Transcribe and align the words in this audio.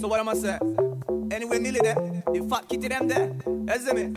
So 0.00 0.08
what 0.08 0.20
am 0.20 0.28
I 0.28 0.34
say? 0.34 0.58
Anyway, 1.30 1.58
nearly 1.58 1.80
there. 1.80 2.22
The 2.32 2.46
fat 2.48 2.68
kitty 2.68 2.88
them 2.88 3.08
there. 3.08 3.32
That's 3.64 3.92
me. 3.92 4.14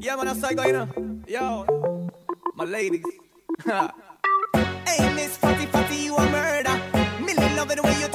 yeah, 0.00 0.16
man, 0.16 0.28
I'm 0.28 0.36
psycho, 0.38 0.64
you 0.64 0.72
know. 0.72 0.88
Yo, 1.26 2.10
my 2.54 2.64
ladies. 2.64 3.04
hey, 3.64 5.14
Miss 5.14 5.36
Fatty 5.36 5.66
Fatty, 5.66 5.96
you 5.96 6.16
a 6.16 6.30
murder. 6.30 6.80
Millie 7.20 7.54
loving 7.56 7.76
the 7.76 7.82
way 7.82 8.00
you 8.00 8.08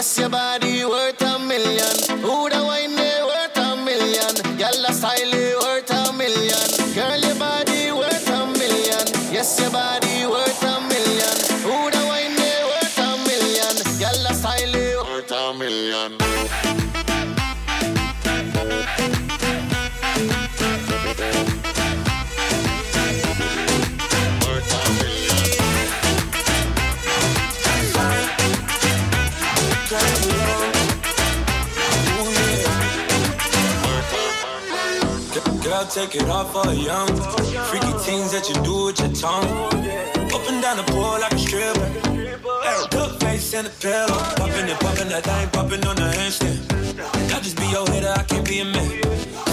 Desce 0.00 0.22
é 0.22 0.28
a. 0.30 0.59
take 35.90 36.14
it 36.14 36.28
off 36.28 36.52
for 36.52 36.72
young. 36.72 37.08
Freaky 37.66 37.92
things 38.06 38.30
that 38.30 38.48
you 38.48 38.54
do 38.62 38.86
with 38.86 39.00
your 39.00 39.10
tongue. 39.10 39.44
Up 40.30 40.44
and 40.48 40.62
down 40.62 40.76
the 40.76 40.84
pool 40.86 41.18
like 41.18 41.32
a 41.32 41.38
stripper. 41.38 41.88
Good 42.90 43.20
face 43.20 43.54
and 43.54 43.66
a 43.66 43.70
pillow. 43.70 44.18
Popping 44.38 44.70
and 44.70 44.78
popping 44.78 45.08
that 45.08 45.24
thing, 45.24 45.48
popping 45.50 45.84
on 45.86 45.96
the 45.96 46.08
handstand. 46.14 46.62
I 47.34 47.40
just 47.40 47.56
be 47.56 47.66
your 47.66 47.84
hitter, 47.90 48.14
I 48.16 48.22
can't 48.22 48.46
be 48.46 48.60
a 48.60 48.64
man. 48.64 49.02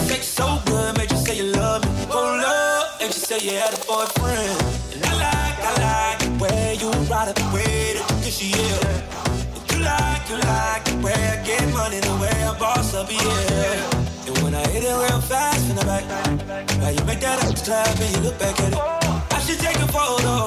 Sex 0.06 0.28
so 0.28 0.62
good, 0.68 0.96
made 0.98 1.10
you 1.10 1.18
say 1.18 1.38
you 1.38 1.52
love 1.54 1.84
me. 1.84 2.06
Oh, 2.12 2.22
love, 2.22 3.02
and 3.02 3.10
you 3.10 3.20
say 3.20 3.40
you 3.42 3.58
had 3.58 3.74
a 3.74 3.82
boyfriend. 3.86 4.62
And 4.94 5.06
I 5.06 5.14
like, 5.26 5.58
I 5.58 5.72
like 5.88 6.20
the 6.22 6.44
way 6.44 6.78
you 6.80 6.90
ride 7.10 7.30
it, 7.30 7.36
the 7.36 7.50
way 7.50 7.98
that 7.98 8.06
you 8.12 8.18
kiss, 8.22 8.38
yeah. 8.46 9.74
You 9.74 9.78
like, 9.82 10.30
you 10.30 10.38
like 10.38 10.84
the 10.86 10.98
way 11.02 11.18
I 11.34 11.44
get 11.44 11.66
money, 11.74 12.00
the 12.00 12.14
way 12.22 12.30
I 12.30 12.54
boss 12.60 12.94
up, 12.94 13.10
yeah 13.12 14.17
when 14.44 14.54
I 14.56 14.64
hit 14.70 14.84
it 14.84 14.94
real 14.94 15.22
fast 15.22 15.70
in 15.70 15.76
the 15.76 15.86
back. 15.86 16.04
Now 16.80 16.90
you 16.90 17.04
make 17.06 17.20
that 17.22 17.44
ass 17.44 17.62
clap 17.64 17.88
and 18.00 18.10
you 18.16 18.22
look 18.22 18.38
back 18.40 18.60
at 18.60 18.74
it. 18.74 18.80
I 19.34 19.40
should 19.42 19.60
take 19.60 19.78
a 19.78 19.88
photo, 19.88 20.46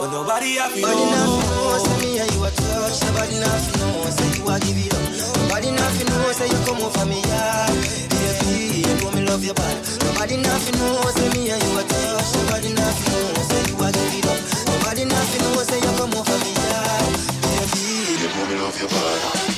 but 0.00 0.10
nobody 0.12 0.58
out 0.58 0.72
here. 0.72 0.86
Nobody 0.86 1.04
nothing 1.10 1.44
know, 1.48 1.78
say 1.84 1.96
me 2.02 2.18
and 2.18 2.30
you 2.32 2.44
a 2.44 2.50
touch. 2.50 2.96
Nobody 3.06 3.36
nothing 3.40 3.76
know, 3.80 4.10
say 4.10 4.28
you 4.38 4.44
a 4.48 4.54
give 4.60 4.78
it 4.78 4.94
up. 4.94 5.04
Nobody 5.42 5.70
nothing 5.72 6.08
know, 6.08 6.32
say 6.32 6.48
you 6.48 6.60
come 6.66 6.80
over 6.82 7.04
me, 7.06 7.20
yeah. 7.26 7.66
Baby, 8.12 8.86
you 8.86 8.94
know 9.02 9.10
me 9.12 9.22
love 9.26 9.44
your 9.44 9.54
body. 9.54 9.80
Nobody 10.04 10.36
nothing 10.38 10.76
know, 10.78 11.02
say 11.14 11.28
me 11.34 11.50
and 11.50 11.62
you 11.62 11.78
a 11.78 11.82
touch. 11.84 12.28
Nobody 12.34 12.70
nothing 12.74 13.10
know, 13.12 13.42
say 13.50 13.62
you 13.68 13.76
a 13.78 13.88
give 13.92 14.14
it 14.18 14.26
up. 14.26 14.38
Nobody 14.72 15.04
nothing 15.04 15.42
know, 15.42 15.62
say 15.68 15.78
you 15.82 15.92
come 15.98 16.12
over 16.14 16.38
me, 16.44 16.52
yeah. 16.54 17.02
Baby, 17.44 17.82
you 18.22 18.28
know 18.30 18.44
me 18.48 18.54
love 18.62 18.76
your 18.78 18.90
body. 18.90 19.57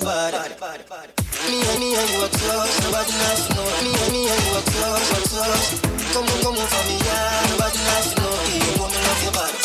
Your 0.00 0.06
body. 0.06 1.12
Me 1.48 1.56
and 1.58 1.78
me 1.80 1.94
and 1.96 2.10
you 2.10 2.24
a 2.24 2.28
touch. 2.28 2.72
Nobody 2.82 3.12
nothing 3.12 3.56
know. 3.56 3.66
Me 3.82 3.90
and 3.90 4.12
me 4.12 4.28
and 4.28 4.42
you 4.46 4.58
a 4.58 4.62
touch, 4.62 5.10
a 5.10 5.20
touch. 5.28 5.66
Come 6.12 6.24
on, 6.24 6.38
come 6.42 6.56
over 6.58 6.82
me, 6.88 6.96
yeah. 7.04 7.46
Nobody 7.50 7.78
nothing 7.78 8.22
know. 8.22 8.34
You 8.48 8.76
know 8.78 8.88
me 8.88 8.98
love 9.06 9.22
your 9.22 9.32
body. 9.32 9.57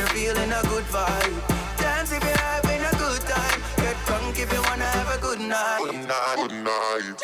You're 0.00 0.08
feeling 0.08 0.50
a 0.50 0.62
good 0.62 0.84
vibe. 0.84 1.36
Dance 1.76 2.12
if 2.12 2.22
you're 2.24 2.44
having 2.52 2.80
a 2.80 2.94
good 2.96 3.20
time. 3.28 3.60
Get 3.76 3.96
drunk 4.06 4.38
if 4.38 4.50
you 4.50 4.62
wanna 4.62 4.88
have 4.96 5.10
a 5.16 5.20
good 5.20 5.40
night. 5.40 6.06
that 6.08 7.19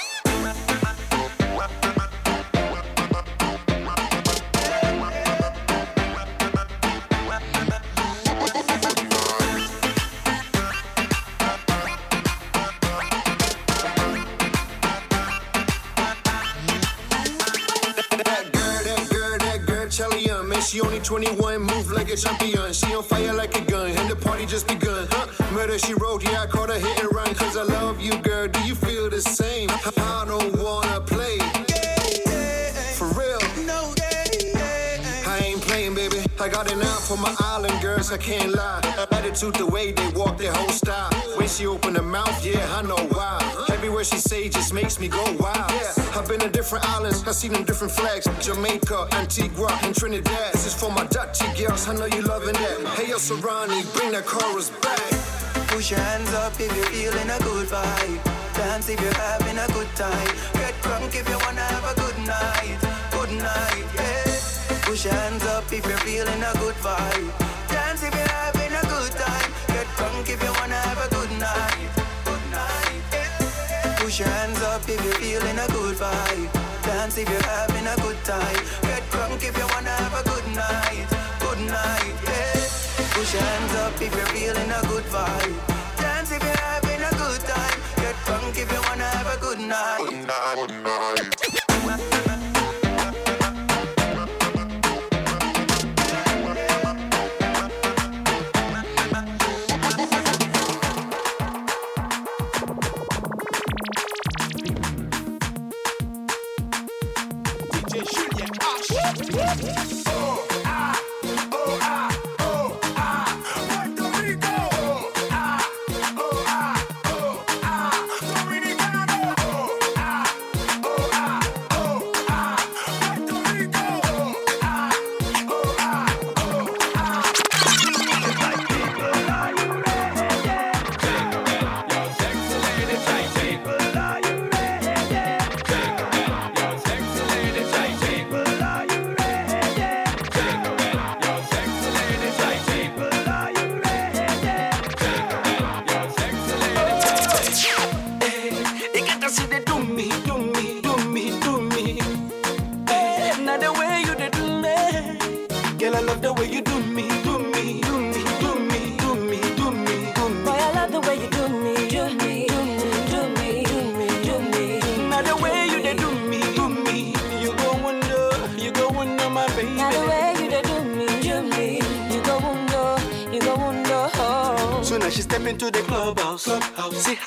I 38.12 38.18
can't 38.18 38.52
lie. 38.52 38.80
Attitude, 39.10 39.54
the 39.54 39.66
way 39.66 39.90
they 39.90 40.08
walk, 40.10 40.38
their 40.38 40.52
whole 40.52 40.68
style. 40.68 41.10
When 41.36 41.48
she 41.48 41.66
open 41.66 41.94
her 41.96 42.02
mouth, 42.02 42.44
yeah, 42.44 42.64
I 42.76 42.82
know 42.82 43.02
why. 43.10 43.38
Everywhere 43.72 44.04
she 44.04 44.18
say 44.18 44.48
just 44.48 44.72
makes 44.72 45.00
me 45.00 45.08
go 45.08 45.24
wild. 45.40 45.70
Yeah, 45.70 45.92
I've 46.14 46.28
been 46.28 46.40
to 46.40 46.48
different 46.48 46.88
islands, 46.88 47.26
I 47.26 47.32
seen 47.32 47.52
them 47.52 47.64
different 47.64 47.92
flags. 47.92 48.28
Jamaica, 48.40 49.08
Antigua, 49.12 49.78
and 49.82 49.94
Trinidad. 49.94 50.52
This 50.52 50.66
is 50.66 50.74
for 50.74 50.90
my 50.90 51.04
Dutchy 51.06 51.46
girls, 51.58 51.88
I 51.88 51.94
know 51.94 52.06
you 52.06 52.22
loving 52.22 52.54
that. 52.54 52.94
Hey, 52.96 53.08
yo, 53.10 53.16
Serani, 53.16 53.82
bring 53.94 54.12
that 54.12 54.26
chorus 54.26 54.70
back. 54.70 55.10
Push 55.68 55.90
your 55.90 56.00
hands 56.00 56.32
up 56.34 56.52
if 56.60 56.74
you're 56.76 56.86
feeling 56.86 57.28
a 57.28 57.38
good 57.40 57.66
vibe. 57.66 58.24
Dance 58.54 58.88
if 58.88 59.00
you're 59.00 59.14
having 59.14 59.58
a 59.58 59.66
good 59.72 59.88
time. 59.96 60.36
Get 60.54 60.74
drunk 60.82 61.14
if 61.14 61.28
you 61.28 61.38
wanna 61.44 61.60
have 61.60 61.84
a 61.90 61.94
good 62.00 62.18
night. 62.26 62.78
Good 63.10 63.32
night, 63.32 63.84
yeah. 63.94 64.80
Push 64.82 65.04
your 65.06 65.14
hands 65.14 65.44
up 65.46 65.64
if 65.72 65.84
you're 65.84 65.98
feeling 65.98 66.42
a 66.42 66.52
good 66.58 66.76
vibe. 66.76 67.45
Drunk 69.96 70.28
if 70.28 70.42
you 70.42 70.52
wanna 70.60 70.80
have 70.88 71.00
a 71.06 71.08
good 71.14 71.32
night. 71.40 71.90
Good 72.24 72.44
night. 72.52 73.02
Push 73.98 74.20
your 74.20 74.28
hands 74.28 74.60
up 74.62 74.82
if 74.88 75.02
you're 75.04 75.20
feeling 75.24 75.58
a 75.58 75.66
good 75.72 75.96
vibe. 75.96 76.52
Dance 76.84 77.18
if 77.18 77.28
you're 77.28 77.42
having 77.42 77.86
a 77.86 77.96
good 78.04 78.20
time. 78.24 78.62
Get 78.82 79.02
drunk 79.10 79.42
if 79.42 79.56
you 79.56 79.66
wanna 79.74 79.94
have 80.02 80.14
a 80.20 80.22
good 80.30 80.46
night. 80.54 81.06
Good 81.40 81.60
night, 81.76 82.14
yeah. 82.24 82.60
Push 83.14 83.32
your 83.34 83.42
hands 83.42 83.74
up 83.84 84.00
if 84.00 84.12
you're 84.14 84.32
feeling 84.36 84.70
a 84.70 84.82
good 84.90 85.06
vibe. 85.14 85.56
Dance 85.96 86.30
if 86.32 86.42
you're 86.42 86.64
having 86.70 87.02
a 87.10 87.12
good 87.22 87.42
time. 87.54 87.78
Get 87.96 88.16
drunk 88.26 88.56
if 88.58 88.68
you 88.72 88.80
wanna 88.88 89.08
have 89.16 89.28
a 89.36 89.38
good 89.40 89.60
night. 89.60 89.98
You 91.42 91.45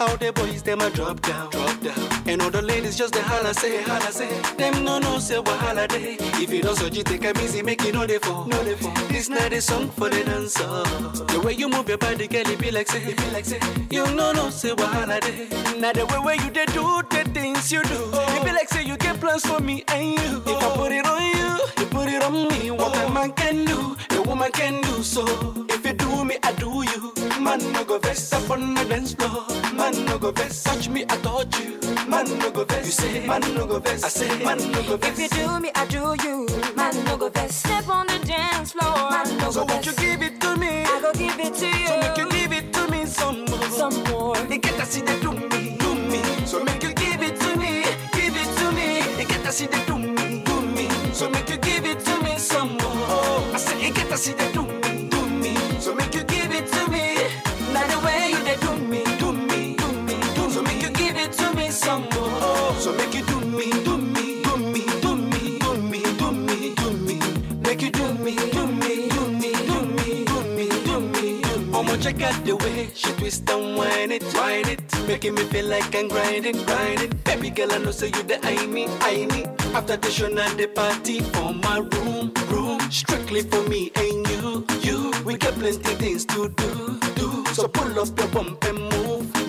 how 0.09 0.15
the 0.17 0.31
boys 0.33 0.63
them 0.63 0.81
a 0.81 0.89
drop 0.89 1.21
down, 1.21 1.49
drop 1.51 1.79
down. 1.81 2.09
And 2.25 2.41
all 2.41 2.49
the 2.49 2.61
ladies 2.61 2.97
just 2.97 3.13
the 3.13 3.21
holla 3.21 3.53
say, 3.53 3.81
holla 3.83 4.11
say. 4.11 4.29
Them 4.57 4.83
no 4.83 4.97
no 4.99 5.19
say 5.19 5.35
wahala 5.37 5.87
day. 5.87 6.17
If 6.43 6.51
you 6.51 6.61
don't 6.61 6.75
so 6.75 6.87
you 6.87 7.03
take 7.03 7.23
a 7.25 7.31
easy, 7.43 7.61
make 7.61 7.83
it 7.85 7.93
no 7.93 8.05
they 8.05 8.17
fall, 8.19 8.45
no 8.45 8.63
they 8.63 8.75
fall. 8.75 8.93
This 9.09 9.29
night 9.29 9.53
is 9.53 9.65
song 9.65 9.89
for 9.89 10.09
the 10.09 10.23
dancer. 10.23 10.67
The 11.33 11.39
way 11.45 11.53
you 11.53 11.69
move 11.69 11.87
your 11.87 11.97
body, 11.97 12.27
girl, 12.27 12.49
it 12.49 12.59
be 12.59 12.71
like 12.71 12.87
say, 12.87 13.03
it 13.03 13.17
be 13.17 13.29
like 13.31 13.45
say. 13.45 13.59
You 13.91 14.05
no 14.15 14.31
no 14.31 14.49
say 14.49 14.71
wahala 14.71 15.19
day. 15.21 15.47
Now 15.79 15.91
the 15.93 16.05
way 16.07 16.19
where 16.19 16.35
you 16.35 16.49
they 16.49 16.65
do 16.67 17.01
the 17.09 17.29
things 17.33 17.71
you 17.71 17.83
do, 17.83 18.09
it 18.35 18.43
be 18.43 18.51
like 18.51 18.69
say 18.69 18.83
you 18.83 18.97
get 18.97 19.19
plans 19.19 19.45
for 19.45 19.59
me 19.59 19.83
and 19.89 20.05
you. 20.19 20.43
If 20.45 20.63
I 20.63 20.75
put 20.75 20.91
it 20.91 21.05
on 21.05 21.21
you, 21.21 21.51
you 21.77 21.85
put 21.85 22.09
it 22.09 22.23
on 22.23 22.47
me. 22.49 22.71
What 22.71 22.97
a 22.97 23.09
man 23.11 23.31
can 23.33 23.65
do, 23.65 23.95
a 24.11 24.21
woman 24.23 24.51
can 24.51 24.81
do 24.81 25.03
so. 25.03 25.23
If 25.69 25.85
you 25.85 25.93
do 25.93 26.25
me, 26.25 26.37
I 26.43 26.51
do 26.53 26.83
you. 26.83 27.08
Man 27.39 27.59
no 27.73 27.83
go 27.85 27.97
vest 27.99 28.33
up 28.33 28.49
on 28.49 28.73
the 28.75 28.83
dance 28.85 29.13
floor. 29.13 29.45
Man 29.73 30.05
no 30.05 30.17
go 30.19 30.31
vest, 30.31 30.65
touch 30.65 30.89
me, 30.89 31.03
I 31.03 31.17
touch 31.17 31.59
you. 31.59 31.79
Man 32.07 32.25
no 32.39 32.51
go 32.51 32.65
vest, 32.65 32.85
you 32.85 32.91
say. 32.91 33.27
Man 33.27 33.41
no 33.55 33.65
go 33.65 33.79
vest, 33.79 34.05
I 34.05 34.09
say. 34.09 34.43
Man 34.43 34.57
no 34.71 34.83
go 34.83 34.97
vest. 34.97 35.19
If 35.19 35.37
you 35.37 35.45
do 35.47 35.59
me, 35.59 35.71
I 35.75 35.85
do 35.85 36.15
you. 36.23 36.47
Man 36.75 37.05
no 37.05 37.17
go 37.17 37.29
vest. 37.29 37.59
Step 37.59 37.87
on 37.89 38.07
the 38.07 38.19
dance 38.25 38.73
floor. 38.73 39.11
Man 39.11 39.37
no 39.37 39.51
So 39.51 39.63
won't 39.65 39.85
you 39.85 39.93
give 39.93 40.21
it 40.21 40.39
to 40.41 40.55
me? 40.57 40.83
I 40.83 40.99
go 41.01 41.11
give 41.13 41.39
it 41.39 41.53
to 41.55 41.67
you. 41.67 41.87
So 41.87 41.97
make 42.01 42.17
you 42.17 42.29
give 42.29 42.51
it 42.53 42.73
to 42.73 42.87
me 42.91 43.05
some 43.05 43.45
more. 43.45 43.63
some 43.71 44.03
more. 44.11 44.37
You 44.49 44.57
get 44.59 44.75
to 44.79 44.85
see 44.85 45.01
the 45.01 45.17
do 45.21 45.31
me, 45.31 45.77
do 45.77 45.95
me. 45.95 46.21
So 46.45 46.63
make 46.63 46.83
you 46.83 46.93
give 46.93 47.21
it 47.23 47.39
to 47.39 47.55
me, 47.57 47.83
give 48.13 48.35
it 48.35 48.49
to 48.59 48.71
me. 48.73 48.99
You 49.21 49.25
get 49.27 49.43
to 49.45 49.51
see 49.51 49.67
the 49.67 49.81
do 49.87 49.97
me, 49.97 50.43
do 50.43 50.61
me. 50.61 50.87
So 51.13 51.29
make 51.29 51.49
you 51.49 51.57
give 51.57 51.85
it 51.85 51.99
to 52.05 52.23
me 52.23 52.37
some 52.37 52.73
more. 52.77 53.55
I 53.55 53.57
say 53.57 53.87
you 53.87 53.93
get 53.93 54.09
to 54.09 54.17
see 54.17 54.33
the 54.33 54.51
do 54.51 54.63
me, 54.63 55.09
do 55.09 55.25
me. 55.29 55.55
So 55.79 55.95
make 55.95 56.13
you 56.13 56.23
So 61.71 62.93
make 62.97 63.13
you 63.13 63.23
do 63.25 63.39
me, 63.41 63.69
do 63.83 63.95
me, 63.95 64.41
do 64.41 64.57
me, 64.57 64.85
do 65.01 65.15
me, 65.15 65.59
do 65.59 65.75
me, 65.75 66.01
do 66.17 66.31
me, 66.31 66.73
do 66.73 66.91
me. 66.93 67.19
Make 67.61 67.83
you 67.83 67.91
do 67.91 68.11
me, 68.15 68.35
do 68.35 68.65
me, 68.65 69.07
do 69.09 69.27
me, 69.27 69.53
do 69.67 69.85
me, 69.85 70.25
do 70.25 70.41
me, 70.55 70.69
do 70.83 70.99
me, 70.99 71.41
do 71.43 71.59
me. 71.61 71.77
I'ma 71.77 71.95
check 71.97 72.23
out 72.23 72.43
the 72.43 72.55
way 72.55 72.89
she 72.95 73.13
twist 73.13 73.47
and 73.51 73.77
whine 73.77 74.11
it, 74.11 74.23
whine 74.33 74.67
it, 74.67 74.81
making 75.07 75.35
me 75.35 75.43
feel 75.43 75.67
like 75.67 75.95
I'm 75.95 76.07
grinding, 76.07 76.57
grinding. 76.65 77.11
Baby 77.23 77.51
girl, 77.51 77.71
I 77.71 77.77
know 77.77 77.91
say 77.91 78.07
you 78.07 78.23
the 78.23 78.39
I 78.43 78.65
me, 78.65 78.87
I 79.01 79.27
me. 79.27 79.45
After 79.75 79.95
the 79.95 80.09
show 80.09 80.25
and 80.25 80.59
the 80.59 80.67
party 80.67 81.19
for 81.19 81.53
my 81.53 81.77
room, 81.77 82.33
room, 82.49 82.79
strictly 82.89 83.43
for 83.43 83.61
me 83.69 83.91
and 83.95 84.27
you, 84.27 84.65
you. 84.81 85.13
We 85.23 85.37
got 85.37 85.53
plenty 85.53 85.93
things 85.95 86.25
to 86.25 86.49
do, 86.49 86.99
do. 87.15 87.45
So 87.53 87.67
pull 87.67 87.99
up 87.99 88.17
your 88.17 88.27
bump 88.29 88.63
and 88.63 88.88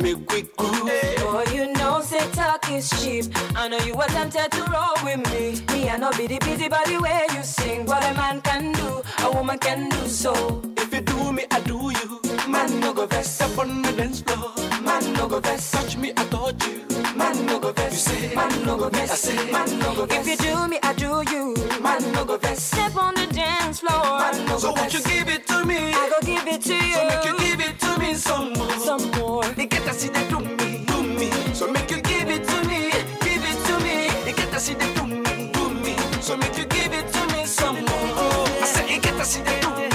move, 0.03 0.19
make 0.21 0.33
we 0.33 0.43
groove. 0.57 0.91
Boy, 1.21 1.45
you 1.53 1.73
know, 1.75 2.01
say 2.01 2.29
talk 2.33 2.71
is 2.71 2.89
cheap. 2.91 3.27
I 3.57 3.69
know 3.69 3.79
you 3.79 3.95
were 3.95 4.07
tempted 4.07 4.51
to 4.53 4.63
roll 4.71 4.97
with 5.05 5.23
me. 5.33 5.61
Me, 5.73 5.89
I 5.89 5.97
know 5.97 6.11
be 6.13 6.27
the 6.27 6.39
busy 6.39 6.69
body 6.69 6.99
way 6.99 7.27
you 7.35 7.43
sing. 7.43 7.87
What 7.87 8.05
a 8.05 8.15
man 8.15 8.41
can 8.43 8.73
do, 8.73 9.03
a 9.25 9.31
woman 9.33 9.59
can 9.59 9.89
do 9.89 10.09
so. 10.09 10.63
If 10.77 10.93
you 10.95 11.01
do 11.01 11.33
me, 11.33 11.45
I 11.51 11.61
do 11.61 11.91
you. 11.91 12.21
Man, 12.49 12.81
no 12.81 12.93
go 12.93 13.07
vest 13.07 13.43
up 13.43 13.59
on 13.59 13.83
the 13.83 13.93
dance 13.93 14.21
floor. 14.21 14.53
Man, 14.83 15.13
no 15.15 15.29
go 15.29 15.41
vest, 15.41 15.73
touch 15.73 15.97
me, 15.97 16.13
I 16.17 16.25
touch 16.27 16.67
you. 16.67 16.90
Man, 17.31 17.47
no 17.47 17.61
go 17.61 17.73
vest, 17.73 17.93
you 17.93 17.99
say. 18.29 18.35
Man, 18.35 18.67
no 18.67 18.77
go 18.77 18.89
vest, 18.89 19.13
I 19.13 19.15
say. 19.15 19.53
Man, 19.53 19.79
no 19.79 19.95
go 19.95 20.07
If 20.11 20.27
you 20.27 20.37
do 20.37 20.67
me, 20.67 20.79
I 20.83 20.93
do 20.95 21.23
you. 21.31 21.55
Man, 21.81 22.13
no 22.13 22.25
go 22.25 22.37
vest. 22.37 22.73
Step 22.73 22.97
on 22.97 23.15
the 23.15 23.27
dance 23.29 23.79
floor. 23.81 24.19
Man, 24.19 24.47
no 24.47 24.59
so 24.59 24.73
won't 24.73 24.93
you 24.93 25.01
give 25.03 25.29
it 25.29 25.47
to 25.47 25.65
me? 25.65 25.93
I 25.95 26.11
go 26.11 26.27
give 26.27 26.47
it 26.49 26.61
to 26.63 26.75
you. 26.75 26.95
So 26.95 27.05
make 27.07 27.25
you 27.25 27.39
give 27.39 27.61
it 27.61 27.79
to 27.81 27.99
me 28.01 28.15
some 28.15 28.53
more. 28.55 28.71
some 28.81 29.11
more. 29.13 29.45
You 29.57 29.67
get 29.67 29.85
to 29.85 29.95
see 29.95 30.09
the 30.09 30.25
do 30.29 30.41
me, 30.41 30.85
do 30.87 31.03
me. 31.05 31.31
So 31.55 31.71
make 31.71 31.89
you 31.91 32.01
give 32.03 32.29
it 32.31 32.43
to 32.49 32.57
me, 32.69 32.91
give 33.23 33.45
it 33.51 33.59
to 33.67 33.75
me. 33.85 34.07
You 34.29 34.35
get 34.35 34.51
to 34.53 34.59
see 34.59 34.75
the 34.75 34.87
do 34.95 35.07
me, 35.07 35.53
do 35.53 35.71
me. 35.71 35.95
So 36.21 36.37
make 36.37 36.59
you 36.59 36.67
give 36.67 36.93
it 36.93 37.13
to 37.13 37.27
me 37.33 37.45
some 37.45 37.77
more. 37.77 38.49
I 38.61 38.67
said 38.67 38.91
you 38.91 39.01
get 39.01 39.17
to 39.17 39.25
see 39.25 39.43
do 39.45 39.61
do 39.61 39.71
me. 39.77 39.90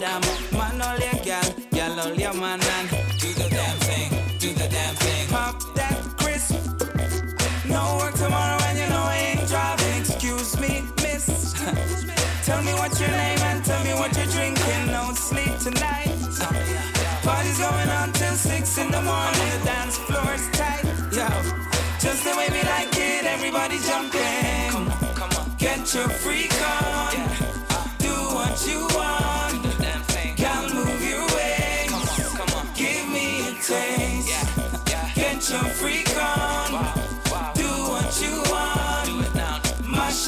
Damn. 0.00 0.20
Man, 0.56 0.80
all 0.80 0.98
your 0.98 1.22
gal, 1.22 1.54
gal, 1.72 2.00
all 2.00 2.14
your 2.14 2.32
man, 2.34 2.58
and 2.58 2.88
do 3.20 3.28
the 3.34 3.48
damn 3.50 3.76
thing, 3.84 4.10
do 4.38 4.52
the 4.54 4.68
damn 4.68 4.94
thing. 4.96 5.28
Pop 5.28 5.60
that 5.74 5.96
crisp. 6.16 6.56
No 7.68 7.98
work 8.00 8.14
tomorrow, 8.14 8.58
and 8.68 8.78
you 8.78 8.88
know 8.88 9.04
I 9.04 9.36
ain't 9.36 9.46
driving. 9.46 10.00
Excuse 10.00 10.58
me, 10.58 10.82
miss. 11.02 11.52
tell 12.46 12.62
me 12.62 12.72
what's 12.80 12.98
your 12.98 13.10
name 13.10 13.38
and 13.50 13.62
tell 13.62 13.82
me 13.84 13.92
what 13.92 14.16
you're 14.16 14.32
drinking. 14.32 14.86
No 14.86 15.12
sleep 15.12 15.54
tonight. 15.58 16.08
Party's 17.22 17.58
going 17.58 17.90
on 18.00 18.12
till 18.12 18.34
six 18.34 18.78
in 18.78 18.90
the 18.90 19.02
morning. 19.02 19.48
The 19.52 19.60
dance 19.64 19.98
floor's 19.98 20.48
tight, 20.56 20.84
yo. 21.12 21.28
Just 22.00 22.24
the 22.24 22.34
way 22.38 22.48
we 22.48 22.62
like 22.64 22.96
it, 22.96 23.26
everybody 23.26 23.76
jumping. 23.86 24.70
Come 24.72 24.88
on, 24.88 25.14
come 25.14 25.32
on. 25.38 25.56
Get 25.58 25.94
your 25.94 26.08
freak 26.08 26.54
on. 26.62 27.12
Do 27.12 27.29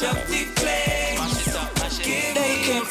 Mash 0.03 0.42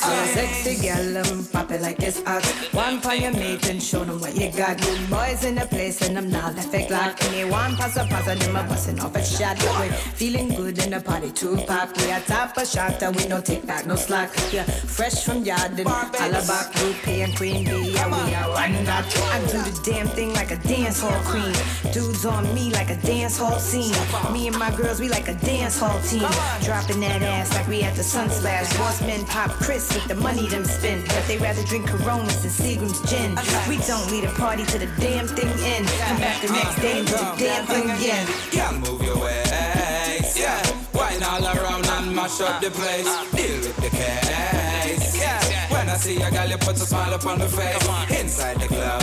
me 0.09 0.15
a 0.15 0.23
A 0.23 0.27
sexy 0.29 0.83
gal, 0.83 1.19
um, 1.19 1.45
pop 1.47 1.71
it 1.71 1.81
like 1.81 2.01
it's 2.03 2.23
hot. 2.23 2.45
One 2.73 3.01
for 3.01 3.15
your 3.15 3.33
mate 3.33 3.69
and 3.69 3.83
show 3.83 4.05
them 4.05 4.21
what 4.21 4.35
you 4.37 4.51
got. 4.53 4.81
You 4.85 5.07
boys 5.07 5.45
in 5.45 5.57
the 5.57 5.67
place 5.67 6.01
and 6.03 6.17
I'm 6.17 6.31
not 6.31 6.55
left 6.55 6.75
a 6.75 6.87
clock. 6.87 7.23
Anyone 7.25 7.77
pass 7.77 7.97
a 7.97 8.05
pass 8.07 8.27
and 8.29 8.41
them 8.41 8.57
a 8.57 8.63
busting 8.65 9.01
off 9.01 9.15
a 9.15 9.25
shot. 9.25 9.59
But 9.59 9.81
we 9.81 9.89
feeling 10.21 10.49
good 10.49 10.79
in 10.79 10.91
the 10.91 11.01
party 11.01 11.31
two 11.31 11.57
pack. 11.69 11.97
We 11.97 12.11
are 12.11 12.21
top 12.21 12.57
a 12.57 12.67
shot 12.67 13.03
and 13.03 13.15
we 13.17 13.27
no 13.27 13.41
take 13.41 13.67
back 13.67 13.87
no 13.87 13.97
slack. 13.97 14.31
Yeah, 14.53 14.65
fresh 14.65 15.25
from 15.25 15.45
yard 15.45 15.79
and 15.79 15.87
all 15.87 16.35
about 16.35 16.81
Rupee 16.81 17.23
and 17.23 17.37
Queen 17.37 17.65
Bee. 17.65 17.93
Yeah, 17.93 18.09
we 18.09 18.35
are 18.35 18.51
running 18.55 18.85
that. 18.85 19.05
I 19.33 19.41
do 19.41 19.59
the 19.59 19.81
damn 19.85 20.09
thing 20.09 20.33
like 20.35 20.51
a 20.51 20.57
dance 20.57 21.01
hall 21.01 21.21
queen. 21.25 21.55
Dudes 21.93 22.25
on 22.25 22.45
me 22.55 22.71
like 22.73 22.91
a 22.91 22.97
dance 22.97 23.39
hall 23.39 23.59
scene. 23.59 23.95
Me 24.33 24.49
and 24.49 24.59
my 24.59 24.71
girls, 24.75 25.01
we 25.01 25.09
like 25.09 25.29
a 25.29 25.35
dance 25.35 25.79
hall 25.79 26.01
team. 26.03 26.29
Dropping 26.63 27.01
that 27.01 27.23
ass 27.23 27.55
like 27.55 27.69
we 27.69 27.83
at 27.83 27.95
the 27.95 28.03
Sunsplash. 28.03 28.77
Boss 28.79 29.01
men 29.03 29.25
pop 29.27 29.51
Chris 29.51 29.92
with 29.95 30.09
the 30.09 30.15
money 30.17 30.47
them 30.49 30.65
spend. 30.65 31.07
But 31.09 31.25
they 31.27 31.39
rather 31.39 31.63
drink 31.65 31.89
Coronas 31.89 32.43
than 32.43 32.51
Seagram's 32.51 33.01
gin. 33.11 33.37
We 33.69 33.79
don't 33.87 34.11
lead 34.11 34.25
a 34.25 34.33
party 34.33 34.65
to 34.67 34.79
the 34.79 34.87
damn 34.99 35.27
thing 35.27 35.49
end. 35.65 35.87
Come 35.89 36.19
back 36.19 36.41
the 36.43 36.53
next 36.53 36.77
day 36.81 36.99
and 36.99 37.07
do 37.07 37.15
the 37.15 37.35
damn 37.39 37.67
thing 37.67 37.91
again. 37.91 38.27
Yeah, 38.53 38.73
move 38.73 39.03
your 39.03 39.19
waist. 39.19 40.39
Yeah, 40.39 40.61
wine 40.95 41.23
all 41.23 41.45
around 41.45 41.87
and 41.87 42.15
mash 42.15 42.41
up 42.41 42.61
the 42.61 42.71
place. 42.71 43.07
Deal 43.33 43.59
with 43.61 43.77
the 43.77 43.91
case. 43.91 45.17
Yeah, 45.17 45.41
when 45.71 45.89
I 45.89 45.97
see 45.97 46.21
a 46.23 46.31
girl, 46.31 46.49
you 46.49 46.59
put 46.59 46.77
a 46.77 46.87
smile 46.87 47.15
upon 47.15 47.39
the 47.39 47.49
face. 47.49 48.21
Inside 48.21 48.61
the 48.61 48.69
club. 48.69 49.03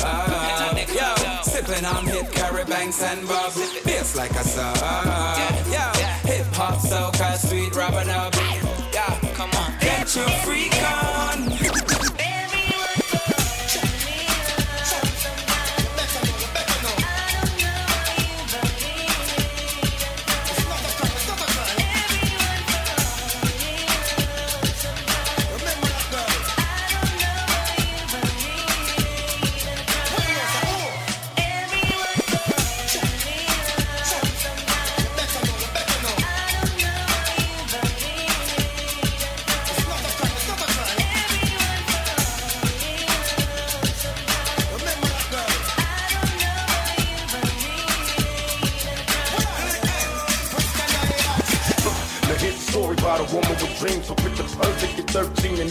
Yo, 0.90 1.16
sipping 1.44 1.86
on 1.86 2.06
hit 2.06 2.32
carry 2.32 2.66
banks 2.66 3.02
and 3.04 3.28
bobs. 3.28 3.56
Bass 3.84 4.16
like 4.16 4.32
a 4.32 4.44
sub. 4.44 4.76
Yo, 5.72 5.86
hip 6.28 6.48
hop, 6.54 6.80
soca, 6.80 7.38
sweet 7.38 7.76
rubbing 7.76 8.10
up. 8.10 8.36
Yeah, 8.92 9.20
come 9.34 9.52
on, 9.52 9.72
get 10.20 10.28
your 10.28 10.40
freak 10.40 10.84
on. 10.84 11.59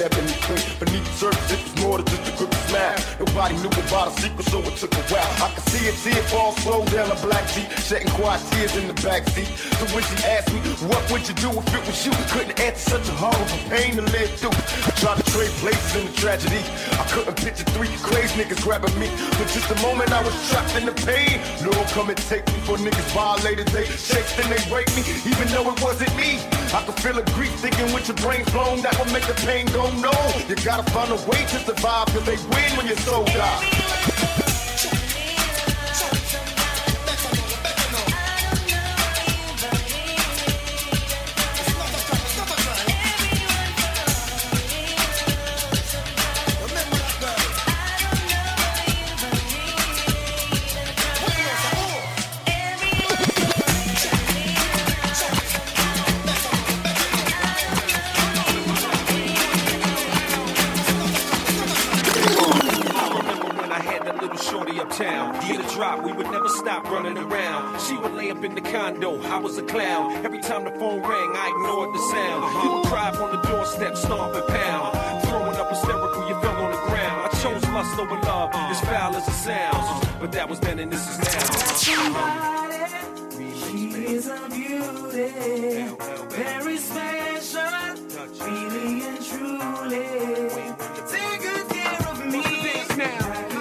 Ebony. 0.00 0.34
Beneath 0.78 1.04
the 1.04 1.14
surface, 1.14 1.52
it 1.52 1.60
was 1.62 1.74
more 1.82 1.98
than 1.98 2.06
just 2.06 2.28
a 2.28 2.36
quick 2.36 2.52
smile. 2.68 2.98
Nobody 3.18 3.56
knew 3.58 3.72
about 3.86 4.08
a 4.08 4.12
secret, 4.20 4.46
so 4.46 4.58
it 4.60 4.76
took 4.76 4.94
a 4.94 5.02
while. 5.12 5.32
I 5.44 5.48
could 5.54 5.66
see 5.68 5.88
it, 5.88 5.94
see 5.94 6.10
it 6.10 6.24
fall 6.30 6.52
slow 6.62 6.84
down 6.86 7.10
a 7.10 7.18
black 7.26 7.46
Jeep, 7.52 7.70
shedding 7.86 8.10
quiet 8.14 8.42
tears 8.50 8.76
in 8.76 8.86
the 8.86 8.94
backseat. 8.94 9.48
So 9.78 9.84
when 9.94 10.02
she 10.04 10.16
asked 10.24 10.52
me, 10.52 10.60
what 10.86 11.02
would 11.10 11.26
you 11.28 11.34
do 11.34 11.50
if 11.50 11.74
it 11.74 11.82
was 11.86 11.98
you? 12.06 12.12
Couldn't 12.30 12.58
answer 12.60 12.98
such 12.98 13.08
a 13.08 13.12
horrible 13.12 13.60
pain 13.70 13.96
to 13.96 14.02
live 14.02 14.30
through. 14.38 14.56
Tried 14.98 15.22
to 15.22 15.30
trade 15.30 15.54
places 15.62 15.94
in 15.94 16.06
the 16.06 16.12
tragedy. 16.12 16.58
I 16.98 17.06
couldn't 17.06 17.36
picture 17.36 17.62
three 17.70 17.86
crazy 18.02 18.34
niggas 18.34 18.60
grabbing 18.64 18.98
me. 18.98 19.06
For 19.38 19.46
just 19.46 19.70
a 19.70 19.78
moment, 19.80 20.10
I 20.10 20.24
was 20.24 20.34
trapped 20.50 20.74
in 20.74 20.86
the 20.86 20.92
pain. 21.06 21.38
No 21.62 21.70
one 21.70 21.86
come 21.94 22.10
and 22.10 22.18
take 22.18 22.44
me 22.48 22.58
for 22.66 22.76
niggas 22.78 23.14
violated. 23.14 23.68
They 23.68 23.86
chased 23.86 24.38
and 24.42 24.50
they 24.50 24.58
raped 24.74 24.96
me, 24.96 25.06
even 25.22 25.46
though 25.54 25.70
it 25.70 25.80
wasn't 25.80 26.10
me. 26.16 26.42
I 26.74 26.82
could 26.84 26.98
feel 26.98 27.16
a 27.16 27.22
grief 27.38 27.54
thinking 27.62 27.94
with 27.94 28.08
your 28.08 28.16
brain 28.18 28.42
blown. 28.50 28.82
That 28.82 28.98
would 28.98 29.12
make 29.12 29.26
the 29.26 29.38
pain 29.46 29.66
go 29.66 29.88
no. 30.02 30.10
You 30.48 30.56
gotta 30.66 30.82
find 30.90 31.12
a 31.12 31.20
way 31.30 31.46
to 31.46 31.58
survive, 31.62 32.06
cause 32.10 32.26
they 32.26 32.36
win 32.50 32.70
when 32.76 32.86
your 32.88 32.98
soul 32.98 33.24
dies. 33.24 34.17
The 68.60 68.70
condo, 68.70 69.20
I 69.22 69.38
was 69.38 69.58
a 69.58 69.62
clown. 69.62 70.24
Every 70.24 70.40
time 70.40 70.64
the 70.64 70.70
phone 70.72 71.00
rang, 71.00 71.30
I 71.36 71.48
ignored 71.54 71.94
the 71.94 72.02
sound. 72.10 72.64
You 72.64 72.72
would 72.74 72.86
cry 72.86 73.10
on 73.10 73.30
the 73.36 73.42
doorstep, 73.48 73.96
stomp 73.96 74.34
and 74.34 74.46
pound. 74.48 75.22
Throwing 75.26 75.56
up 75.56 75.70
hysterical, 75.70 76.28
you 76.28 76.34
fell 76.40 76.56
on 76.64 76.72
the 76.72 76.78
ground. 76.88 77.18
I 77.26 77.28
chose 77.42 77.62
lust 77.68 77.98
over 77.98 78.20
love, 78.22 78.50
as 78.54 78.80
foul 78.80 79.14
as 79.16 79.28
it 79.28 79.32
sounds. 79.32 80.06
But 80.20 80.32
that 80.32 80.48
was 80.48 80.60
then 80.60 80.78
and 80.78 80.92
this 80.92 81.08
is 81.08 81.18
now. 81.18 81.38
She 81.76 81.92
is 84.14 84.26
a 84.26 84.48
beauty, 84.48 85.28
very 86.30 86.76
special, 86.78 87.62
really 88.40 89.02
and 89.06 89.24
truly. 89.28 90.06
Take 91.12 91.40
good 91.42 91.68
care 91.68 92.08
of 92.10 92.26
me. 92.26 92.40
It's 92.40 92.90
a 92.90 92.96
beauty. 92.96 93.57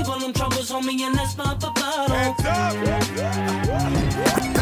Leave 0.00 0.08
all 0.08 0.18
them 0.18 0.32
troubles 0.32 0.70
on 0.70 0.86
me 0.86 1.04
and 1.04 1.14
that's 1.14 1.36
my 1.36 1.54
bottle. 1.56 2.14
Hands 2.14 2.46
up. 4.56 4.59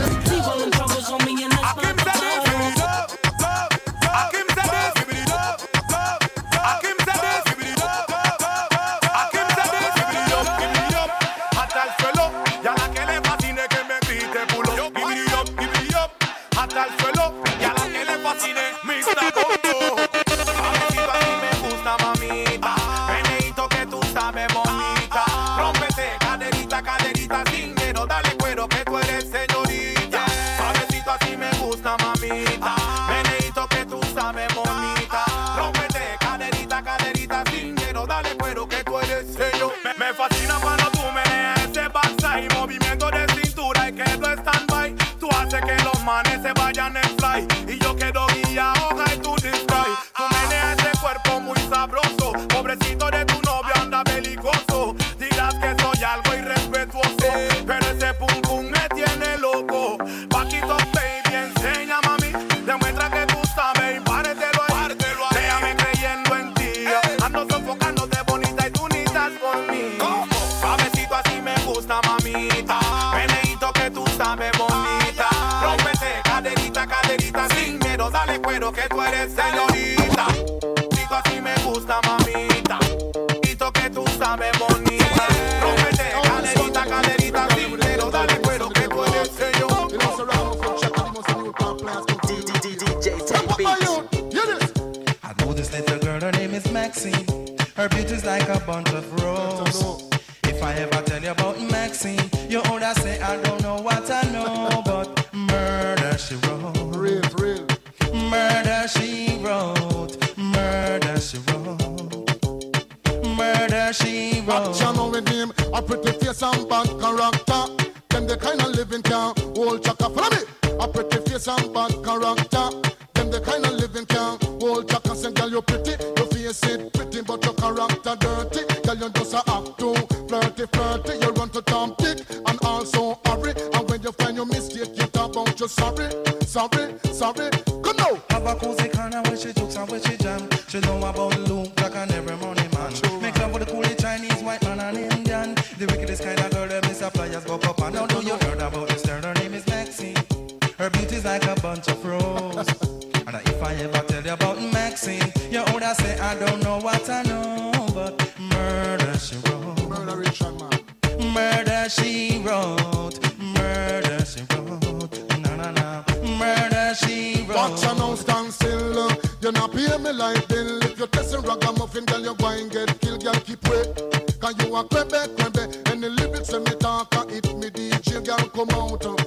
John 178.28 178.50
come 178.50 178.68
out. 178.72 179.17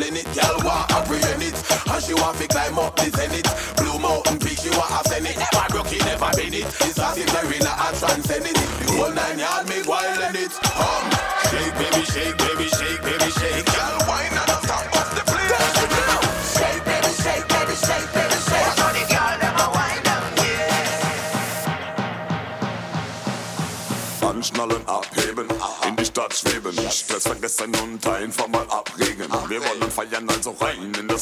Planet, 0.00 0.34
y'all 0.34 0.59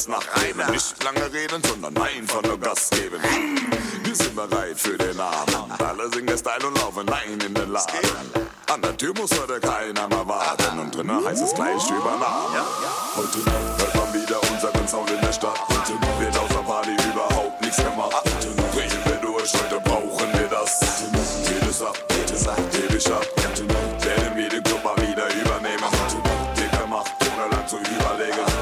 mach 0.09 0.27
einem. 0.43 0.71
Nicht 0.71 1.03
lange 1.03 1.31
reden, 1.31 1.61
sondern 1.63 1.95
einfach 1.97 2.38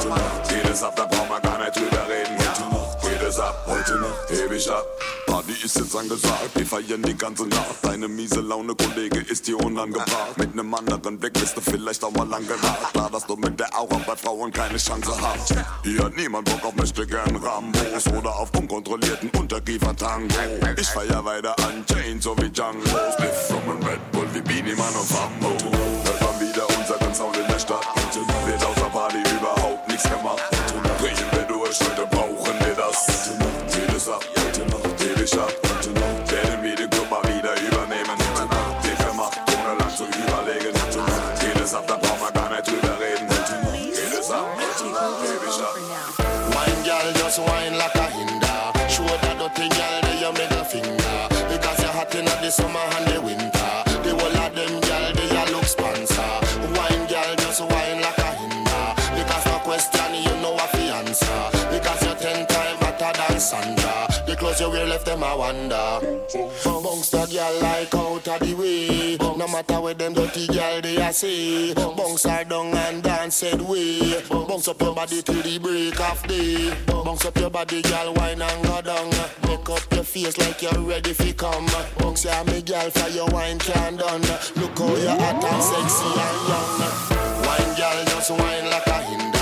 Nacht. 0.08 0.52
Jedes 0.52 0.84
ab, 0.84 0.96
da 0.96 1.06
braucht 1.06 1.30
man 1.30 1.41
gar 1.41 1.58
nicht 1.60 1.76
drüber 1.76 2.08
reden. 2.08 2.38
Heute 2.38 2.62
Nacht, 2.62 2.98
jedes 3.04 3.39
ab, 3.39 3.65
heute 3.67 3.96
Nacht, 3.96 4.30
heb 4.30 4.52
ich 4.52 4.70
ab. 4.72 4.86
Party 5.26 5.54
ist 5.63 5.76
jetzt 5.78 5.96
angesagt, 5.96 6.50
wir 6.56 6.65
feiern 6.65 7.02
die 7.04 7.17
ganze 7.17 7.46
Nacht. 7.48 7.76
Deine 7.82 8.08
miese 8.08 8.41
Laune, 8.41 8.76
Kollege, 8.76 9.20
ist 9.20 9.46
hier 9.46 9.60
unangebracht. 9.60 10.38
Mit 10.38 10.56
nem 10.56 10.74
anderen 10.74 11.22
Weg 11.22 11.34
bist 11.34 11.58
du 11.58 11.62
vielleicht 11.62 12.04
auch 12.04 12.12
mal 12.12 12.28
lang 12.28 12.48
geraten. 12.48 12.86
Klar, 12.93 13.10
dass 13.12 13.26
du 13.26 13.36
mit 13.36 13.60
der 13.60 13.78
Aura 13.78 14.00
bei 14.06 14.15
Frauen 14.15 14.52
keine 14.52 14.78
Chance 14.78 15.12
hast. 15.22 15.54
Hier 15.84 16.04
hat 16.04 16.15
niemand 16.15 16.50
Bock 16.50 16.65
auf 16.65 16.76
möchte 16.76 17.06
gern 17.06 17.36
Rambos 17.36 18.08
oder 18.17 18.36
auf 18.36 18.50
unkontrollierten 18.58 19.30
Unterkiefer-Tango. 19.32 20.36
Ich 20.78 20.88
feier 20.88 21.24
weiter 21.26 21.56
an 21.60 21.86
Chains, 21.86 22.24
so 22.24 22.36
wie 22.38 22.50
Django. 22.50 22.82
Split 23.13 23.34
from 23.48 23.62
a 23.70 23.88
Red 23.88 24.12
Bull 24.12 24.28
wie 24.34 24.41
Beanie 24.41 24.76
Man 24.76 24.93
und 24.96 25.10
Bambo. 25.10 25.58
Hört 26.04 26.22
man 26.22 26.39
wieder 26.39 26.67
unseren 26.78 27.13
Sound 27.13 27.38
in 27.38 27.48
der 27.48 27.60
Stadt 27.60 27.97
nichts 29.98 30.10
gemacht. 30.10 30.44
Brechen 31.00 31.26
wir 31.32 31.44
durch, 31.44 31.80
heute 31.82 32.08
brauchen 32.08 32.54
wir 32.66 32.76
das. 32.76 33.32
Jede 33.76 34.00
Sache, 34.00 34.26
jede 34.36 34.70
Nacht, 34.70 35.00
jede 35.00 35.28
Schacht. 35.28 35.66
Sandra. 64.54 64.58
The 64.58 64.58
clothes 64.58 64.62
you 64.62 64.70
wear 64.70 64.86
left 64.88 65.06
them 65.06 65.24
a 65.24 65.38
wonder. 65.38 66.00
The 66.32 67.28
girl 67.32 67.62
like 67.62 67.96
out 67.96 68.28
of 68.28 68.40
the 68.40 68.54
way. 68.54 69.18
No 69.18 69.48
matter 69.48 69.82
where 69.82 69.94
them 69.94 70.14
dirty 70.14 70.48
girl 70.48 70.82
they 70.82 70.98
a 70.98 71.14
say. 71.14 71.74
Are 72.28 72.44
down 72.44 72.74
and 72.74 73.04
dance 73.04 73.36
said 73.36 73.62
way. 73.62 74.22
Bunks 74.30 74.68
up 74.68 74.82
your 74.82 74.96
body 74.96 75.22
till 75.22 75.42
the 75.42 75.60
break 75.60 76.00
of 76.00 76.28
day. 76.28 76.74
Bunks 76.88 77.26
up 77.26 77.38
your 77.38 77.50
body, 77.50 77.82
girl, 77.82 78.14
wine 78.16 78.42
and 78.42 78.64
go 78.66 78.82
down. 78.82 79.10
Make 79.48 79.70
up 79.70 79.94
your 79.94 80.04
face 80.04 80.38
like 80.38 80.62
you're 80.62 80.82
ready 80.82 81.14
fi 81.14 81.32
come. 81.34 81.68
Bunks 82.00 82.26
yeah, 82.26 82.44
me 82.44 82.62
girl 82.62 82.90
for 82.90 83.10
your 83.10 83.28
wine 83.30 83.60
can 83.60 83.98
done. 83.98 84.22
Look 84.22 84.78
how 84.78 84.96
you're 84.96 85.12
hot 85.12 85.44
and 85.44 85.64
sexy 85.64 86.10
and 86.26 86.40
young. 86.50 86.80
Wine 87.46 87.78
girl, 87.78 88.06
just 88.06 88.32
wine 88.32 88.70
like 88.70 88.88
a 88.88 89.04
hinder. 89.04 89.37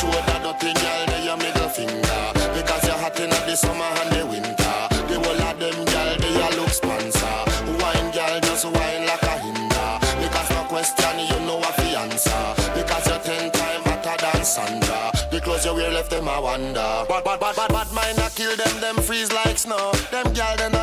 Show 0.00 0.08
that 0.08 0.40
dirty 0.40 0.72
girl 0.80 1.04
they 1.12 1.24
your 1.28 1.36
middle 1.36 1.68
finger. 1.68 2.24
Because 2.56 2.88
you're 2.88 2.96
hot 2.96 3.20
in 3.20 3.28
the 3.28 3.52
summer 3.54 3.84
and 3.84 4.08
the 4.16 4.24
winter. 4.24 4.78
The 5.12 5.20
whole 5.20 5.42
of 5.44 5.60
them 5.60 5.76
girl 5.76 6.12
they 6.16 6.40
a 6.40 6.48
look 6.56 6.72
sponsor. 6.72 7.36
Wine 7.76 8.08
girl, 8.08 8.40
just 8.40 8.64
wine 8.64 9.04
like 9.04 9.20
a 9.28 9.34
hinder. 9.44 9.92
Because 10.24 10.48
no 10.56 10.64
question 10.72 11.20
you 11.20 11.38
know 11.44 11.60
fi 11.76 12.00
answer. 12.00 12.44
Because 12.72 13.04
you're 13.12 13.20
ten 13.28 13.52
times 13.52 13.84
hotter 13.84 14.16
than 14.24 14.40
Sandra. 14.40 15.12
The 15.30 15.38
clothes 15.38 15.66
you 15.66 15.74
wear 15.74 15.92
left 15.92 16.08
them 16.08 16.28
a 16.28 16.40
wonder. 16.40 17.04
But 17.04 17.20
but 17.22 17.38
but 17.38 17.54
but 17.54 17.68
but 17.68 17.92
mine 17.92 18.16
a 18.24 18.30
kill 18.32 18.56
them, 18.56 18.80
them 18.80 18.96
freeze 19.04 19.30
like 19.30 19.58
snow. 19.58 19.92
Them 20.08 20.32
girl 20.32 20.56
they 20.56 20.79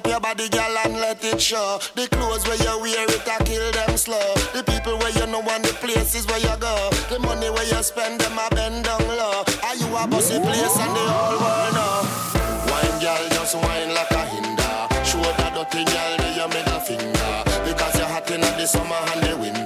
up 0.00 0.06
your 0.06 0.20
body, 0.20 0.48
girl, 0.48 0.76
and 0.84 0.94
let 0.94 1.24
it 1.24 1.40
show. 1.40 1.78
The 1.94 2.08
clothes 2.08 2.46
where 2.46 2.56
you 2.56 2.80
wear 2.80 3.04
it 3.04 3.26
a 3.26 3.44
kill 3.44 3.70
them 3.72 3.96
slow. 3.96 4.34
The 4.54 4.62
people 4.64 4.96
where 4.98 5.10
you 5.10 5.26
know 5.26 5.42
and 5.42 5.64
the 5.64 5.72
places 5.74 6.26
where 6.26 6.38
you 6.38 6.54
go. 6.58 6.90
The 7.10 7.18
money 7.18 7.50
where 7.50 7.64
you 7.64 7.82
spend 7.82 8.20
them 8.20 8.38
a 8.38 8.48
bend 8.54 8.84
down 8.84 9.02
low. 9.06 9.44
Are 9.64 9.76
you 9.76 9.88
a 9.96 10.06
bossy 10.06 10.38
place 10.40 10.76
and 10.78 10.92
the 10.96 11.04
whole 11.04 11.38
world 11.40 11.74
know? 11.76 12.06
Wine 12.70 12.98
girl, 13.00 13.24
just 13.30 13.54
wine 13.56 13.92
like 13.94 14.10
a 14.10 14.24
hinder. 14.32 14.76
Show 15.04 15.22
that 15.22 15.52
dirty 15.54 15.84
girl 15.84 16.12
they 16.18 16.32
your 16.36 16.48
middle 16.48 16.80
finger. 16.80 17.32
Because 17.66 17.94
you're 17.98 18.08
hot 18.08 18.30
in 18.30 18.40
the 18.40 18.66
summer 18.66 19.00
and 19.12 19.22
the 19.24 19.36
winter. 19.36 19.59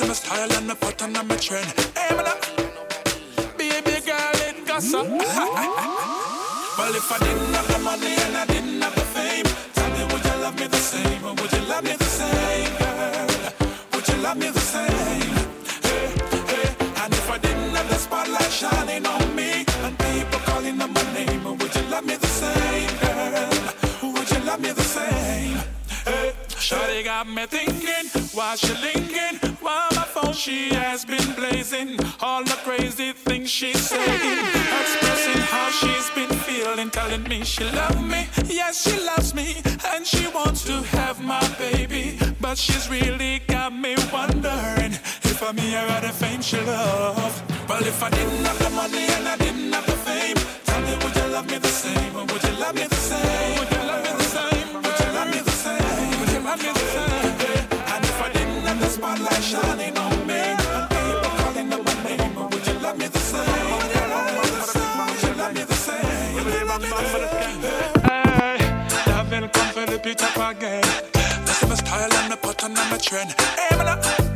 Listen 0.00 0.10
my 0.10 0.14
style 0.14 0.52
and 0.58 0.68
my 0.68 0.74
pattern 0.74 1.16
and 1.16 1.28
my 1.28 1.36
trend. 1.36 1.66
Hey, 1.96 2.14
man, 2.14 2.24
baby 3.58 4.00
girl, 4.06 4.38
it 4.46 4.64
goes 4.64 4.94
up. 4.94 5.08
well, 5.08 6.94
if 6.94 7.10
I 7.10 7.18
didn't 7.18 7.52
have 7.52 7.66
the 7.66 7.78
money 7.80 8.14
and 8.14 8.36
I 8.36 8.46
didn't 8.46 8.80
have 8.80 8.94
the 8.94 9.00
fame, 9.00 9.44
tell 9.74 9.90
me, 9.90 10.04
would 10.12 10.24
you 10.24 10.36
love 10.40 10.54
me 10.60 10.66
the 10.68 10.76
same? 10.76 11.24
Or 11.24 11.34
would 11.34 11.50
you 11.50 11.62
love 11.66 11.82
me 11.82 11.94
the 11.96 12.04
same, 12.04 12.76
girl? 12.78 13.26
Would 13.94 14.06
you 14.06 14.16
love 14.22 14.36
me 14.36 14.50
the 14.50 14.60
same? 14.60 15.34
Hey, 15.82 16.14
hey. 16.46 16.76
And 17.02 17.12
if 17.12 17.28
I 17.28 17.38
didn't 17.38 17.74
have 17.74 17.88
the 17.88 17.96
spotlight 17.96 18.52
shining 18.52 19.04
on 19.04 19.34
me 19.34 19.66
and 19.82 19.98
people 19.98 20.40
calling 20.46 20.80
on 20.80 20.92
my 20.92 21.12
name, 21.12 21.42
would 21.42 21.74
you 21.74 21.82
love 21.90 22.06
me 22.06 22.14
the 22.14 22.26
same, 22.28 22.90
girl? 23.02 24.12
Would 24.12 24.30
you 24.30 24.40
love 24.44 24.60
me 24.60 24.70
the 24.70 24.82
same? 24.82 25.58
Hey, 26.04 26.34
Shawty 26.50 27.02
got 27.02 27.26
me 27.26 27.46
thinking, 27.46 28.06
why 28.32 28.54
she 28.54 28.72
linking? 28.74 29.48
Phone 29.68 29.87
she 30.38 30.72
has 30.72 31.04
been 31.04 31.32
blazing, 31.34 31.98
all 32.20 32.44
the 32.44 32.56
crazy 32.62 33.12
things 33.12 33.50
she's 33.50 33.80
saying, 33.80 34.38
expressing 34.80 35.42
how 35.42 35.68
she's 35.70 36.10
been 36.10 36.30
feeling, 36.46 36.90
telling 36.90 37.24
me 37.24 37.42
she 37.42 37.64
loves 37.64 38.00
me, 38.00 38.28
yes 38.46 38.88
she 38.88 39.04
loves 39.04 39.34
me, 39.34 39.56
and 39.88 40.06
she 40.06 40.28
wants 40.28 40.62
to 40.64 40.74
have 40.96 41.20
my 41.20 41.44
baby, 41.58 42.16
but 42.40 42.56
she's 42.56 42.88
really 42.88 43.40
got 43.48 43.72
me 43.72 43.96
wondering 44.12 44.92
if 45.32 45.42
I'm 45.42 45.56
here 45.56 45.78
at 45.78 46.02
the 46.02 46.10
fame 46.10 46.40
she 46.40 46.60
loves. 46.60 47.42
Well, 47.68 47.82
if 47.82 48.00
I 48.00 48.10
didn't 48.10 48.44
have 48.44 48.58
the 48.60 48.70
money 48.70 49.06
and 49.16 49.26
I 49.26 49.36
didn't 49.38 49.72
have 49.72 49.86
the 49.86 49.98
fame, 50.06 50.36
tell 50.64 50.80
me 50.82 50.94
would 51.02 51.16
you 51.16 51.32
love 51.32 51.50
me 51.50 51.58
the 51.58 51.66
same, 51.66 52.16
or 52.16 52.24
would 52.26 52.42
you 52.44 52.54
love 52.60 52.74
me 52.76 52.86
the 52.86 52.94
same? 52.94 53.18
Would 53.18 53.22
you 53.24 53.38
love 53.38 53.56
me 53.58 53.66
the 53.66 53.66
same? 53.66 53.77
Beat 70.08 70.22
up 70.22 70.56
again. 70.56 70.82
Listen 71.44 71.68
my 71.68 71.74
style 71.74 72.12
and 72.14 72.30
my 72.30 72.36
pattern 72.36 72.74
and 72.78 72.90
my 72.90 72.96
trend. 72.96 73.30
Hey, 73.58 73.76
man, 73.76 73.88
uh, 73.88 74.27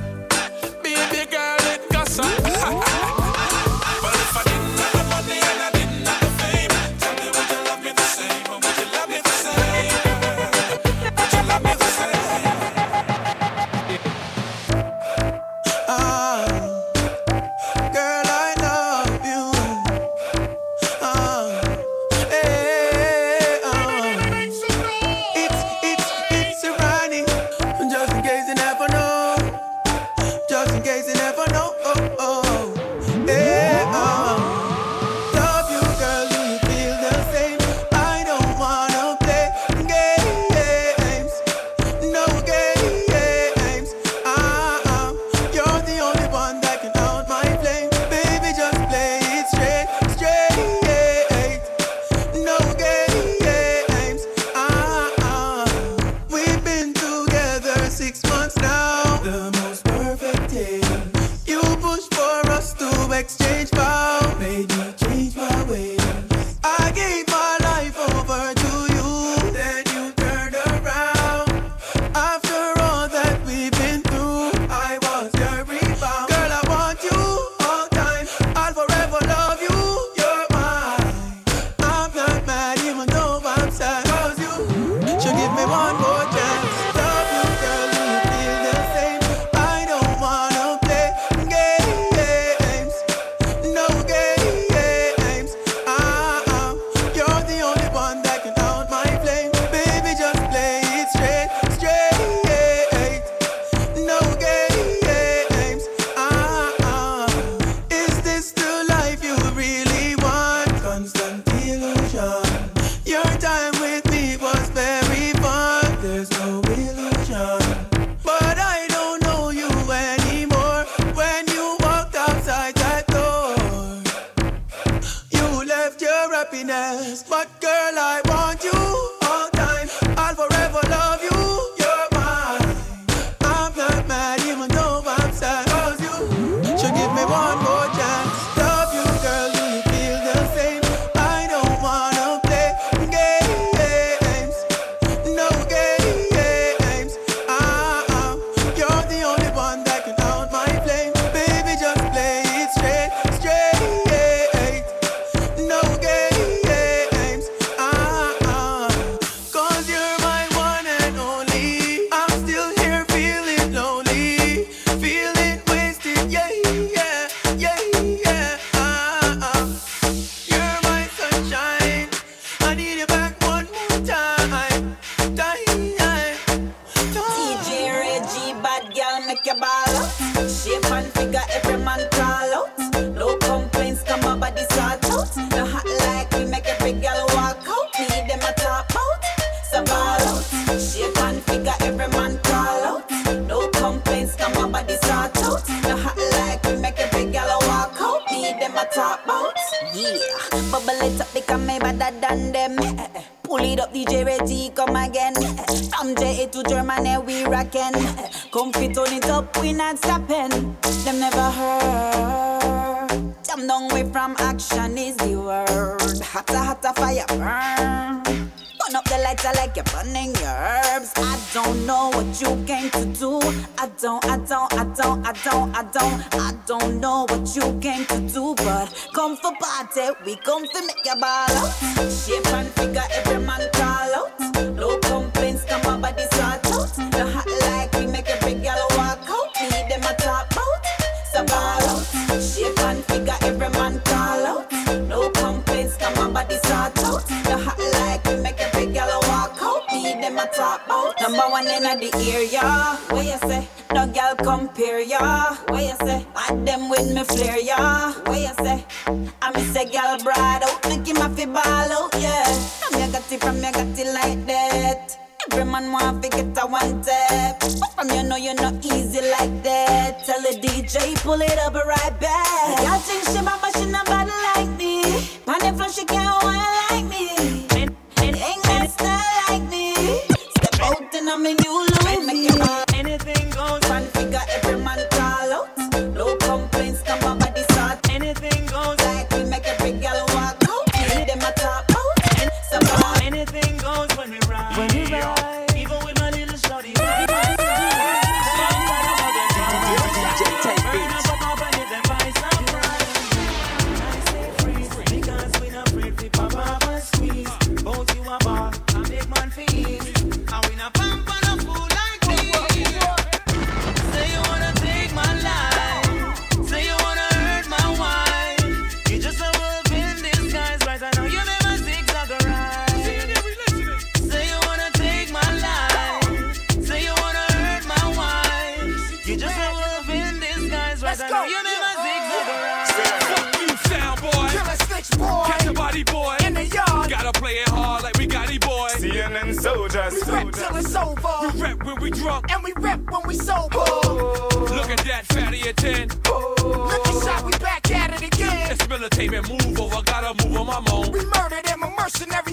soldiers. 339.75 340.15
We 340.27 340.33
rap 340.33 340.53
till 340.53 340.77
it's 340.77 340.95
over. 340.95 341.53
We 341.55 341.61
rap 341.61 341.85
when 341.85 342.01
we 342.01 342.11
drunk. 342.11 342.53
And 342.53 342.65
we 342.65 342.73
rap 342.77 343.01
when 343.11 343.23
we 343.27 343.35
sober. 343.35 343.79
Oh. 343.79 344.49
Look 344.71 344.91
at 344.91 344.99
that 345.07 345.27
fatty 345.27 345.61
attend. 345.69 346.11
10. 346.11 346.21
Oh. 346.27 346.55
Look 346.63 347.45
we 347.45 347.53
back 347.59 347.91
at 347.91 348.15
it 348.15 348.35
again. 348.35 348.69
Let's 348.69 348.89
militate 348.89 349.33
and 349.35 349.49
move 349.49 349.81
over. 349.81 350.03
Gotta 350.03 350.47
move 350.47 350.57
on 350.59 350.67
my 350.67 350.93
own. 350.93 351.13
We 351.13 351.25
murdered 351.25 351.67
him, 351.67 351.83
a 351.83 351.91
mercenary 351.99 352.52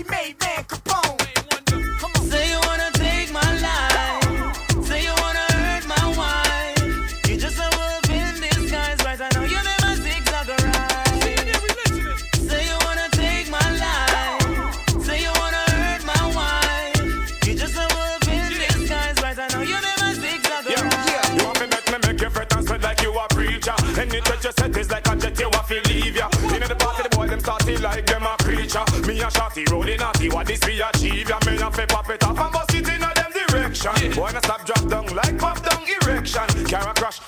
shotty, 29.29 29.69
rolling 29.71 29.99
naughty. 29.99 30.29
What 30.29 30.47
this 30.47 30.59
we 30.65 30.81
achieve? 30.81 31.29
Your 31.29 31.39
men 31.45 31.61
a 31.61 31.71
fi 31.71 31.85
pop 31.85 32.09
it 32.09 32.23
off 32.23 32.39
and 32.39 32.51
bust 32.51 32.73
it 32.73 32.87
in 32.87 33.03
a 33.03 33.13
them 33.13 33.31
direction. 33.31 34.11
Boy, 34.15 34.31
me 34.31 34.39
stop 34.43 34.65
drop 34.65 34.87
down 34.87 35.05
like 35.15 35.37
pop 35.37 35.63
down 35.63 35.83
erection. 36.01 36.65
Car 36.65 36.93
crash, 36.93 37.19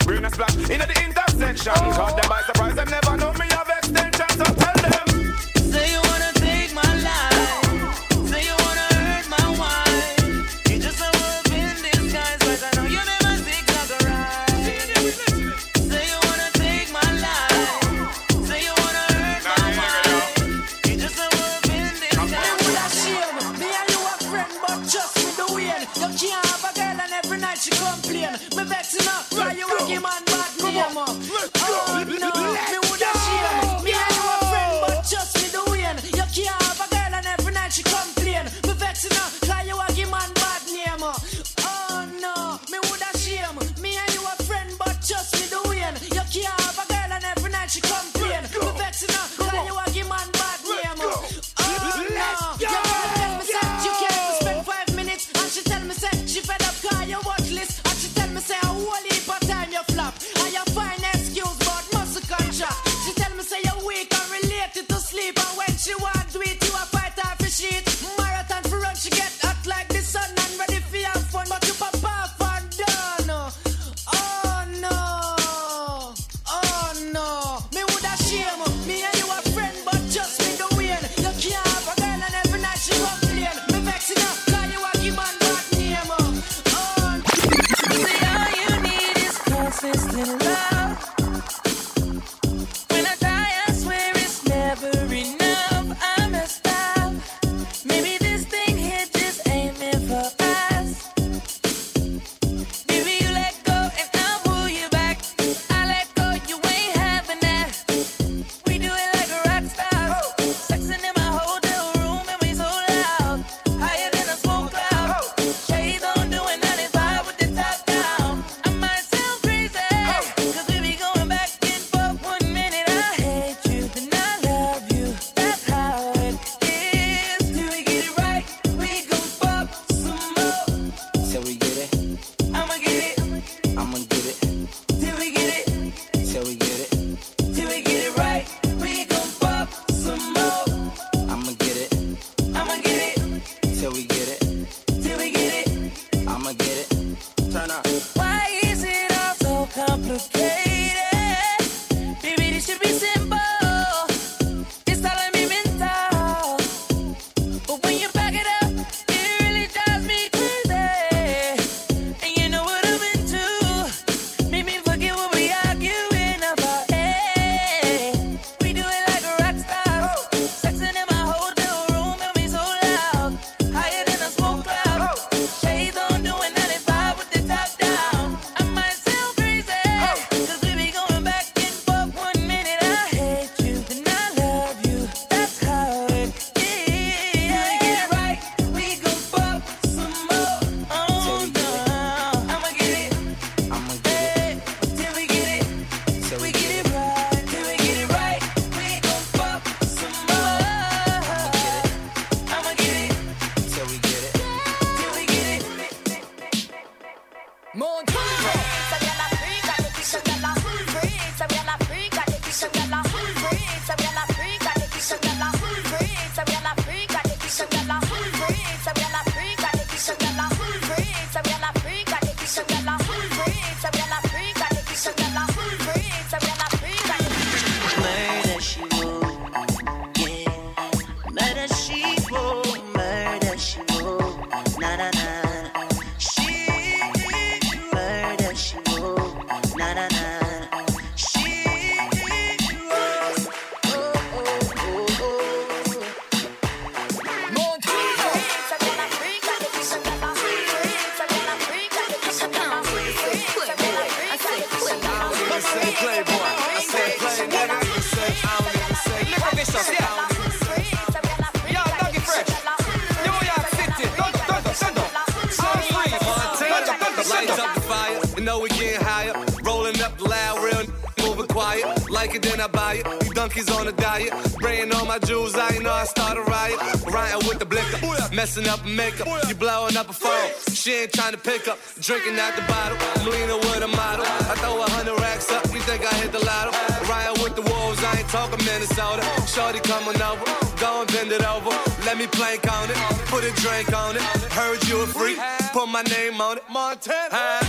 messing 278.55 278.69
up 278.71 278.79
her 278.79 278.89
makeup. 278.89 279.27
You 279.47 279.55
blowing 279.55 279.95
up 279.95 280.09
a 280.09 280.13
phone. 280.13 280.49
She 280.73 280.91
ain't 280.93 281.13
trying 281.13 281.31
to 281.31 281.37
pick 281.37 281.67
up. 281.67 281.77
Drinking 282.01 282.37
out 282.39 282.55
the 282.55 282.63
bottle. 282.63 282.97
I'm 283.15 283.25
leaning 283.25 283.55
with 283.55 283.83
a 283.83 283.87
model. 283.87 284.25
I 284.25 284.55
throw 284.59 284.81
a 284.81 284.89
hundred 284.89 285.19
racks 285.21 285.51
up. 285.51 285.63
You 285.73 285.79
think 285.81 286.03
I 286.03 286.13
hit 286.15 286.31
the 286.31 286.43
lotto? 286.43 286.71
Ryan 287.07 287.33
with 287.43 287.55
the 287.55 287.61
wolves. 287.61 288.03
I 288.03 288.19
ain't 288.19 288.29
talking 288.29 288.63
Minnesota. 288.65 289.23
Shorty 289.47 289.79
coming 289.79 290.21
over. 290.21 290.43
Go 290.79 291.01
and 291.01 291.07
bend 291.13 291.31
it 291.31 291.45
over. 291.45 291.71
Let 292.05 292.17
me 292.17 292.27
plank 292.27 292.69
on 292.71 292.89
it. 292.89 292.97
Put 293.31 293.43
a 293.43 293.51
drink 293.61 293.93
on 293.93 294.15
it. 294.15 294.21
Heard 294.51 294.83
you 294.87 295.01
a 295.01 295.07
freak. 295.07 295.37
Put 295.71 295.87
my 295.87 296.03
name 296.03 296.41
on 296.41 296.57
it. 296.57 296.63
Montana. 296.69 297.60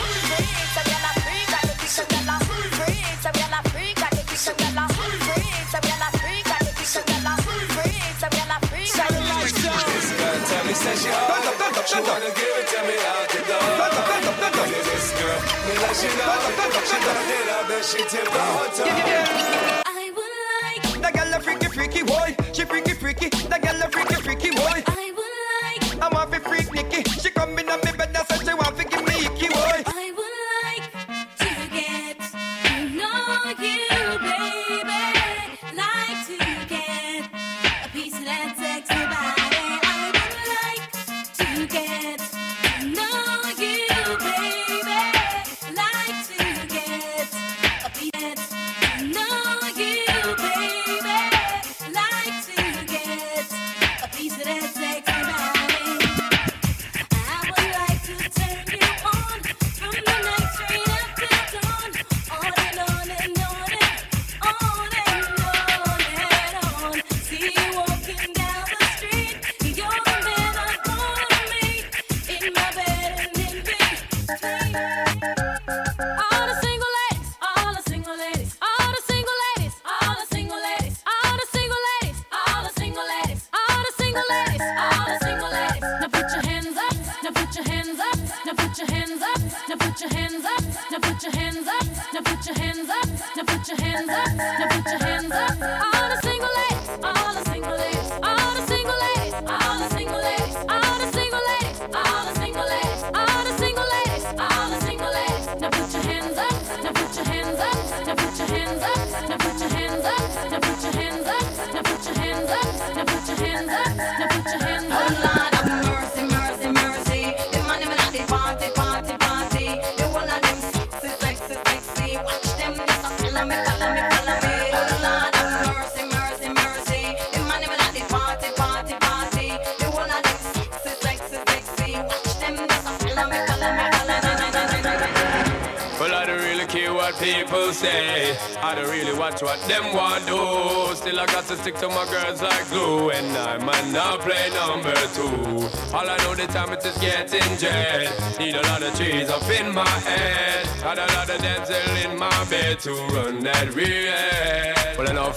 She 11.84 11.98
wanna 11.98 12.26
give 12.26 12.38
it 12.38 12.66
to 12.68 12.80
me 12.86 12.94
the 12.94 13.58
this 14.86 15.10
girl. 15.18 15.38
Me 15.66 15.74
like 15.82 15.96
she. 15.98 16.08
She 16.86 16.98
done 17.02 17.28
it 17.28 17.48
up 17.50 17.70
she. 17.82 17.98
I 19.84 20.12
would 20.14 20.34
like. 20.62 21.02
That 21.02 21.12
girl 21.12 21.34
a 21.34 21.40
freaky, 21.40 21.66
freaky 21.66 22.02
boy. 22.04 22.41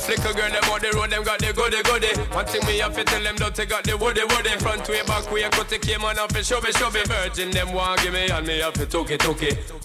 I 0.06 0.14
flicker 0.14 0.38
girl, 0.38 0.52
them 0.54 0.70
on 0.70 0.82
the 0.86 0.92
road, 0.94 1.10
them 1.10 1.24
got 1.24 1.42
the 1.42 1.50
goody 1.50 1.82
goody. 1.82 2.14
One 2.30 2.46
thing 2.46 2.62
me 2.70 2.78
have 2.78 2.94
to 2.94 3.04
tell 3.04 3.24
them, 3.24 3.36
don't 3.42 3.56
take 3.56 3.74
out 3.74 3.84
the 3.84 3.98
woody 3.98 4.22
woody. 4.22 4.54
Front 4.62 4.86
way, 4.88 5.02
back 5.02 5.26
way, 5.34 5.50
cut 5.50 5.68
the 5.68 5.80
came 5.82 6.06
on 6.06 6.20
off 6.20 6.30
it, 6.38 6.46
show 6.46 6.62
me, 6.62 6.70
show 6.78 6.94
me. 6.94 7.02
Virgin, 7.10 7.50
them 7.50 7.74
want 7.74 8.04
give 8.04 8.14
me, 8.14 8.30
and 8.30 8.46
me 8.46 8.62
have 8.62 8.74
to 8.78 8.86
took 8.86 9.10
it. 9.10 9.26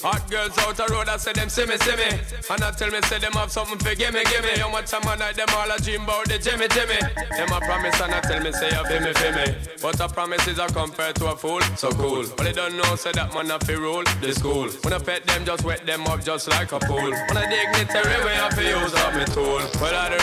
Hot 0.04 0.20
girls 0.28 0.52
out 0.60 0.76
the 0.76 0.84
road, 0.92 1.08
I 1.08 1.16
say 1.16 1.32
them 1.32 1.48
see 1.48 1.64
me, 1.64 1.80
see 1.80 1.96
me. 1.96 2.20
And 2.52 2.60
I 2.60 2.70
tell 2.76 2.90
me, 2.92 3.00
say 3.08 3.16
them 3.16 3.32
have 3.32 3.48
something 3.48 3.80
for 3.80 3.94
give 3.96 4.12
me, 4.12 4.20
give 4.28 4.44
me. 4.44 4.60
How 4.60 4.68
much 4.68 4.92
time 4.92 5.08
I 5.08 5.16
night, 5.16 5.36
them 5.40 5.48
all 5.56 5.72
a 5.72 5.80
dream 5.80 6.04
about 6.04 6.28
the 6.28 6.36
Jimmy, 6.36 6.68
Jimmy. 6.68 7.00
Them 7.00 7.48
a 7.48 7.60
promise, 7.64 7.96
and 7.96 8.12
I 8.12 8.20
tell 8.20 8.44
me, 8.44 8.52
say, 8.52 8.68
you 8.76 8.84
feel 8.92 9.00
me, 9.00 9.12
feel 9.16 9.32
me. 9.32 9.46
But 9.82 9.98
a 9.98 10.08
promise 10.08 10.46
is 10.46 10.58
a 10.58 10.66
compared 10.66 11.16
to 11.16 11.32
a 11.32 11.36
fool, 11.36 11.62
so 11.74 11.90
cool. 11.92 12.26
But 12.36 12.44
they 12.44 12.52
don't 12.52 12.76
know, 12.76 12.96
say 12.96 13.12
that 13.12 13.32
man 13.32 13.50
a 13.50 13.58
fi 13.58 13.72
rule 13.72 14.04
the 14.20 14.34
school. 14.34 14.68
When 14.84 14.92
I 14.92 14.98
pet 14.98 15.24
them, 15.26 15.46
just 15.46 15.64
wet 15.64 15.86
them 15.86 16.06
up 16.06 16.22
just 16.22 16.48
like 16.48 16.72
a 16.72 16.78
pool. 16.80 17.10
When 17.10 17.36
I 17.36 17.48
dignitary 17.48 18.24
way, 18.24 18.36
I 18.36 18.50
fi 18.50 18.68
use 18.68 18.94
up 18.94 19.14
me 19.14 19.24
tool. 19.32 19.62
Well, 19.80 19.96
I 19.96 20.19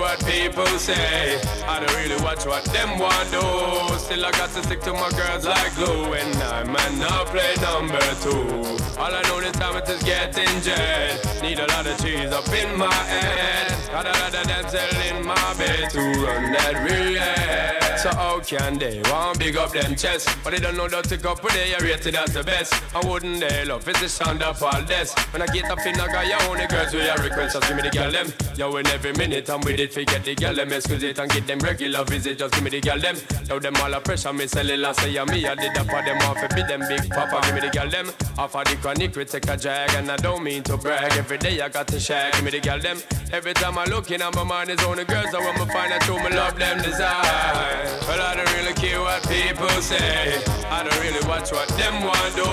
what 0.00 0.18
people 0.26 0.66
say. 0.78 1.40
I 1.66 1.80
don't 1.80 1.94
really 1.96 2.22
watch 2.22 2.46
what 2.46 2.64
them 2.66 2.98
want 2.98 3.30
do. 3.30 3.98
Still, 3.98 4.24
I 4.24 4.30
got 4.32 4.50
to 4.50 4.62
stick 4.62 4.80
to 4.82 4.92
my 4.92 5.10
girls 5.10 5.46
like 5.46 5.74
glue. 5.74 6.14
And 6.14 6.36
I 6.42 6.64
might 6.64 6.96
not 6.98 7.26
play 7.26 7.54
number 7.60 8.00
two. 8.22 8.84
All 8.98 9.12
I 9.12 9.22
know 9.22 9.40
this 9.40 9.52
time 9.52 9.76
it 9.76 9.88
is 9.88 10.02
getting 10.02 10.60
jet. 10.62 11.42
Need 11.42 11.58
a 11.58 11.66
lot 11.66 11.86
of 11.86 11.98
cheese 12.02 12.30
up 12.32 12.48
in 12.48 12.78
my 12.78 12.92
head. 12.92 13.74
Got 13.90 14.06
a 14.06 14.12
lot 14.20 14.34
of 14.34 14.46
dental 14.46 15.00
in 15.08 15.26
my 15.26 15.54
bed 15.58 15.90
to 15.90 16.00
run 16.22 16.52
that 16.52 16.74
real. 16.88 17.94
So 17.98 18.14
how 18.14 18.40
can 18.40 18.78
they 18.78 19.00
want 19.10 19.38
big 19.38 19.56
up 19.56 19.72
them 19.72 19.96
chest? 19.96 20.28
But 20.44 20.52
they 20.52 20.60
don't 20.60 20.76
know 20.76 20.88
that 20.88 21.04
to 21.04 21.16
go 21.16 21.34
they 21.34 21.74
are 21.74 21.80
rated 21.80 22.14
as 22.14 22.34
the 22.34 22.42
best. 22.42 22.74
I 22.94 23.00
wouldn't 23.06 23.40
they 23.40 23.64
love 23.64 23.88
it's 23.88 24.00
the 24.00 24.08
sound 24.08 24.42
of 24.42 24.62
all 24.62 24.82
this. 24.82 25.14
When 25.32 25.42
I 25.42 25.46
get 25.46 25.70
up 25.70 25.78
in 25.86 25.94
a 25.94 26.06
guy, 26.06 26.24
you 26.24 26.36
only 26.48 26.66
girls 26.66 26.92
with 26.92 27.04
your 27.04 27.16
request, 27.16 27.54
just 27.54 27.68
give 27.68 27.76
me 27.76 27.82
the 27.82 27.90
girl 27.90 28.10
them. 28.10 28.32
Yo, 28.56 28.76
in 28.76 28.86
every 28.88 29.12
minute 29.12 29.48
I'm 29.48 29.60
with 29.60 29.80
it, 29.80 29.83
forget 29.92 30.24
the 30.24 30.34
girl 30.34 30.54
them. 30.54 30.72
Excuse 30.72 31.02
it 31.02 31.18
and 31.18 31.30
get 31.30 31.46
them 31.46 31.58
regular 31.58 32.04
visit, 32.04 32.38
just 32.38 32.54
give 32.54 32.62
me 32.62 32.70
the 32.70 32.80
girl 32.80 32.98
them. 32.98 33.16
Yo, 33.48 33.58
them 33.58 33.76
all 33.76 33.92
a 33.92 34.00
pressure, 34.00 34.32
me 34.32 34.46
sell 34.46 34.68
it 34.68 34.80
and 34.80 34.96
say, 34.96 35.10
me, 35.10 35.46
I 35.46 35.54
did 35.54 35.74
that 35.74 35.86
for 35.86 36.02
them 36.02 36.18
off, 36.22 36.40
be 36.54 36.62
them 36.62 36.82
big 36.88 37.10
papa, 37.10 37.40
give 37.46 37.54
me 37.54 37.60
the 37.60 37.70
girl 37.70 37.90
them. 37.90 38.10
Off 38.38 38.54
of 38.54 38.64
the 38.64 38.76
chronic, 38.76 39.14
we 39.16 39.24
take 39.24 39.48
a 39.48 39.56
drag, 39.56 39.90
and 39.94 40.10
I 40.10 40.16
don't 40.16 40.42
mean 40.42 40.62
to 40.64 40.76
brag. 40.76 41.12
Every 41.12 41.38
day 41.38 41.60
I 41.60 41.68
got 41.68 41.88
to 41.88 42.00
share, 42.00 42.30
give 42.32 42.44
me 42.44 42.50
the 42.50 42.60
girl 42.60 42.78
them. 42.78 42.98
Every 43.32 43.54
time 43.54 43.78
I 43.78 43.84
look 43.84 44.10
in, 44.10 44.20
my 44.20 44.44
mind 44.44 44.70
is 44.70 44.82
on 44.84 44.96
the 44.96 45.04
girls, 45.04 45.34
I 45.34 45.38
want 45.38 45.56
to 45.58 45.66
find 45.66 45.92
out 45.92 46.02
who 46.04 46.18
me 46.22 46.36
love 46.36 46.58
them 46.58 46.82
design. 46.82 47.84
Well, 48.06 48.20
I 48.20 48.34
don't 48.36 48.52
really 48.56 48.74
care 48.74 49.00
what 49.00 49.22
people 49.28 49.68
say. 49.80 50.42
I 50.70 50.82
don't 50.82 51.00
really 51.00 51.26
watch 51.26 51.52
what 51.52 51.68
them 51.76 52.04
want 52.04 52.34
do. 52.36 52.44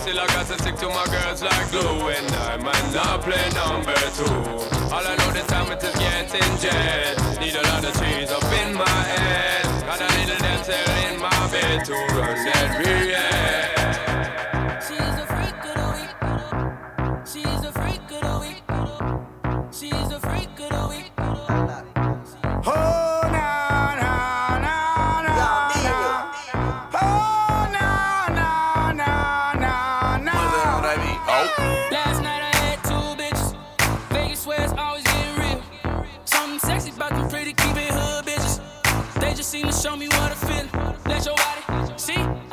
Still, 0.00 0.20
I 0.20 0.26
got 0.28 0.46
to 0.46 0.58
stick 0.58 0.76
to 0.76 0.88
my 0.88 1.06
girls 1.06 1.42
like 1.42 1.70
glue. 1.70 2.08
And 2.08 2.26
I 2.34 2.56
might 2.56 2.92
not 2.92 3.22
play 3.22 3.44
number 3.54 3.94
two. 4.16 4.76
All 4.92 5.04
I 5.04 5.14
know 5.16 5.30
the 5.32 5.44
time 5.48 5.70
it 5.72 5.82
is 5.82 5.94
getting 5.96 6.56
jet. 6.66 7.40
Need 7.40 7.54
a 7.54 7.62
lot 7.70 7.84
of 7.84 7.92
trees 7.94 8.30
up 8.30 8.44
in 8.60 8.74
my 8.74 8.98
head. 9.12 9.64
Got 9.86 10.00
a 10.00 10.08
little 10.18 10.38
dental 10.38 10.86
in 11.06 11.20
my 11.20 11.50
bed 11.50 11.84
to 11.84 11.92
run 11.92 12.36
that 12.46 12.68
real. 12.84 13.75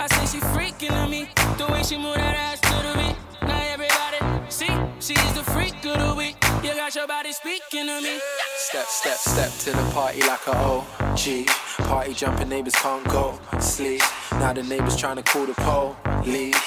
I 0.03 0.07
say 0.07 0.37
she 0.37 0.43
freaking 0.47 0.91
on 0.91 1.09
me. 1.09 1.29
The 1.57 1.65
way 1.71 1.81
she 1.81 1.95
move 1.95 2.15
that 2.15 2.35
ass 2.35 2.59
to 2.59 2.75
the 2.85 2.93
beat. 2.99 3.15
Now 3.47 3.71
everybody 3.71 4.51
see. 4.51 4.67
She's 4.99 5.33
the 5.33 5.43
freak 5.51 5.75
of 5.85 5.97
the 5.97 6.13
week. 6.13 6.35
You 6.61 6.73
got 6.75 6.93
your 6.93 7.07
body 7.07 7.31
speaking 7.31 7.85
to 7.85 8.01
me. 8.01 8.19
Step, 8.57 8.85
step, 8.87 9.15
step 9.15 9.51
to 9.59 9.71
the 9.71 9.91
party 9.93 10.19
like 10.23 10.45
a 10.47 10.57
OG. 10.57 11.47
Party 11.87 12.13
jumping 12.13 12.49
neighbors 12.49 12.75
can't 12.75 13.07
go 13.07 13.39
sleep. 13.61 14.01
Now 14.33 14.51
the 14.51 14.63
neighbors 14.63 14.97
trying 14.97 15.15
to 15.15 15.23
call 15.23 15.45
the 15.45 15.53
police. 15.53 16.57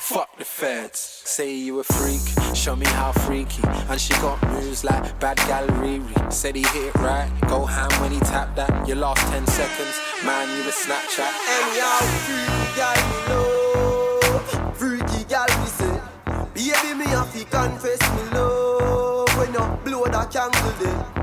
Fuck 0.00 0.38
the 0.38 0.44
feds. 0.46 0.98
Say 0.98 1.54
you 1.56 1.80
a 1.80 1.84
freak, 1.84 2.22
show 2.56 2.74
me 2.74 2.86
how 2.86 3.12
freaky. 3.12 3.62
And 3.90 4.00
she 4.00 4.14
got 4.14 4.42
moves 4.50 4.82
like 4.82 5.20
bad 5.20 5.36
gal 5.48 5.66
Riri. 5.78 6.32
Said 6.32 6.56
he 6.56 6.62
hit 6.62 6.86
it 6.86 6.94
right, 6.96 7.30
go 7.48 7.64
ham 7.64 7.90
when 8.00 8.10
he 8.10 8.18
tapped 8.20 8.56
that. 8.56 8.88
Your 8.88 8.96
last 8.96 9.20
10 9.30 9.46
seconds, 9.46 10.00
man, 10.24 10.48
you 10.56 10.62
a 10.62 10.72
Snapchat. 10.72 11.32
And 11.54 11.66
y'all 11.76 12.06
freaky 12.24 12.66
gal 12.76 12.98
me 13.10 13.18
love, 13.30 14.76
freaky 14.76 15.24
gal 15.28 15.46
me 15.60 15.66
say. 15.66 16.00
Baby 16.54 16.98
me 16.98 17.04
have 17.06 17.32
to 17.32 17.44
confess 17.44 18.00
me 18.16 18.38
love 18.38 19.28
when 19.36 19.52
you 19.52 19.78
blow 19.84 20.04
that 20.06 20.30
candle 20.30 20.72
there. 20.80 21.15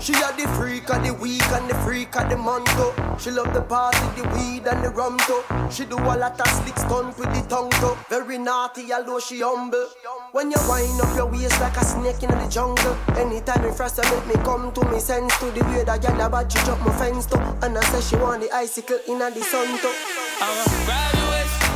She 0.00 0.14
had 0.14 0.38
the 0.38 0.48
freak 0.56 0.88
of 0.88 1.04
the 1.04 1.12
week 1.12 1.44
and 1.52 1.68
the 1.68 1.74
freak 1.84 2.16
of 2.16 2.30
the 2.30 2.36
month 2.36 2.64
too. 2.74 2.90
She 3.18 3.30
love 3.30 3.52
the 3.52 3.60
party, 3.60 3.98
the 4.16 4.26
weed 4.32 4.66
and 4.66 4.82
the 4.82 4.88
rum 4.88 5.18
too. 5.28 5.42
She 5.70 5.84
do 5.84 5.98
a 5.98 6.16
lot 6.16 6.40
of 6.40 6.46
slick 6.48 6.78
stunt 6.78 7.18
with 7.18 7.28
the 7.34 7.46
tongue 7.48 7.70
too. 7.82 7.94
Very 8.08 8.38
naughty, 8.38 8.90
although 8.94 9.20
she 9.20 9.40
humble. 9.40 9.88
When 10.32 10.50
you 10.50 10.56
wind 10.66 10.98
up 11.02 11.14
your 11.14 11.26
waist 11.26 11.60
like 11.60 11.76
a 11.76 11.84
snake 11.84 12.22
in 12.22 12.30
the 12.30 12.48
jungle. 12.48 12.96
Anytime 13.18 13.62
you 13.62 13.72
frost, 13.72 13.98
make 13.98 14.26
me 14.26 14.42
come 14.42 14.72
to 14.72 14.84
me 14.86 15.00
sense 15.00 15.36
to 15.38 15.50
the 15.50 15.62
way 15.64 15.84
that 15.84 16.00
girl 16.00 16.20
about 16.22 16.54
you 16.54 16.64
jump 16.64 16.80
my 16.80 16.96
fence 16.96 17.26
too. 17.26 17.38
And 17.60 17.76
I 17.76 17.80
say 17.92 18.00
she 18.00 18.16
want 18.16 18.40
the 18.40 18.50
icicle 18.52 18.98
in 19.06 19.18
the 19.18 19.42
sun 19.42 19.68
too. 19.80 19.92
I'ma 20.40 20.64
grab 20.86 21.14
your 21.14 21.28
waist. 21.28 21.70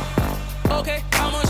Okay, 0.71 1.03
much 1.31 1.44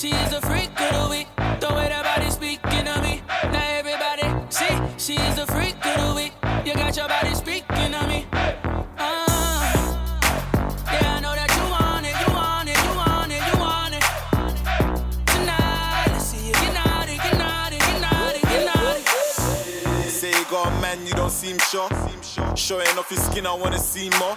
see, 0.00 0.08
she's 0.08 0.32
a 0.32 0.40
freak 0.40 0.70
of 0.80 0.92
the 1.02 1.08
week. 1.10 1.28
The 1.60 1.68
way 1.74 1.88
that 1.88 2.04
body 2.04 2.30
speaking 2.30 2.84
to 2.86 3.02
me. 3.02 3.22
Now 3.52 3.78
everybody, 3.78 4.26
see, 4.48 4.74
she's 4.96 5.38
a 5.38 5.46
freak 5.46 5.76
of 5.84 5.96
the 6.00 6.14
week. 6.14 6.32
You 6.64 6.74
got 6.74 6.96
your 6.96 7.08
body 7.08 7.34
speaking 7.34 7.92
to 7.92 8.06
me. 8.08 8.26
Uh, 8.32 9.68
yeah, 10.92 11.16
I 11.16 11.20
know 11.20 11.34
that 11.34 11.50
you 11.56 11.64
want 11.74 12.06
it, 12.06 12.16
you 12.22 12.32
want 12.32 12.68
it, 12.68 12.78
you 12.86 12.94
want 12.96 13.32
it, 13.36 13.42
you 13.48 13.56
want 13.60 13.94
it. 13.98 14.04
Tonight, 15.32 16.08
let's 16.12 16.34
you 16.34 16.52
get 16.52 16.74
naughty, 16.74 17.16
get 17.16 17.36
naughty, 17.38 17.78
get 17.78 18.00
naughty, 18.00 18.40
get 18.40 18.64
naughty. 18.70 19.02
Say 20.08 20.30
you 20.30 20.44
got 20.50 20.68
a 20.68 20.80
man, 20.80 21.06
you 21.06 21.12
don't 21.12 21.30
seem 21.30 21.58
sure. 21.58 21.88
Showing 22.56 22.98
off 22.98 23.10
your 23.10 23.20
skin, 23.20 23.46
I 23.46 23.54
wanna 23.54 23.78
see 23.78 24.08
more. 24.18 24.36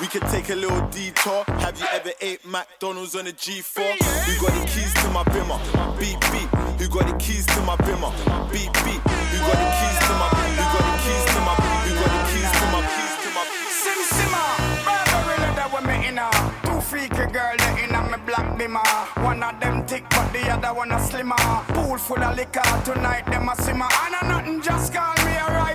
We 0.00 0.06
could 0.06 0.22
take 0.22 0.48
a 0.50 0.54
little 0.54 0.80
detour. 0.88 1.44
Have 1.60 1.78
you 1.78 1.86
ever 1.92 2.10
ate 2.20 2.44
McDonald's 2.46 3.14
on 3.14 3.26
a 3.26 3.30
G4? 3.30 3.82
Who 4.24 4.46
got 4.46 4.52
the 4.58 4.66
keys 4.66 4.92
to 4.94 5.08
my 5.10 5.22
bimmer? 5.24 5.60
Beep 6.00 6.18
beep. 6.32 6.48
Who 6.80 6.88
got 6.88 7.06
the 7.06 7.16
keys 7.18 7.46
to 7.46 7.60
my 7.62 7.76
bimmer? 7.76 8.10
Beep 8.50 8.72
beep. 8.82 9.02
Who 9.04 9.38
got 9.46 9.58
the 9.60 9.68
keys 9.78 9.98
to 10.08 10.14
my? 10.16 10.28
Who 10.58 10.64
got 10.72 10.84
the 10.88 10.94
keys 11.04 11.24
to 11.34 11.40
my? 11.46 11.54
Who 11.84 11.92
got 12.00 12.10
the 12.10 12.22
keys 12.32 12.50
to 12.58 12.64
my? 12.72 12.80
Keys 12.82 13.14
to 13.22 13.28
my? 13.36 13.42
Sim 13.68 14.00
simmer, 14.16 14.48
barbarella 14.86 15.50
that 15.56 15.68
we 15.70 15.80
me 15.86 16.08
in 16.08 16.18
a. 16.18 16.28
Two 16.64 16.80
freaky 16.80 17.26
girl 17.30 17.54
that 17.58 17.78
in 17.78 17.94
a 17.94 18.00
me 18.10 18.18
black 18.26 18.58
bimmer. 18.58 19.22
One 19.22 19.42
of 19.42 19.60
them 19.60 19.86
thick 19.86 20.04
but 20.10 20.32
the 20.32 20.50
other 20.50 20.72
one 20.74 20.90
a 20.90 20.98
slimmer. 20.98 21.36
Pool 21.76 21.98
full 21.98 22.22
of 22.22 22.34
liquor 22.36 22.62
tonight 22.84 23.26
them 23.26 23.48
a 23.48 23.54
simmer. 23.62 23.88
And 24.04 24.14
a 24.20 24.28
nothing 24.28 24.62
just 24.62 24.92
gone 24.92 25.21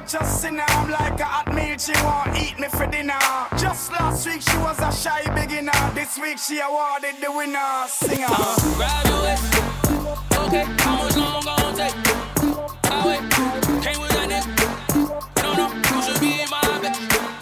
just 0.08 0.42
seen 0.42 0.58
her. 0.58 0.64
I'm 0.68 0.90
like 0.90 1.20
a 1.20 1.26
hot 1.26 1.54
meal, 1.54 1.78
she 1.78 1.92
won't 2.04 2.38
eat 2.38 2.58
me 2.60 2.68
for 2.70 2.88
dinner. 2.88 3.20
Just 3.58 3.92
last 3.92 4.26
week 4.26 4.42
she 4.42 4.58
was 4.58 4.80
a 4.80 4.92
shy 4.92 5.22
beginner. 5.36 5.72
This 5.94 6.18
week 6.18 6.38
she 6.38 6.60
awarded 6.60 7.16
the 7.22 7.32
winner. 7.32 7.86
Singer. 7.88 8.28
Uh, 8.30 8.56
graduate. 8.76 9.40
Okay, 10.48 10.64
how 10.80 11.04
much 11.04 11.18
long 11.18 11.44
gon' 11.44 11.76
take? 11.76 11.94
I 12.86 13.04
wait. 13.06 13.84
Came 13.84 14.02
with 14.02 14.12
a 14.12 14.26
nigga. 14.32 15.44
No, 15.44 15.54
no, 15.54 15.68
you 15.76 16.02
should 16.02 16.22
be 16.22 16.42
in 16.42 16.50
my 16.50 16.62
bed. 16.82 17.37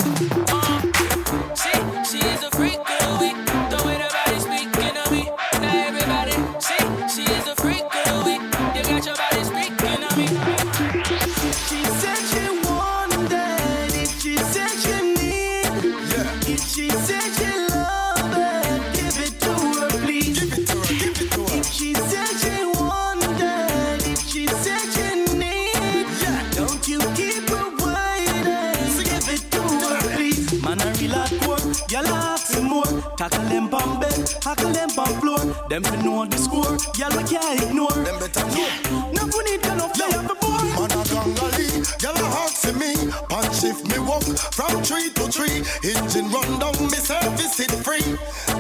Tackle 33.18 33.45
them 33.45 33.70
bomb 33.70 33.99
bed, 33.99 34.26
tackle 34.41 34.72
them 34.72 34.89
bomb 34.95 35.20
floor. 35.22 35.39
Them 35.70 35.84
fi 35.84 35.95
know 36.03 36.26
the 36.26 36.38
score. 36.38 36.76
Girl, 36.99 37.16
we 37.16 37.24
can't 37.24 37.61
ignore. 37.63 37.91
Them 37.91 38.20
better 38.20 38.45
know. 38.51 38.68
Now 39.16 39.26
we 39.32 39.39
need 39.47 39.63
to 39.63 39.88
play 39.95 40.11
up 40.11 40.28
the 40.28 40.36
board. 40.36 40.68
Man 40.76 40.91
a 40.91 41.01
gangali, 41.07 41.68
girl 42.03 42.20
a 42.20 42.28
hot 42.28 42.51
to 42.63 42.74
me. 42.76 42.91
Punch 43.30 43.63
if 43.63 43.80
me 43.88 43.99
walk 43.99 44.28
from 44.51 44.84
tree 44.84 45.09
to 45.16 45.32
tree. 45.32 45.63
Engine 45.88 46.28
run 46.30 46.59
down, 46.59 46.76
me 46.91 46.99
service 46.99 47.59
it 47.59 47.72
free. 47.88 48.03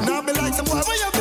Now 0.07 0.21
be 0.21 0.31
like 0.31 0.53
some 0.53 0.65
boy, 0.65 0.79
where 0.87 0.97
you 1.03 1.11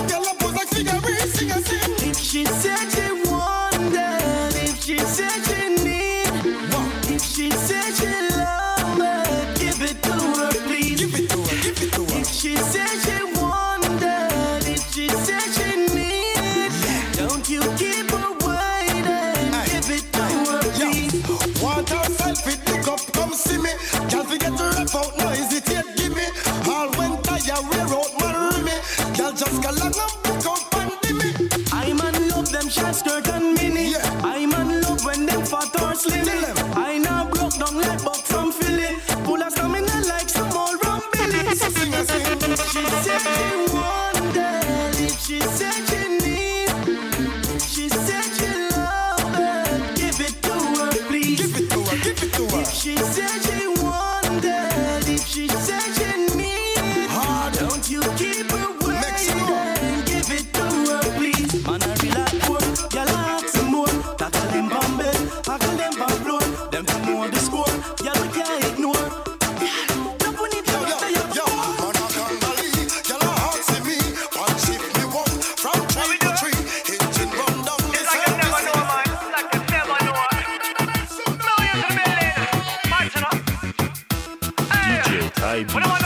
vibe. 85.63 86.04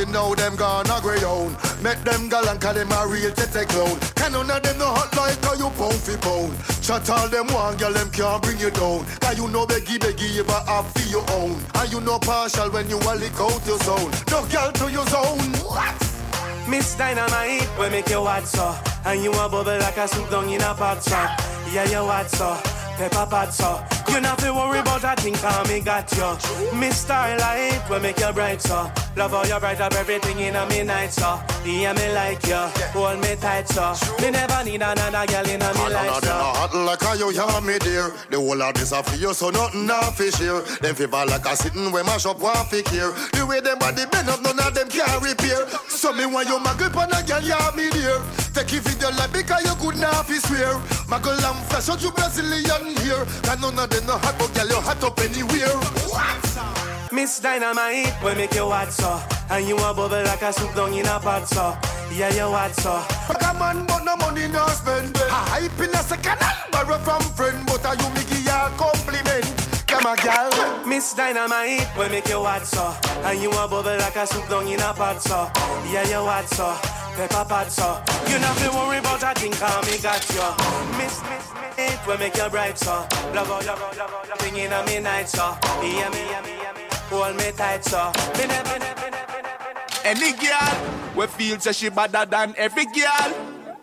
Taxi 0.00 0.12
now 0.12 0.34
them 0.34 0.56
gone 0.56 0.88
a 0.88 1.00
grey 1.00 1.22
own. 1.24 1.52
Make 1.82 2.02
them 2.04 2.28
galant 2.28 2.60
cause 2.60 2.74
them 2.74 2.90
a 2.92 3.06
real 3.06 3.32
tete 3.32 3.68
clown. 3.68 3.98
Can 4.16 4.32
none 4.32 4.50
of 4.50 4.62
them 4.62 4.78
no 4.78 4.86
hot 4.86 5.14
like 5.16 5.42
how 5.44 5.54
you 5.54 5.68
pound 5.76 6.00
fi 6.00 6.16
pound. 6.16 6.56
Chat 6.82 7.10
all 7.10 7.28
them 7.28 7.46
one 7.48 7.76
girl 7.76 7.92
them 7.92 8.10
can't 8.10 8.42
bring 8.42 8.58
you 8.58 8.70
down. 8.70 9.04
Cause 9.20 9.36
you 9.36 9.48
know 9.48 9.66
beggy 9.66 9.98
beggy 9.98 10.34
you 10.34 10.44
but 10.44 10.66
have 10.66 10.90
for 10.92 11.06
your 11.08 11.24
own. 11.32 11.56
And 11.74 11.92
you 11.92 12.00
know 12.00 12.18
partial 12.18 12.70
when 12.70 12.88
you 12.88 12.96
lick 12.96 13.38
out 13.40 13.66
your 13.66 13.78
zone. 13.78 14.10
No 14.30 14.46
girl 14.46 14.72
to 14.72 14.90
your 14.90 15.06
zone. 15.06 15.52
What? 15.68 15.94
Miss 16.68 16.94
Dynamite, 16.96 17.68
we 17.78 17.90
make 17.90 18.08
you 18.08 18.22
hot 18.22 18.46
so 18.46 18.76
And 19.04 19.24
you 19.24 19.32
a 19.32 19.48
bubble 19.48 19.64
like 19.64 19.96
a 19.96 20.06
soup 20.06 20.30
down 20.30 20.48
in 20.48 20.60
a 20.60 20.72
pot 20.72 21.02
so 21.02 21.16
Yeah, 21.72 21.84
you 21.90 22.06
hot 22.06 22.30
so 22.30 22.54
Pepper 22.96 23.26
pot 23.28 23.52
so 23.52 23.82
You 24.08 24.20
not 24.20 24.38
to 24.38 24.54
worry 24.54 24.78
about 24.78 25.00
that 25.02 25.18
thing 25.18 25.34
cause 25.34 25.68
me 25.68 25.80
got 25.80 26.12
you 26.12 26.78
Miss 26.78 26.98
Starlight, 26.98 27.90
we 27.90 27.98
make 27.98 28.20
you 28.20 28.32
bright 28.32 28.60
so 28.60 28.88
Love 29.20 29.32
how 29.32 29.44
you 29.44 29.60
bright 29.60 29.78
up 29.82 29.92
everything 29.92 30.38
in 30.38 30.56
a 30.56 30.66
me 30.70 30.82
night 30.82 31.12
so 31.12 31.38
Yeah, 31.62 31.92
me 31.92 32.10
like 32.14 32.42
you 32.46 32.56
Hold 32.96 33.20
me 33.20 33.36
tight 33.36 33.68
so 33.68 33.92
Me 34.18 34.30
never 34.30 34.64
need 34.64 34.80
another 34.80 35.26
girl 35.30 35.44
in 35.44 35.60
a 35.60 35.74
me 35.74 35.92
life 35.92 36.24
so 36.24 36.32
hot 36.32 36.72
like 36.72 37.02
how 37.02 37.12
you 37.12 37.28
hear 37.28 37.60
me 37.60 37.78
dear. 37.80 38.12
The 38.30 38.40
whole 38.40 38.62
of 38.62 38.74
this 38.74 38.92
a 38.92 39.02
for 39.02 39.16
you, 39.16 39.34
so 39.34 39.50
nothing 39.50 39.90
a 39.90 40.00
fish 40.12 40.36
here. 40.36 40.60
Them 40.80 40.94
fever 40.94 41.24
like 41.26 41.44
a 41.44 41.56
sitting 41.56 41.92
where 41.92 42.04
mash 42.04 42.24
up 42.24 42.40
one 42.40 42.64
pick 42.70 42.88
here. 42.88 43.12
The 43.32 43.44
way 43.44 43.60
them 43.60 43.78
body 43.78 44.04
bend 44.10 44.28
up, 44.28 44.40
none 44.40 44.58
of 44.58 44.72
them 44.72 44.88
can 44.88 45.08
repair. 45.20 45.68
So 45.88 46.12
me 46.12 46.24
want 46.24 46.48
you 46.48 46.58
my 46.60 46.72
grip 46.76 46.96
on 46.96 47.12
a 47.12 47.20
girl, 47.24 47.42
yeah 47.42 47.70
me 47.76 47.90
dear. 47.90 48.16
Take 48.56 48.72
it 48.72 49.00
your 49.00 49.12
life 49.12 49.32
because 49.32 49.64
you 49.64 49.74
could 49.80 50.00
not 50.00 50.24
fi 50.26 50.38
swear. 50.40 50.80
Muggle 51.12 51.36
and 51.36 51.60
flesh 51.68 51.88
out 51.88 52.02
you 52.02 52.10
Brazilian 52.12 52.96
here. 53.04 53.24
And 53.52 53.60
none 53.60 53.78
of 53.78 53.90
them 53.90 54.06
no 54.06 54.16
hot, 54.16 54.36
but 54.38 54.48
girl 54.54 54.68
you 54.68 54.80
hot 54.80 55.02
up 55.04 55.18
anywhere. 55.20 55.76
Miss 57.12 57.40
Dynamite, 57.40 58.14
we 58.24 58.34
make 58.36 58.54
you 58.54 58.70
hot 58.70 58.92
so 58.92 59.20
And 59.50 59.66
you 59.66 59.76
a 59.76 59.92
bubble 59.92 60.22
like 60.22 60.42
a 60.42 60.52
soup 60.52 60.74
down 60.76 60.94
in 60.94 61.06
a 61.06 61.18
pot 61.18 61.48
so 61.48 61.76
Yeah, 62.14 62.32
you 62.32 62.54
hot 62.54 62.72
so 62.76 63.02
Come 63.40 63.62
on, 63.62 63.86
but 63.86 64.04
no 64.04 64.16
money 64.16 64.46
no 64.46 64.64
spend. 64.68 65.16
A 65.16 65.28
hype 65.28 65.80
in 65.80 65.90
a 65.90 66.02
second 66.02 66.38
borrow 66.70 66.98
from 66.98 67.22
friend, 67.34 67.66
but 67.66 67.84
a 67.84 67.98
you 67.98 68.08
me 68.14 68.22
give 68.30 68.44
you 68.44 68.50
a 68.50 68.70
compliment. 68.78 69.46
Come 69.88 70.06
on, 70.06 70.16
girl. 70.18 70.86
Miss 70.86 71.12
Dynamite, 71.14 71.88
we 71.98 72.08
make 72.10 72.28
you 72.28 72.44
hot 72.44 72.64
so 72.64 72.94
And 73.24 73.42
you 73.42 73.50
a 73.50 73.66
bubble 73.66 73.82
like 73.82 74.14
a 74.14 74.26
soup 74.26 74.48
down 74.48 74.68
in 74.68 74.78
a 74.80 74.94
pot 74.94 75.20
so 75.20 75.50
Yeah, 75.90 76.06
you 76.06 76.22
hot 76.22 76.48
so 76.48 76.78
Pepper 77.18 77.44
pot 77.44 77.72
so 77.72 78.00
You 78.30 78.38
not 78.38 78.56
to 78.58 78.70
worry 78.70 78.98
about 78.98 79.22
a 79.24 79.34
thing 79.34 79.52
cause 79.52 79.82
me 79.90 79.98
got 79.98 80.22
you 80.30 80.46
Miss, 80.96 81.18
miss, 81.26 81.50
miss 81.76 82.06
We 82.06 82.16
make 82.18 82.36
you 82.36 82.48
bright 82.48 82.78
so 82.78 83.04
Love 83.34 83.50
love 83.50 83.66
love 83.66 83.78
how, 83.80 83.98
love 83.98 84.38
Thing 84.38 84.56
in 84.56 84.72
a 84.72 84.86
me 84.86 85.00
night 85.00 85.28
so 85.28 85.58
Yeah, 85.82 86.08
me, 86.10 86.22
yeah, 86.30 86.40
me, 86.42 86.54
yeah, 86.62 86.72
me 86.72 86.89
Hold 87.10 87.36
me 87.36 87.50
tight 87.52 87.84
so 87.84 88.12
Me 88.38 88.46
never, 88.46 88.78
never, 88.78 89.10
never 89.10 89.40
Any 90.04 90.32
girl 90.32 91.00
we 91.16 91.26
feel 91.26 91.58
she 91.58 91.88
better 91.88 92.24
than 92.24 92.54
every 92.56 92.84
girl. 92.86 93.34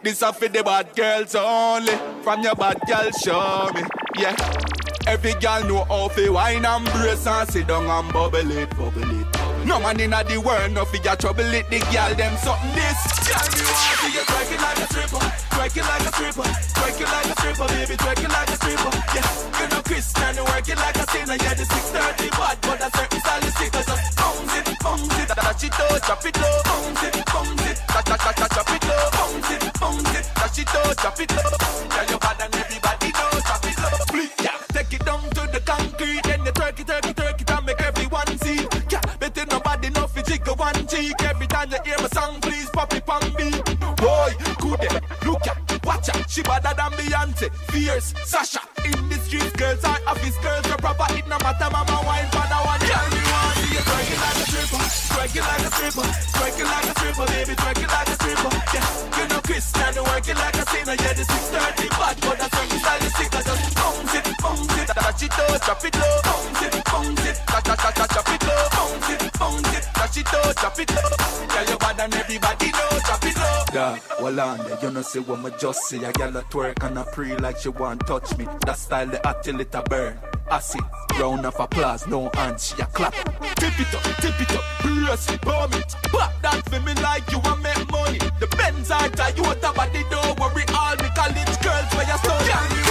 This 0.01 0.21
a 0.21 0.31
for 0.31 0.47
the 0.47 0.63
bad 0.63 0.95
girls 0.95 1.35
only. 1.35 1.93
From 2.23 2.41
your 2.41 2.55
bad 2.55 2.79
girl, 2.87 3.11
show 3.11 3.69
me, 3.73 3.81
yeah. 4.17 4.35
Every 5.05 5.33
girl 5.33 5.63
know 5.67 5.83
how 5.85 6.07
to 6.09 6.29
wine 6.29 6.65
and 6.65 6.85
brace 6.85 7.27
and 7.27 7.49
sit 7.49 7.67
down 7.67 7.85
and 7.85 8.13
bubble 8.13 8.51
it, 8.51 8.69
bubble 8.71 9.16
it. 9.16 9.16
No 9.67 9.83
man 9.83 9.99
inna 9.99 10.23
the 10.23 10.39
world 10.39 10.71
no 10.71 10.85
figure 10.85 11.15
trouble 11.19 11.43
it. 11.51 11.67
The 11.67 11.83
girl 11.91 12.15
them 12.15 12.31
something 12.39 12.71
this. 12.71 12.99
Girl 13.27 13.43
me 13.51 13.59
want 13.67 14.15
you 14.15 14.23
twerking 14.23 14.63
like 14.63 14.79
a 14.79 14.87
stripper, 14.87 15.19
twerking 15.51 15.83
like 15.83 16.07
a 16.07 16.11
stripper, 16.15 16.47
twerking 16.71 17.11
like 17.11 17.27
a 17.27 17.35
stripper, 17.35 17.67
baby, 17.67 17.95
twerking 17.99 18.31
like 18.31 18.47
a 18.47 18.55
stripper. 18.55 18.91
Yeah, 19.11 19.27
you 19.59 19.67
know 19.67 19.81
Christian, 19.83 20.35
you 20.39 20.45
working 20.47 20.79
like 20.79 20.95
a 20.95 21.05
sinner. 21.11 21.35
Yeah, 21.35 21.53
the 21.59 21.65
630 21.67 22.31
bad, 22.31 22.57
but 22.63 22.79
a 22.79 22.89
certain 22.95 23.19
style 23.19 23.43
is 23.43 23.53
sick. 23.59 23.71
Just 23.75 23.91
bounce 24.15 24.55
it, 24.55 24.67
bounce 24.79 25.19
it, 25.19 25.27
touch 25.35 25.63
it 25.67 25.75
low, 25.75 25.99
drop 25.99 26.23
it 26.23 26.37
low, 26.39 26.55
bounce 26.63 27.03
it, 27.03 27.15
bounce 27.27 27.67
it, 27.67 27.77
touch, 27.91 28.07
touch, 28.07 28.23
touch, 28.23 28.51
drop 28.55 28.71
it 28.71 28.83
low, 28.87 29.03
bounce 29.19 29.51
it, 29.51 29.61
bounce 29.83 30.15
it, 30.15 30.25
touch 30.31 30.59
it 30.63 30.69
low, 30.71 30.87
drop 30.95 31.19
it 31.19 31.31
low. 31.35 31.51
Girl, 31.91 32.07
you 32.07 32.19
bad 32.23 32.39
and 32.39 32.55
everybody 32.55 32.86
one 40.57 40.87
cheek. 40.87 41.13
Every 41.21 41.47
time 41.47 41.71
you 41.71 41.77
hear 41.85 41.97
my 41.99 42.07
song, 42.09 42.41
please 42.41 42.69
pop 42.71 42.93
it 42.93 43.07
on 43.07 43.21
me. 43.37 43.51
Boy, 43.97 44.33
good 44.59 44.79
day, 44.81 44.99
look 45.25 45.45
at, 45.47 45.85
watch 45.85 46.09
out, 46.09 46.29
she 46.29 46.41
better 46.41 46.73
than 46.75 46.91
Beyonce, 46.97 47.53
fierce, 47.71 48.13
Sasha. 48.25 48.61
In 48.85 49.09
the 49.09 49.15
streets, 49.21 49.51
girls 49.53 49.83
are 49.83 49.99
office 50.07 50.37
girls, 50.41 50.65
You're 50.67 50.77
proper. 50.77 51.07
It 51.13 51.27
no 51.27 51.37
matter, 51.39 51.69
mama 51.71 52.01
wine 52.05 52.29
for 52.33 52.45
the 52.45 52.59
one. 52.65 52.81
Girl, 52.81 53.07
me 53.13 53.21
want 53.29 53.57
see 53.57 53.73
you 53.73 53.83
twerking 53.85 54.19
like 54.21 54.37
a 54.37 54.45
stripper, 54.49 54.83
twerking 55.13 55.45
like 55.45 55.65
a 55.65 55.69
stripper, 55.71 56.07
twerking 56.37 56.69
like 56.73 56.87
a 56.89 56.93
stripper, 56.97 57.25
baby, 57.31 57.53
twerking 57.57 57.91
like 57.93 58.09
a 58.09 58.15
stripper. 58.17 58.51
Yeah, 58.73 58.87
you 59.17 59.25
know 59.29 59.41
Christian, 59.41 59.93
working 60.03 60.37
like 60.37 60.57
a 60.57 60.65
sinner. 60.67 60.97
Yeah, 60.97 61.13
the 61.13 61.23
630 61.25 61.89
bad, 61.89 62.15
but 62.21 62.35
that's 62.37 62.53
when 62.57 62.67
you 62.69 62.79
style 62.81 63.09
sick. 63.17 63.33
I 63.35 63.41
just 63.45 63.75
bounce 63.77 64.13
it, 64.17 64.25
bounce 64.41 64.77
it, 64.77 64.87
touch 64.87 65.23
it 65.23 65.33
low, 65.37 65.57
drop 65.57 65.85
it 65.85 65.95
low, 65.97 66.15
bounce 66.25 66.61
it, 66.65 66.73
bounce 66.85 67.25
it, 67.29 67.37
touch, 67.45 67.63
touch, 67.65 67.95
touch, 67.95 68.11
drop 68.13 68.29
it, 68.33 68.46
bounce 70.07 70.17
it, 70.17 70.33
low, 70.33 70.53
drop 70.53 70.79
it 70.79 70.89
low. 70.91 71.47
Girl, 71.47 71.69
you 71.69 71.77
bad 71.77 71.99
and 71.99 72.15
everybody 72.15 72.71
know, 72.71 72.99
drop 73.05 73.25
it 73.25 73.37
low. 73.37 73.63
Yeah, 73.73 73.99
well 74.21 74.39
on 74.39 74.57
there, 74.59 74.79
you 74.81 74.91
know 74.91 75.01
see 75.01 75.19
what 75.19 75.41
me 75.41 75.51
just 75.59 75.81
see 75.87 76.03
A 76.03 76.11
gal 76.13 76.35
a 76.35 76.41
twerk 76.43 76.83
and 76.85 76.97
a 76.97 77.03
pre 77.03 77.35
like 77.37 77.57
she 77.57 77.69
want 77.69 78.07
touch 78.07 78.37
me 78.37 78.47
That 78.65 78.77
style 78.77 79.07
the 79.07 79.19
hot 79.23 79.43
till 79.43 79.59
it 79.59 79.75
a 79.75 79.83
burn 79.83 80.17
I 80.49 80.59
see, 80.59 80.79
round 81.19 81.45
of 81.45 81.59
applause, 81.59 82.07
no 82.07 82.29
hands, 82.33 82.67
she 82.67 82.81
a 82.81 82.85
clap 82.85 83.13
Tip 83.13 83.79
it 83.79 83.93
up, 83.93 84.03
tip 84.21 84.41
it 84.41 84.51
up, 84.51 84.63
brace 84.81 85.29
it, 85.29 85.41
bomb 85.41 85.73
it. 85.73 85.95
Pop 86.03 86.31
that 86.41 86.63
for 86.69 86.79
me 86.81 86.93
like 87.01 87.29
you 87.31 87.39
want 87.39 87.61
make 87.61 87.91
money. 87.91 88.19
The 88.39 88.47
Benz 88.55 88.91
are 88.91 89.09
Toyota, 89.09 89.75
but 89.75 89.91
they 89.91 90.03
don't 90.03 90.39
worry. 90.39 90.63
All 90.73 90.95
me 90.95 91.09
college 91.15 91.59
girls 91.61 91.93
where 91.93 92.07
you 92.07 92.17
study. 92.17 92.86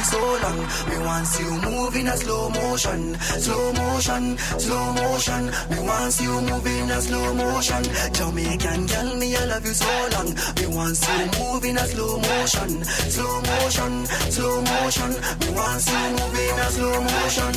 You 0.00 0.04
so 0.04 0.20
long. 0.42 0.58
Me 0.88 0.96
want 1.04 1.26
see 1.26 1.44
you 1.44 1.56
move 1.60 1.96
in 1.96 2.08
a 2.08 2.16
slow 2.16 2.48
motion, 2.50 3.14
slow 3.20 3.72
motion, 3.72 4.38
slow 4.58 4.92
motion. 4.92 5.42
Me 5.70 5.78
want 5.86 6.12
see 6.12 6.24
you 6.24 6.40
move 6.40 6.66
in 6.66 6.90
a 6.90 7.00
slow 7.00 7.34
motion. 7.34 7.82
Jamaican 8.12 8.86
girl, 8.86 9.16
me 9.16 9.36
I 9.36 9.44
love 9.44 9.66
you 9.66 9.74
so 9.74 9.92
long. 10.14 10.28
Me 10.56 10.66
want 10.76 10.96
see 10.96 11.18
you 11.20 11.28
move 11.38 11.64
in 11.64 11.76
a 11.76 11.86
slow 11.86 12.16
motion, 12.18 12.84
slow 12.84 13.36
motion, 13.50 13.92
slow 14.36 14.56
motion. 14.62 15.10
Me 15.40 15.48
want 15.56 15.80
see 15.80 16.02
you 16.02 16.10
move 16.18 16.38
in 16.44 16.58
a 16.58 16.66
slow 16.76 16.96
motion. 17.10 17.54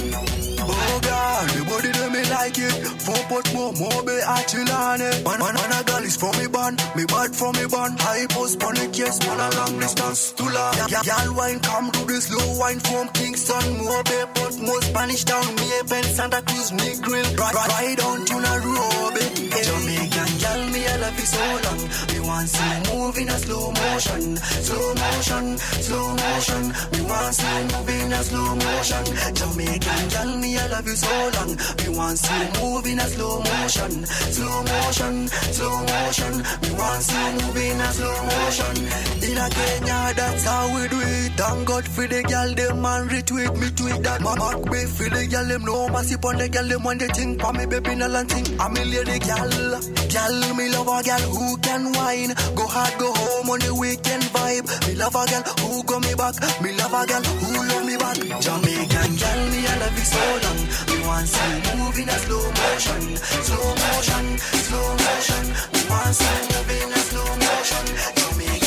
Oh 0.65 0.99
girl, 1.03 1.43
the 1.53 1.61
body 1.69 1.91
do 1.91 2.09
me 2.09 2.23
like 2.29 2.57
it. 2.57 2.73
Four 3.03 3.21
pot 3.27 3.53
more, 3.53 3.73
more 3.73 4.01
be 4.03 4.15
achilane. 4.23 5.23
Man, 5.25 5.39
man, 5.39 5.55
man, 5.55 5.71
a 5.75 5.83
girl 5.83 6.03
is 6.03 6.15
from 6.15 6.31
me 6.39 6.47
band, 6.47 6.79
me 6.95 7.05
bad 7.05 7.35
from 7.35 7.53
me 7.55 7.67
band. 7.67 7.99
High 7.99 8.27
post 8.27 8.63
on 8.63 8.75
the 8.75 8.87
case, 8.87 9.19
man, 9.27 9.39
a 9.39 9.55
long 9.57 9.79
distance 9.79 10.31
to. 10.33 10.43
Yeah, 10.53 11.03
girl, 11.03 11.35
wine 11.35 11.59
come 11.59 11.91
to 11.91 12.05
the 12.05 12.21
slow 12.33 12.59
wine 12.59 12.79
from 12.79 13.07
Kingston, 13.09 13.65
pot, 14.33 14.57
more 14.59 14.81
Spanish 14.81 15.23
town, 15.23 15.55
pen 15.89 16.03
Santa 16.03 16.41
Cruz, 16.41 16.71
me 16.73 16.89
grill. 17.01 17.29
Ride, 17.35 17.55
ride 17.55 17.99
on 18.09 18.25
to 18.25 18.35
Nairobi. 18.47 19.25
Jamaican 19.67 20.42
girl, 20.53 20.69
me 20.69 20.85
I 20.85 20.95
love 20.97 21.19
you 21.19 21.25
so 21.25 21.45
long. 21.65 21.81
Me 22.11 22.19
want 22.27 22.49
see 22.49 22.69
you 22.73 22.97
move 22.97 23.17
in 23.17 23.29
a 23.29 23.37
slow 23.39 23.71
motion, 23.71 24.37
slow 24.37 24.93
motion, 24.93 25.57
slow 25.57 26.07
motion. 26.15 26.63
Me 26.91 27.01
want 27.09 27.35
see 27.35 27.57
you 27.59 27.67
move 27.73 27.89
in 27.89 28.13
a 28.13 28.23
slow 28.23 28.55
motion. 28.55 29.03
Jamaican 29.33 30.03
girl, 30.13 30.37
me 30.37 30.57
I 30.57 30.67
love 30.67 30.87
you 30.87 30.95
so 30.95 31.15
long. 31.35 31.51
Me 31.79 31.97
want 31.97 32.17
see 32.17 32.39
you 32.43 32.49
move 32.61 32.85
in 32.85 32.99
a 32.99 33.07
slow 33.13 33.39
motion, 33.39 34.05
slow 34.05 34.63
motion, 34.63 35.27
slow 35.27 35.77
motion. 35.91 36.33
Me 36.61 36.69
want 36.77 37.01
see 37.03 37.25
you 37.25 37.33
move 37.41 37.57
in 37.57 37.81
a 37.81 37.89
slow 37.97 38.17
motion. 38.31 38.75
In 39.23 39.37
a 39.37 39.47
Kenya, 39.49 40.13
that's 40.15 40.45
how 40.45 40.65
we 40.75 40.87
do 40.87 40.99
it. 41.01 41.31
Thank 41.33 41.67
God 41.67 41.85
for 41.87 42.07
the 42.07 42.21
girl, 42.23 42.53
them 42.53 42.81
man 42.81 43.09
retweet 43.09 43.53
me 43.59 43.69
tweet 43.71 44.03
that. 44.03 44.21
Mama 44.21 44.61
be 44.69 44.85
for 44.85 45.09
the 45.09 45.27
girl, 45.27 45.45
them 45.45 45.65
know 45.65 45.89
massive 45.89 46.23
on 46.23 46.37
the 46.37 46.47
girl, 46.49 46.67
them 46.67 46.83
want 46.83 46.99
the 46.99 47.07
thing 47.07 47.39
for 47.39 47.53
me 47.53 47.65
baby 47.65 47.95
no 47.95 48.07
thing. 48.23 48.45
I'm 48.59 48.77
a 48.77 48.85
lady 48.85 49.19
girl, 49.19 49.49
girl 50.13 50.42
me 50.57 50.69
love 50.69 50.87
a 50.87 51.03
girl 51.03 51.23
who 51.31 51.57
can 51.57 51.91
wine. 51.93 52.33
Go 52.55 52.67
hard, 52.67 52.93
go 52.99 53.11
home 53.13 53.49
on 53.49 53.59
the 53.59 53.73
weekend 53.73 54.23
vibe. 54.35 54.67
Me 54.87 54.95
love 54.95 55.15
a 55.15 55.23
girl 55.31 55.43
who 55.63 55.83
go 55.83 55.99
me 55.99 56.13
back. 56.15 56.35
Me 56.61 56.71
love 56.75 56.93
a 56.93 57.01
girl 57.07 57.23
who 57.23 57.51
love 57.71 57.85
me 57.85 57.95
back. 57.97 58.17
Jamaican 58.41 59.11
girl, 59.21 59.41
me 59.51 59.59
I 59.67 59.75
love 59.79 59.97
you 59.97 60.07
so 60.13 60.23
long. 60.43 60.59
Me 60.89 60.97
want 61.07 61.27
see 61.27 61.77
move 61.79 61.99
in 61.99 62.09
a 62.09 62.17
slow 62.23 62.45
motion, 62.59 63.03
slow 63.47 63.67
motion, 63.83 64.25
slow 64.67 64.87
motion. 65.03 65.43
Me 65.73 65.81
want 65.89 66.13
see 66.15 66.41
move 66.51 66.71
in 66.71 66.91
a 66.91 67.01
slow 67.07 67.29
motion. 67.43 67.85
Jamaican 68.17 68.62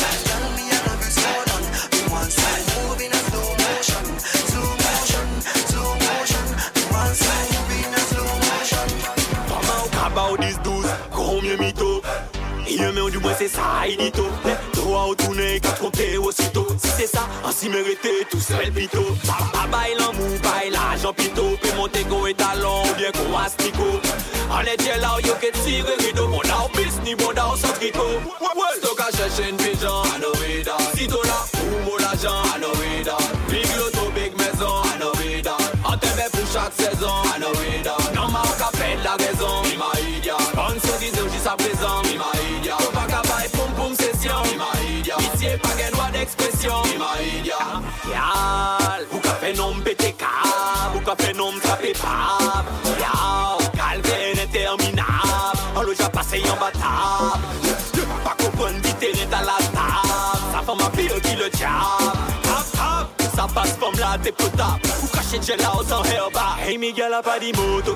a 12.79 12.83
up. 12.83 12.93
rien, 12.93 13.03
mais 13.03 13.11
du 13.11 13.17
moins 13.19 13.33
c'est 13.37 13.47
ça, 13.47 13.61
il 13.87 13.97
dit 13.97 14.11
tout. 14.11 14.27
Droit 14.73 15.05
au 15.09 15.15
tourner, 15.15 15.59
qu'à 15.59 15.69
tromper 15.69 16.17
aussitôt. 16.17 16.67
Si 16.81 16.89
c'est 16.97 17.07
ça, 17.07 17.27
ainsi 17.45 17.69
mérité, 17.69 18.25
tout 18.29 18.39
seul 18.39 18.71
pito. 18.71 19.03
Pas 19.25 19.67
bail 19.71 19.95
l'amour, 19.97 20.39
bail 20.43 20.71
l'argent 20.71 21.13
pito. 21.13 21.57
Peut 21.61 21.75
monter 21.75 22.03
go 22.05 22.27
et 22.27 22.33
talon, 22.33 22.83
ou 22.83 22.95
bien 22.97 23.11
qu'on 23.11 23.37
astico. 23.37 23.83
On 24.49 24.61
est 24.61 24.77
déjà 24.77 24.97
là, 24.97 25.15
yo 25.25 25.33
que 25.41 25.51
tire. 25.63 25.85
Bon 26.15 26.41
là, 26.41 26.65
au 26.65 26.69
piste, 26.69 27.01
ni 27.03 27.15
bon 27.15 27.31
là, 27.31 27.47
au 27.53 27.57
sans 27.57 27.73
tricot. 27.73 28.01
Stock 28.77 28.99
à 28.99 29.17
chercher 29.17 29.49
une 29.49 29.57
pigeon, 29.57 30.03
I 30.03 30.19
know 30.19 30.33
it 30.47 30.67
all. 30.67 30.97
Si 30.97 31.07
toi 31.07 31.21
là, 31.23 31.45
ou 31.85 31.97
l'argent, 31.97 32.43
I 32.55 32.59
know. 32.59 32.77
Big 33.49 33.65
loto, 33.77 34.11
big 34.13 34.37
expression 46.27 46.83
Imagina 46.91 47.79
Yal 48.11 49.01
Ou 49.15 49.19
ka 49.23 49.33
fenom 49.39 49.79
bete 49.83 50.11
kab 50.19 50.91
Ou 50.95 51.01
ka 51.07 51.15
fenom 51.15 51.55
trape 51.63 51.95
pab 51.95 52.67
Yal 52.99 53.63
Kalve 53.79 54.17
ineterminab 54.35 55.55
Horloja 55.77 56.09
pase 56.09 56.41
yon 56.41 56.57
batab. 56.57 57.39
Pa 58.25 58.33
kompon 58.41 58.81
la 59.29 59.57
tab. 59.75 60.39
Sa 60.51 60.59
fama 60.65 60.89
pil 60.95 61.15
ki 61.21 61.35
le 61.39 61.47
diab 61.53 62.17
Sa 63.35 63.45
pas 63.47 63.71
fom 63.79 63.95
la 64.01 64.17
te 64.17 64.33
Ou 64.33 65.09
kache 65.13 65.39
djela 65.39 65.71
ou 65.77 65.83
san 65.85 66.03
herba 66.11 66.57
Hey 66.59 66.77
Miguel 66.77 67.13
a 67.13 67.21
pa 67.21 67.39
di 67.39 67.53
moto 67.53 67.95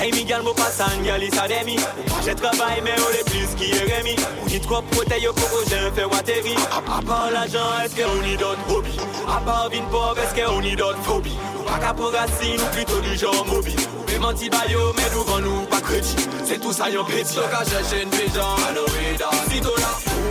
Hey, 0.00 0.10
Miguel, 0.12 0.40
mon 0.42 0.54
passant, 0.54 0.84
y'a 1.04 1.18
les 1.18 1.30
sademi. 1.30 1.76
J'ai 2.24 2.34
travaillé, 2.34 2.80
mais 2.82 2.94
on 2.96 3.12
est 3.12 3.24
plus 3.30 3.54
qui 3.54 3.70
est 3.70 3.98
remis. 3.98 4.16
On 4.42 4.46
dit 4.46 4.58
trop 4.58 4.78
au 4.78 4.80
coco, 4.80 5.58
j'ai 5.68 5.90
fait 5.94 6.06
watery. 6.06 6.54
À 6.72 7.02
part 7.02 7.30
l'argent, 7.30 7.68
est-ce 7.84 7.94
qu'on 7.96 8.24
y 8.24 8.34
d'autres 8.34 8.74
hobbies? 8.74 8.96
À 9.28 9.40
part 9.42 9.68
vine 9.68 9.84
pauvre, 9.90 10.16
est-ce 10.18 10.34
qu'on 10.42 10.62
y 10.62 10.74
d'autres 10.74 11.02
phobies? 11.02 11.36
Pas 11.66 11.78
qu'à 11.78 11.92
pour 11.92 12.12
racine, 12.12 12.58
ou 12.58 12.74
plutôt 12.74 13.00
du 13.00 13.14
genre 13.14 13.44
mobile. 13.44 13.76
Mais 14.08 14.18
menti 14.18 14.48
bayo, 14.48 14.94
mais 14.96 15.10
devant 15.10 15.38
nous, 15.40 15.66
pas 15.66 15.82
crédit. 15.82 16.16
C'est 16.46 16.58
tout 16.58 16.72
ça, 16.72 16.88
y'en 16.88 17.04
petit. 17.04 17.34
Donc 17.34 17.52
à 17.52 17.62
chercher 17.62 18.02
une 18.02 18.08
pigeon, 18.08 18.56
know 18.72 18.86
it 19.12 19.20
all. 19.20 19.52
Si 19.52 19.60
pour 19.60 19.76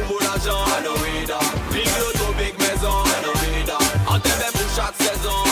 mon 0.10 0.28
argent, 0.28 0.66
I 0.66 0.84
know 0.84 0.96
it 1.22 1.30
all. 1.30 1.46
Big 2.40 2.58
maison, 2.58 3.04
know 3.22 3.36
it 3.62 3.70
all. 3.70 4.16
En 4.16 4.20
t'aimait 4.20 4.52
pour 4.54 4.70
chaque 4.76 4.96
saison, 4.98 5.44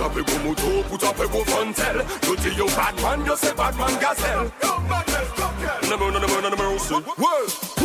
kosketel 0.00 0.06
Put 0.06 0.06
up 0.06 0.16
a 0.16 0.22
go 0.22 0.44
moto, 0.44 0.82
put 0.88 1.04
up 1.04 1.18
a 1.18 1.28
go 1.28 1.44
frontel 1.44 2.40
see 2.40 2.54
you 2.54 2.66
bad 2.66 2.96
man, 3.02 3.26
you 3.26 3.36
say 3.36 3.54
bad 3.54 3.76
man 3.76 4.00
gazelle 4.00 4.50
Number, 5.88 6.10
number, 6.10 6.42
number, 6.42 6.56
mercy 6.56 6.94
Well, 7.18 7.79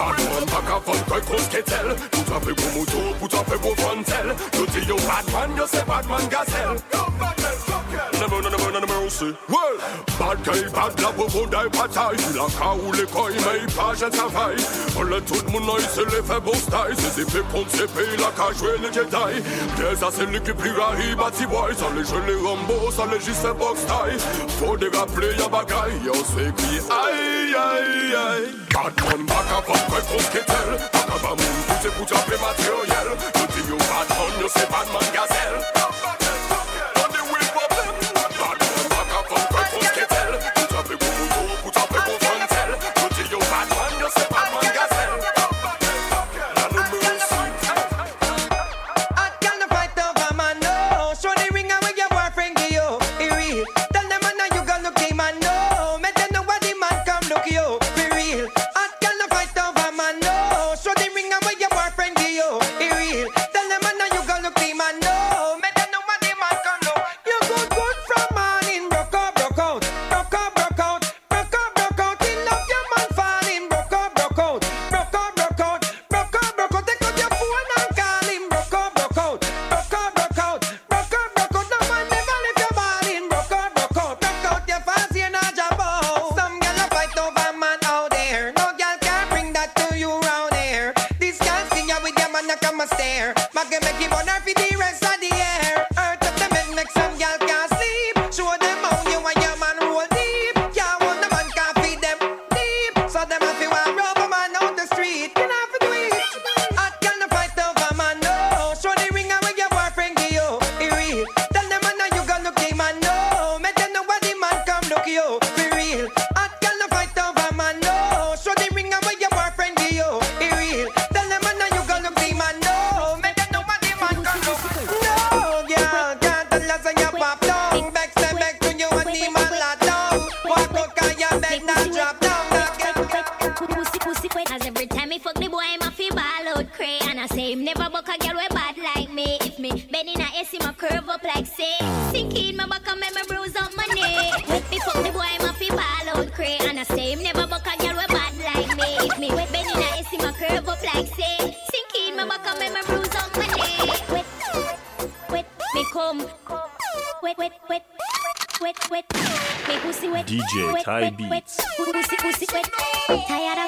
Batman 0.00 0.44
baka 0.46 0.80
fon 0.84 1.00
koy 1.08 1.20
kosketel 1.28 1.88
Tout 2.10 2.32
apè 2.36 2.54
gwo 2.56 2.68
moutou, 2.76 3.16
tout 3.20 3.36
apè 3.40 3.58
gwo 3.60 3.74
fontel. 3.82 4.32
Yo 4.56 4.64
di 4.72 4.86
yo 4.88 4.96
Batman, 5.04 5.56
yo 5.56 5.66
se 5.66 5.84
Batman 5.84 6.32
gazel 6.32 6.80
Yo 6.94 7.04
Batman. 7.18 7.69
Never, 7.90 8.42
never, 8.42 8.72
never, 8.72 8.86
mercy 8.86 9.34
Well, 9.48 9.76
bad 10.18 10.44
guy, 10.44 10.62
bad 10.70 11.00
la 11.00 11.10
pour 11.10 11.46
die 11.48 11.68
bataille 11.70 12.16
La 12.34 12.46
cas 12.46 12.74
où 12.78 12.92
les 12.92 13.06
coins, 13.06 13.30
mais 13.32 13.66
pas 13.74 13.94
je 13.98 14.06
travaille 14.06 14.56
On 14.96 15.02
le 15.02 15.20
tout 15.22 15.34
le 15.44 15.50
monde, 15.50 15.70
il 15.78 15.84
se 15.88 16.00
les 16.02 16.22
fait 16.22 16.40
beau 16.40 16.54
style 16.54 16.94
C'est 16.96 17.22
épées 17.22 17.44
contre 17.52 17.70
ses 17.70 17.86
pays, 17.88 18.16
la 18.18 18.30
cas 18.36 18.52
jouer 18.56 18.78
les 18.82 18.92
Jedi 18.92 19.42
Des 19.76 20.04
assaillants 20.04 20.40
qui 20.44 20.52
plus 20.52 20.70
rahi, 20.70 21.14
bati 21.16 21.46
boy 21.46 21.74
Sans 21.76 21.90
les 21.90 22.04
jeux, 22.04 22.22
les 22.26 22.34
Rambo, 22.34 22.90
sans 22.92 23.06
les 23.06 23.20
juste 23.20 23.42
box 23.58 23.80
style 23.80 24.20
Faut 24.60 24.76
des 24.76 24.88
rappeler, 24.96 25.34
y'a 25.38 25.48
bagaille, 25.48 25.98
y'a 26.04 26.12
c'est 26.14 26.54
qui 26.56 26.78
Aïe, 26.90 27.54
aïe, 27.54 28.14
aïe 28.14 28.54
Bad 28.72 28.94
man, 29.02 29.26
back 29.26 29.50
up, 29.58 29.68
up, 29.68 29.92
ouais, 29.92 30.02
qu'on 30.06 30.22
sketel 30.22 30.70
Back 30.92 31.08
up, 31.08 31.24
a 31.24 31.28
moon, 31.28 31.60
poussez 31.66 31.90
pour 31.96 32.06
taper 32.06 32.38
matériel 32.38 33.08
You 33.34 33.46
think 33.48 33.68
you 33.68 33.76
bad 33.76 34.08
man, 34.08 34.40
you 34.40 34.48
say 34.48 34.66
bad 34.70 34.86
man 34.92 35.08
gazelle 35.12 36.19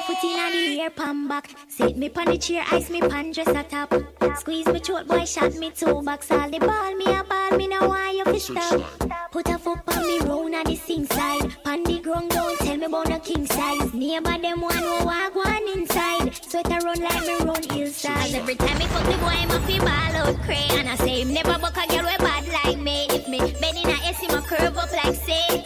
foot 0.05 0.23
in 0.23 0.51
the 0.51 0.81
ear, 0.81 0.89
palm 0.89 1.27
back. 1.27 1.49
Sit 1.67 1.97
me 1.97 2.09
pon 2.09 2.25
the 2.25 2.37
chair, 2.37 2.63
ice 2.71 2.89
me 2.89 2.99
pon 3.01 3.31
dress 3.31 3.47
at 3.47 3.69
top. 3.69 3.93
Squeeze 4.37 4.67
me 4.67 4.79
throat, 4.79 5.07
boy, 5.07 5.25
shot 5.25 5.53
me 5.55 5.71
two 5.71 6.01
bucks. 6.01 6.31
All 6.31 6.49
the 6.49 6.59
ball 6.59 6.95
me 6.95 7.05
a 7.05 7.23
ball, 7.23 7.57
me 7.57 7.67
now 7.67 7.87
why 7.87 8.11
you 8.11 8.25
fish 8.25 8.45
stop. 8.45 8.81
Put 9.31 9.49
a 9.49 9.57
foot 9.57 9.85
pon 9.85 10.05
me 10.05 10.19
round 10.19 10.55
at 10.55 10.65
the 10.65 10.75
sink 10.75 11.11
side. 11.11 11.55
Pon 11.63 11.83
the 11.83 11.99
ground, 11.99 12.29
don't 12.31 12.59
tell 12.59 12.77
me 12.77 12.85
about 12.85 13.09
no 13.09 13.19
king 13.19 13.45
size. 13.45 13.93
Neighbor 13.93 14.37
them 14.37 14.61
one 14.61 14.75
who 14.75 15.05
walk 15.05 15.35
one 15.35 15.67
inside. 15.73 16.35
Sweater 16.35 16.85
run 16.85 16.99
like 16.99 17.25
me 17.25 17.37
round 17.45 17.71
hillside. 17.71 18.33
Every 18.33 18.55
time 18.55 18.77
me 18.77 18.85
fuck 18.87 19.05
the 19.05 19.17
boy, 19.17 19.27
I'm 19.27 19.51
a 19.51 19.59
fee 19.65 19.79
ball 19.79 19.89
out 19.89 20.41
cray. 20.43 20.67
And 20.71 20.89
I 20.89 20.95
say 20.95 21.21
him 21.21 21.33
never 21.33 21.57
buck 21.59 21.77
a 21.77 21.87
girl 21.87 22.03
with 22.03 22.19
bad 22.19 22.47
like 22.47 22.79
me. 22.79 23.07
If 23.09 23.27
me 23.27 23.39
bend 23.39 23.77
in 23.77 23.89
a 23.89 23.97
S, 24.09 24.19
him 24.19 24.31
a 24.31 24.41
curve 24.41 24.77
up 24.77 24.91
like 24.91 25.15
say. 25.15 25.62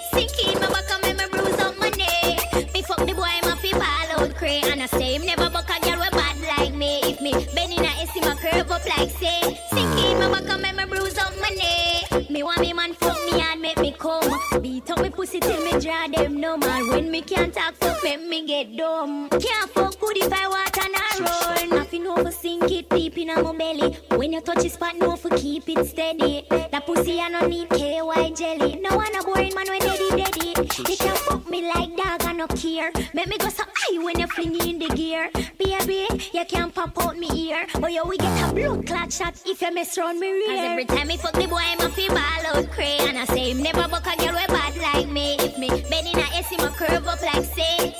sexy. 8.97 9.57
Sicky, 9.71 10.19
mama 10.19 10.41
come 10.41 10.65
and 10.65 10.77
me 10.77 10.85
bruise 10.85 11.17
up 11.17 11.33
my 11.39 11.49
neck. 11.49 12.29
Me 12.29 12.43
want 12.43 12.59
me 12.59 12.73
man 12.73 12.93
fuck 12.93 13.17
me 13.25 13.41
and 13.41 13.61
make 13.61 13.79
me 13.79 13.91
come. 13.97 14.61
Beat 14.61 14.89
up 14.89 14.99
me 15.01 15.09
pussy 15.09 15.39
till 15.39 15.63
me 15.63 15.71
draw 15.79 16.07
them 16.07 16.39
no 16.39 16.55
And 16.55 16.89
when 16.89 17.11
me 17.11 17.21
can't 17.21 17.53
talk, 17.53 17.75
fuck 17.75 18.03
make 18.03 18.21
me 18.21 18.45
get 18.45 18.75
dumb. 18.75 19.29
Can't 19.29 19.69
fuck 19.71 19.99
good 19.99 20.17
if 20.17 20.33
I 20.33 20.47
want 20.47 20.77
and 20.77 20.95
I 20.95 21.59
run. 21.59 21.69
Nothing 21.69 22.07
over 22.07 22.31
sink 22.31 22.71
it 22.71 22.89
deep 22.89 23.17
in 23.17 23.27
my 23.27 23.41
belly. 23.53 23.97
When 24.11 24.33
you 24.33 24.41
touch 24.41 24.63
his 24.63 24.73
spot, 24.73 24.95
no 24.97 25.15
for 25.15 25.29
keep 25.37 25.69
it 25.69 25.85
steady. 25.85 26.45
That 26.49 26.85
pussy 26.85 27.19
I 27.19 27.29
no 27.29 27.47
need 27.47 27.69
KY 27.69 28.31
jelly. 28.35 28.79
No 28.81 28.95
one 28.95 29.15
a 29.15 29.23
boring 29.23 29.53
man 29.53 29.67
when 29.67 29.79
daddy 29.79 30.09
daddy. 30.09 30.53
He 30.87 30.95
can 30.97 31.15
fuck 31.15 31.49
me 31.49 31.71
like 31.71 31.95
dog 31.95 32.26
care. 32.47 32.91
Make 33.13 33.27
me 33.27 33.37
go 33.37 33.49
so 33.49 33.63
high 33.75 34.03
when 34.03 34.19
you 34.19 34.27
fling 34.27 34.55
in 34.67 34.79
the 34.79 34.87
gear. 34.95 35.29
Baby, 35.57 36.07
you 36.33 36.45
can't 36.45 36.73
pop 36.73 36.97
out 37.03 37.17
me 37.17 37.29
ear. 37.49 37.67
But 37.79 37.91
yo, 37.91 38.05
we 38.05 38.17
get 38.17 38.49
a 38.49 38.53
blood 38.53 38.85
clot 38.85 39.11
shot 39.11 39.35
if 39.45 39.61
you 39.61 39.73
mess 39.73 39.97
around 39.97 40.19
me 40.19 40.31
real. 40.31 40.59
every 40.59 40.85
time 40.85 41.09
I 41.09 41.17
fuck 41.17 41.33
the 41.33 41.47
boy, 41.47 41.61
I'm 41.61 41.81
a 41.81 41.89
fee 41.89 42.07
ball 42.07 42.45
out 42.53 42.71
cray. 42.71 42.97
And 43.01 43.17
I 43.17 43.25
say 43.25 43.51
him 43.51 43.61
never 43.61 43.87
book 43.87 44.05
a 44.05 44.15
girl 44.17 44.33
with 44.33 44.47
bad 44.47 44.77
like 44.77 45.09
me. 45.09 45.35
If 45.39 45.57
me 45.57 45.69
bend 45.69 46.07
in 46.07 46.19
a 46.19 46.27
S, 46.37 46.49
he 46.49 46.57
curve 46.57 47.07
up 47.07 47.21
like 47.21 47.43
say. 47.43 47.96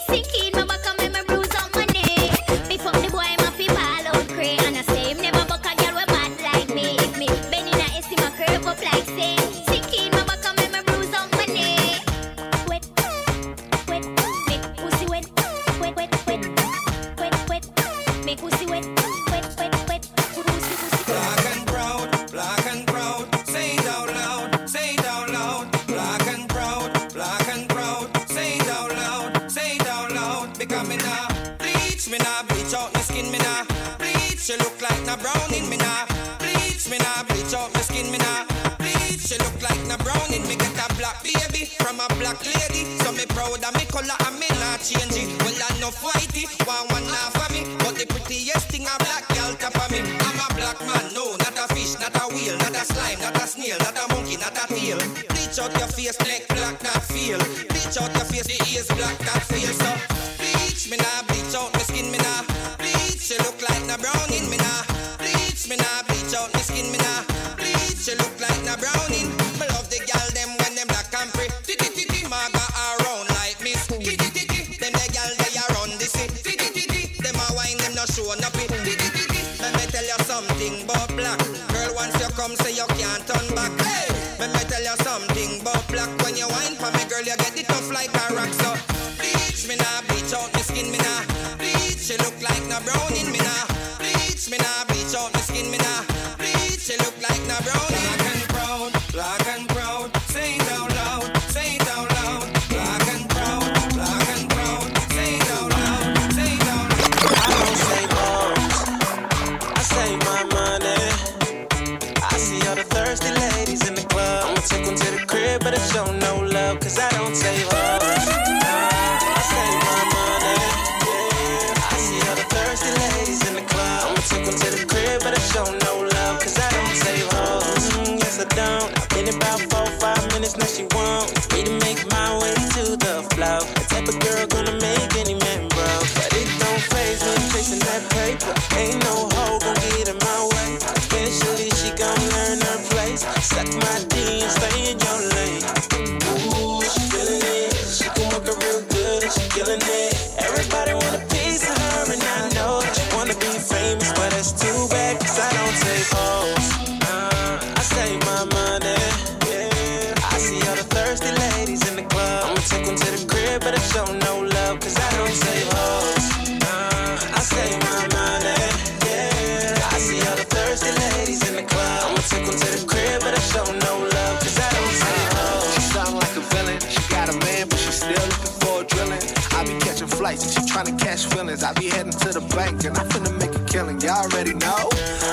cause 181.58 181.64
I 181.64 181.74
be 181.74 181.90
heading 181.90 182.12
to 182.12 182.30
the 182.30 182.42
bank 182.54 182.86
and 182.86 182.96
I 182.98 183.04
finna 183.10 183.34
make 183.40 183.56
a 183.56 183.64
killing. 183.66 184.00
Y'all 184.02 184.30
already 184.30 184.54
know. 184.54 184.90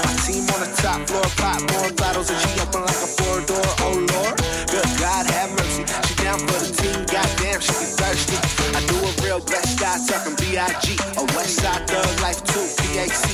My 0.08 0.14
team 0.24 0.48
on 0.56 0.60
the 0.64 0.70
top 0.80 1.04
floor, 1.08 1.28
pop 1.36 1.60
more 1.72 1.92
bottles, 2.00 2.30
and 2.30 2.40
she 2.40 2.60
open 2.60 2.80
like 2.80 3.02
a 3.04 3.10
four 3.16 3.40
door. 3.44 3.68
Oh 3.84 3.92
Lord, 3.92 4.36
good 4.72 4.88
God 4.96 5.26
have 5.28 5.50
mercy. 5.52 5.84
She 6.08 6.14
down 6.24 6.38
for 6.40 6.58
the 6.64 6.72
team, 6.72 7.04
goddamn, 7.12 7.60
she 7.60 7.72
be 7.76 7.88
thirsty. 8.00 8.36
I 8.72 8.80
do 8.88 8.96
a 9.04 9.12
real 9.24 9.40
best 9.44 9.78
guy 9.78 10.00
talking 10.08 10.36
B 10.40 10.56
I 10.56 10.72
G, 10.80 10.96
a 11.20 11.24
West 11.36 11.60
Side 11.60 11.86
thug 11.88 12.20
life 12.20 12.40
too, 12.44 12.64
P 12.80 12.98
A 12.98 13.06
C. 13.08 13.33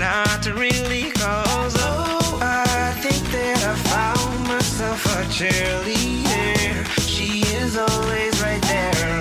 not 0.00 0.46
really. 0.46 1.10
Cause 1.10 1.76
oh, 1.78 2.38
I 2.40 2.92
think 3.02 3.22
that 3.32 3.62
I 3.62 3.74
found 3.92 4.48
myself 4.48 5.04
a 5.04 5.24
cheerleader. 5.36 6.86
She 7.06 7.42
is 7.54 7.76
always 7.76 8.42
right 8.42 8.62
there 8.62 9.20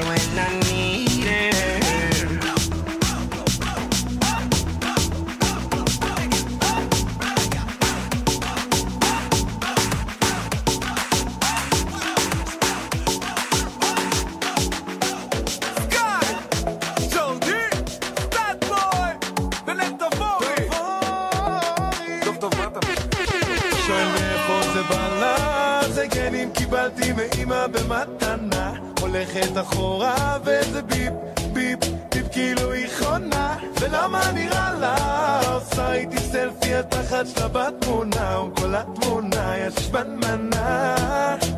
קיבלתי 27.19 27.45
מאמא 27.45 27.67
במתנה. 27.67 28.73
הולכת 29.01 29.61
אחורה 29.61 30.39
וזה 30.45 30.83
ביפ, 30.83 31.13
ביפ, 31.53 31.79
ביפ 32.15 32.27
כאילו 32.33 32.73
היא 32.73 32.87
חונה. 32.99 33.57
ולמה 33.81 34.33
נראה 34.33 34.73
לה, 34.81 35.41
עושה 35.55 35.93
איתי 35.93 36.19
סלפי 36.19 36.75
התחת 36.75 37.27
שלה 37.27 37.49
בתמונה, 37.49 38.41
וכל 38.41 38.75
התמונה 38.75 39.59
יש 39.59 39.87
בנמנה. 39.89 40.97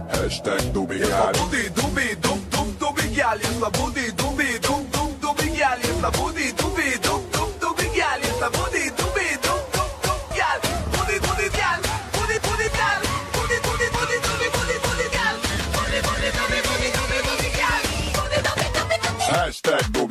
השטג 0.08 0.60
דובי 0.72 0.94
יש 0.94 1.08
לה 1.08 1.32
בודי 1.32 1.68
דובי 1.68 2.14
דום 2.14 2.38
דום 2.48 2.68
דובי 2.78 3.08
גיאל 3.08 3.40
יש 3.40 3.62
לה 3.62 3.68
בודי 3.68 4.10
דובי 4.10 4.58
דום 4.58 4.84
דום 4.90 5.12
דובי 5.20 5.48
גיאל 5.48 5.78
יש 5.80 6.02
לה 6.02 6.10
בודי 6.10 6.52
דובי 6.52 6.96
דום 7.02 7.22
דום 7.32 7.50
דובי 7.60 7.88
גיאל 7.94 8.20
יש 8.22 8.40
לה 8.40 8.48
בודי 8.50 8.90
דובי 8.90 9.19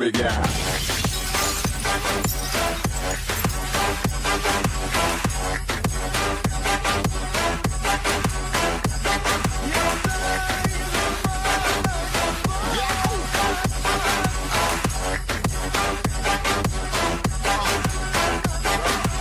דובי 0.00 0.10
גאה 0.10 0.42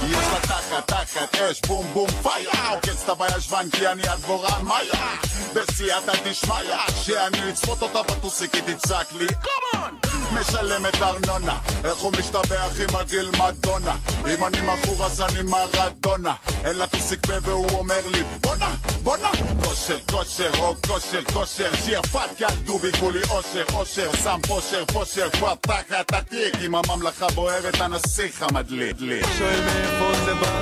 יש 0.07 0.27
לה 0.34 0.40
תחת 0.41 0.88
תחת 0.88 1.36
אש 1.36 1.61
בום 1.68 1.88
בום 1.94 2.10
פייל 2.23 2.48
עוקץ 2.69 3.10
את 3.10 3.18
בישבן 3.18 3.69
כי 3.72 3.88
אני 3.88 4.07
הדבורן 4.07 4.61
מאיה 4.64 5.15
בסייעתא 5.53 6.11
דשמיא 6.26 6.77
כשאני 7.02 7.49
אצפות 7.49 7.82
אותה 7.82 8.03
בטוסיק 8.03 8.53
היא 8.56 8.64
תצעק 8.76 9.14
לי 9.14 9.27
קומון 9.27 10.09
משלמת 10.32 11.02
ארנונה. 11.02 11.59
איך 11.85 11.98
הוא 11.98 12.12
משתבח 12.19 12.81
עם 12.81 12.97
הגיל 12.97 13.31
מדונה? 13.31 13.97
אם 14.35 14.44
אני 14.44 14.61
מכור 14.61 15.05
אז 15.05 15.20
אני 15.20 15.43
מרדונה. 15.43 16.35
אין 16.65 16.77
לה 16.77 16.86
טוסיק 16.86 17.27
פה 17.27 17.32
והוא 17.43 17.78
אומר 17.78 18.01
לי 18.12 18.23
בואנה 18.40 18.74
בואנה 19.02 19.31
כושר 19.65 19.98
כושר 20.11 20.51
או 20.59 20.74
כושר 20.86 21.24
כושר. 21.32 21.70
שיר 21.85 22.02
פאטקה 22.02 22.47
דובי 22.65 22.93
כולי 22.93 23.20
אושר 23.31 23.65
אושר. 23.74 24.11
שם 24.23 24.39
פושר 24.47 24.85
פושר. 24.85 25.31
כבר 25.31 25.55
תחת 25.61 26.12
התיק. 26.12 26.55
עם 26.61 26.74
הממלכה 26.74 27.27
בוערת 27.35 27.81
הנסיך 27.81 28.43
המדליק 28.43 28.97
לי. 29.01 29.20
שואל 29.39 29.61
מאיפה 29.65 30.24
זה 30.24 30.35
בא 30.35 30.61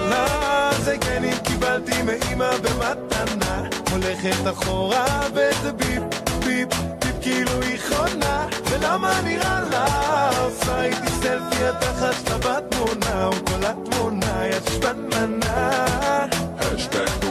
זה 0.88 0.96
כן 1.00 1.24
אם 1.24 1.38
קיבלתי 1.44 2.02
מאמא 2.02 2.56
במתנה. 2.56 3.62
הולכת 3.90 4.52
אחורה 4.52 5.28
וזה 5.34 5.72
ביפ, 5.72 6.02
ביפ 6.44 6.97
כאילו 7.22 7.62
היא 7.62 7.78
חונה. 7.88 8.46
ולמה 8.70 9.20
נראה 9.24 9.60
לה, 9.70 10.30
עושה 10.44 10.82
איתי 10.84 11.08
סלפי 11.22 11.64
התחת 11.64 12.14
שלה 12.26 12.38
בתמונה, 12.38 13.30
וכל 13.30 13.66
התמונה 13.66 14.46
יש 14.46 14.76
בנמנה. 14.78 16.26
השטג 16.60 17.27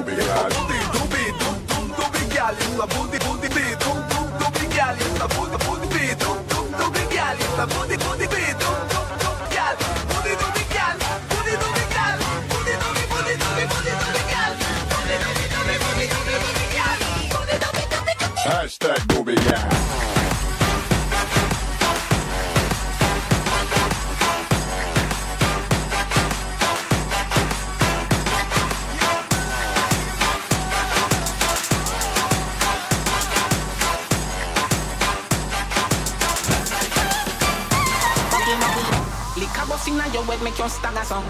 Lick 40.67 40.83
a 40.83 40.91
your 40.91 41.03
some. 41.05 41.23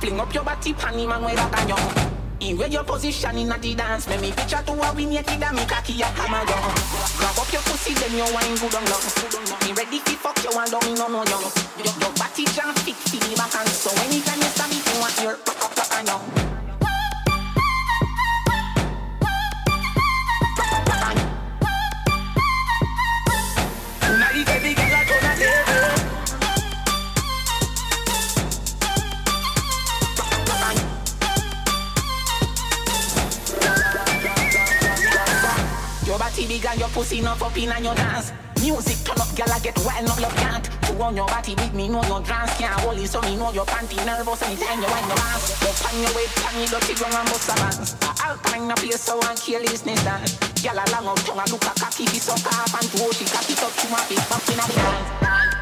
Fling 0.00 0.20
up 0.20 0.34
your 0.34 0.44
body, 0.44 0.74
panty 0.74 1.08
man, 1.08 1.24
way 1.24 1.34
back 1.34 1.56
on 1.56 1.68
you. 1.68 1.76
In 2.46 2.58
where 2.58 2.68
your 2.68 2.84
position 2.84 3.38
in 3.38 3.48
the 3.48 3.74
dance, 3.74 4.06
make 4.06 4.20
me 4.20 4.32
picture 4.32 4.60
to 4.66 4.72
a 4.72 4.92
win 4.92 5.08
naked 5.08 5.42
and 5.42 5.56
me 5.56 5.64
cocky 5.64 6.02
a 6.02 6.04
hammer 6.04 6.44
down. 6.44 6.74
Grab 7.16 7.38
up 7.40 7.48
your 7.50 7.62
pussy, 7.62 7.94
then 7.94 8.12
you 8.12 8.28
wine 8.34 8.52
good 8.60 8.74
on 8.74 8.84
long. 8.84 9.00
Me 9.64 9.72
ready 9.72 9.98
to 10.04 10.12
fuck 10.20 10.36
you 10.44 10.52
and 10.52 10.70
don't 10.70 10.84
me 10.84 10.92
no 10.92 11.08
young. 11.08 11.48
Your, 11.80 11.88
your 12.04 12.12
body 12.20 12.44
jam 12.52 12.74
fit 12.84 13.00
the 13.08 13.32
back 13.34 13.54
and 13.56 13.68
so 13.72 13.88
anytime 14.04 14.36
you 14.36 14.52
stab 14.52 14.68
it, 14.68 14.81
in 37.62 37.70
and 37.70 37.84
your 37.84 37.94
dance. 37.94 38.32
Music 38.60 38.98
turn 39.04 39.18
up, 39.18 39.30
gyal 39.38 39.54
get 39.62 39.78
wild, 39.86 40.06
no 40.06 40.14
you 40.18 40.32
can't. 40.38 40.66
You 40.88 40.94
want 40.98 41.16
your 41.16 41.26
body 41.26 41.54
big, 41.54 41.74
me 41.74 41.88
know 41.88 42.02
your 42.04 42.22
dance 42.22 42.54
can't 42.58 42.74
hold 42.80 42.98
it, 42.98 43.08
so 43.08 43.20
me 43.22 43.36
know 43.36 43.52
your 43.52 43.66
panty 43.66 43.98
nervous 44.04 44.42
anytime 44.42 44.82
you 44.82 44.90
wind 44.90 45.06
your 45.06 45.18
ass. 45.30 45.62
You 45.62 45.70
pan 45.78 45.94
your 46.02 46.12
weight, 46.14 46.30
pan 46.42 46.54
your 46.58 46.68
dirty 46.68 46.94
ground 46.94 47.14
and 47.14 47.28
bust 47.30 47.50
a 47.50 47.54
bounce. 47.58 47.96
Alpine 48.22 48.70
a 48.70 48.74
place 48.74 49.00
so 49.00 49.18
and 49.22 49.38
carelessness 49.38 50.02
dance. 50.04 50.34
Gyal 50.58 50.78
a 50.78 50.84
long 50.90 51.06
out 51.06 51.18
tongue 51.18 51.38
a 51.38 51.44
look 51.50 51.64
a 51.64 51.72
cocky, 51.78 52.06
fi 52.06 52.18
suck 52.18 52.46
off 52.50 52.74
and 52.74 52.88
throw 52.90 53.10
she 53.12 53.24
cocky 53.26 53.54
up 53.62 53.72
to 53.72 53.86
my 53.90 53.98
face, 54.10 54.26
back 54.28 54.48
in 54.50 54.58
dance. 54.58 55.61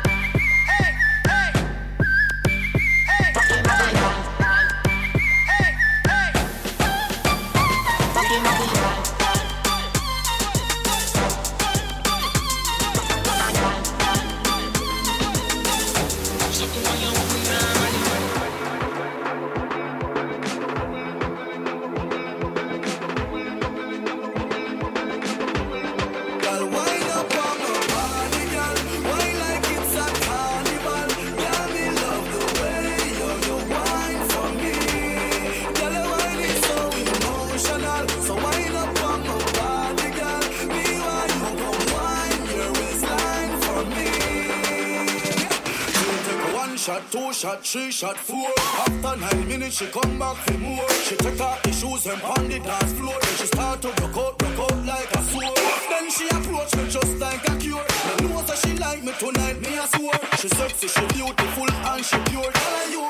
Two 47.70 47.92
shot, 47.92 48.16
four. 48.16 48.50
After 48.58 49.16
nine 49.16 49.46
minutes, 49.46 49.76
she 49.78 49.86
come 49.86 50.18
back 50.18 50.36
for 50.38 50.58
more. 50.58 50.90
She 51.04 51.14
take 51.14 51.40
off 51.40 51.62
the 51.62 51.70
shoes 51.70 52.04
and 52.06 52.20
on 52.20 52.48
the 52.48 52.58
dance 52.58 52.92
floor. 52.94 53.14
Then 53.22 53.34
she 53.36 53.46
start 53.46 53.80
to 53.82 53.88
rock 53.88 54.16
out, 54.16 54.42
rock 54.42 54.58
out 54.58 54.84
like 54.84 55.10
a 55.14 55.22
sword. 55.30 55.56
Then 55.88 56.10
she 56.10 56.26
approach 56.26 56.74
me 56.74 56.88
just 56.90 57.18
like 57.18 57.48
a 57.48 57.54
cure. 57.58 57.86
Me 58.18 58.26
know 58.26 58.42
that 58.42 58.58
she 58.58 58.74
like 58.74 59.04
me 59.04 59.12
tonight, 59.12 59.60
me 59.60 59.78
a 59.78 59.86
swore. 59.86 60.18
She 60.40 60.48
sexy, 60.48 60.88
she 60.88 61.06
beautiful 61.14 61.70
and 61.70 62.04
she 62.04 62.18
pure. 62.30 62.50
Tell 62.50 62.74
her 62.74 62.90
you 62.90 63.09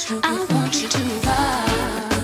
I 0.00 0.46
want 0.50 0.80
you 0.80 0.88
to 0.88 1.26
love. 1.26 2.17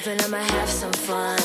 Poppin', 0.00 0.20
I'ma 0.20 0.38
have 0.38 0.68
some 0.68 0.92
fun. 0.92 1.38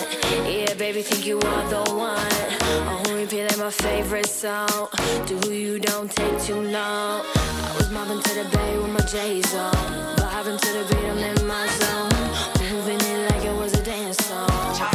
Yeah, 0.45 0.73
baby, 0.76 1.02
think 1.02 1.26
you 1.26 1.40
are 1.40 1.69
the 1.69 1.91
one. 1.94 2.88
On 2.88 3.15
repeat 3.15 3.44
like 3.44 3.57
my 3.57 3.69
favorite 3.69 4.27
song. 4.27 4.90
Do 5.26 5.53
you 5.53 5.80
don't 5.80 6.11
take 6.11 6.41
too 6.41 6.61
long. 6.61 7.22
I 7.26 7.76
was 7.77 7.90
mobbing 7.91 8.22
to 8.22 8.34
the 8.34 8.49
bay 8.56 8.77
with 8.77 8.91
my 8.91 9.06
J's 9.06 9.53
on. 9.56 9.73
Vibing 10.18 10.60
to 10.60 10.73
the 10.73 10.86
beat, 10.90 11.06
I'm 11.06 11.18
in 11.18 11.48
my 11.48 11.68
zone. 11.80 12.72
Moving 12.72 12.99
it 13.02 13.32
like 13.32 13.45
it 13.45 13.56
was 13.56 13.73
a 13.73 13.84
dance 13.84 14.18
song. 14.26 14.95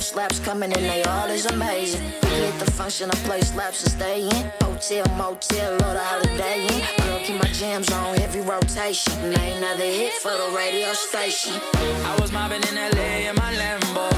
Slaps 0.00 0.38
coming 0.38 0.70
in, 0.70 0.82
they 0.84 1.02
all 1.02 1.26
is 1.26 1.46
amazing. 1.46 2.00
We 2.22 2.28
hit 2.28 2.58
the 2.60 2.70
function, 2.70 3.10
I 3.10 3.14
play 3.26 3.40
slaps 3.40 3.82
and 3.82 3.92
stay 3.92 4.22
in. 4.22 4.52
Hotel, 4.62 5.04
motel, 5.16 5.74
or 5.74 5.92
the 5.94 6.00
Holiday 6.00 6.66
Inn. 6.66 6.84
Girl, 7.04 7.18
keep 7.24 7.42
my 7.42 7.48
jams 7.48 7.90
on 7.90 8.16
every 8.20 8.42
rotation. 8.42 9.12
Ain't 9.24 9.58
another 9.58 9.84
hit 9.84 10.12
for 10.14 10.30
the 10.30 10.54
radio 10.56 10.92
station. 10.92 11.60
I 11.74 12.16
was 12.20 12.30
mobbing 12.30 12.62
in 12.62 12.76
LA 12.76 13.28
in 13.28 13.34
my 13.34 13.52
Lambo, 13.54 14.08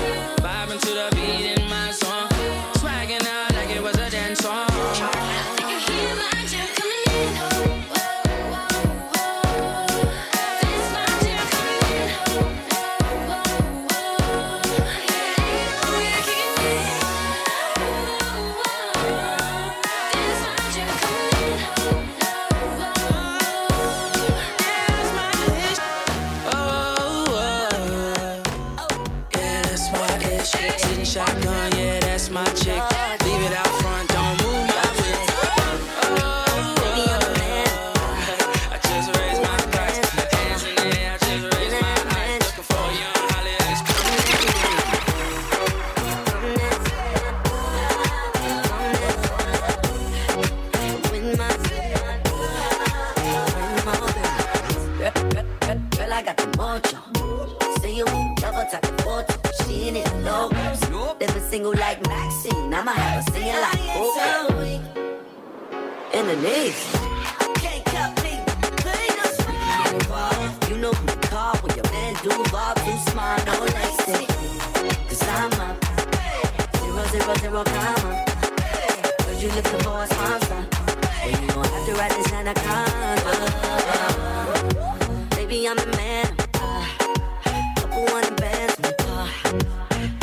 vibing 0.43 0.81
to 0.81 0.91
the 0.91 1.09
beat 1.17 1.59
in 1.59 1.69
my 1.71 1.91
song, 1.93 2.29
swagging 2.77 3.27
out 3.27 3.55
like 3.55 3.71
it 3.71 3.83
was 3.83 3.97
a 3.97 4.11
dance 4.11 4.41
song. 4.41 5.60
Single 61.51 61.75
like 61.75 62.01
Maxine. 62.07 62.73
I'ma 62.73 62.93
have 62.93 63.25
her 63.25 63.33
singing 63.33 63.61
like 63.67 63.81
oh. 63.99 64.57
In 66.15 66.27
the 66.29 66.37
knees. 66.37 66.79
You 70.71 70.77
know 70.79 70.93
who 70.93 71.07
to 71.07 71.17
call 71.29 71.57
when 71.57 71.75
your 71.75 71.89
man 71.91 72.15
Duval 72.23 72.75
too 72.85 72.99
smart, 73.11 73.45
no. 73.47 73.53
Cause 75.09 75.23
I'm 75.27 75.51
a 75.59 75.77
zero, 76.79 77.03
zero, 77.11 77.35
zero 77.43 77.65
comma. 77.65 78.11
You 79.41 79.49
a 79.49 79.63
sponsor. 80.07 80.63
Well, 81.25 81.31
you 81.31 81.47
gon' 81.49 81.65
have 81.65 81.85
to 81.87 81.93
write 81.99 82.15
this. 82.15 82.31
Baby, 85.37 85.59
I'm 85.69 85.77
the 85.77 85.87
man. 85.97 86.29
Couple. 87.75 88.07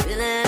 Feeling 0.03 0.46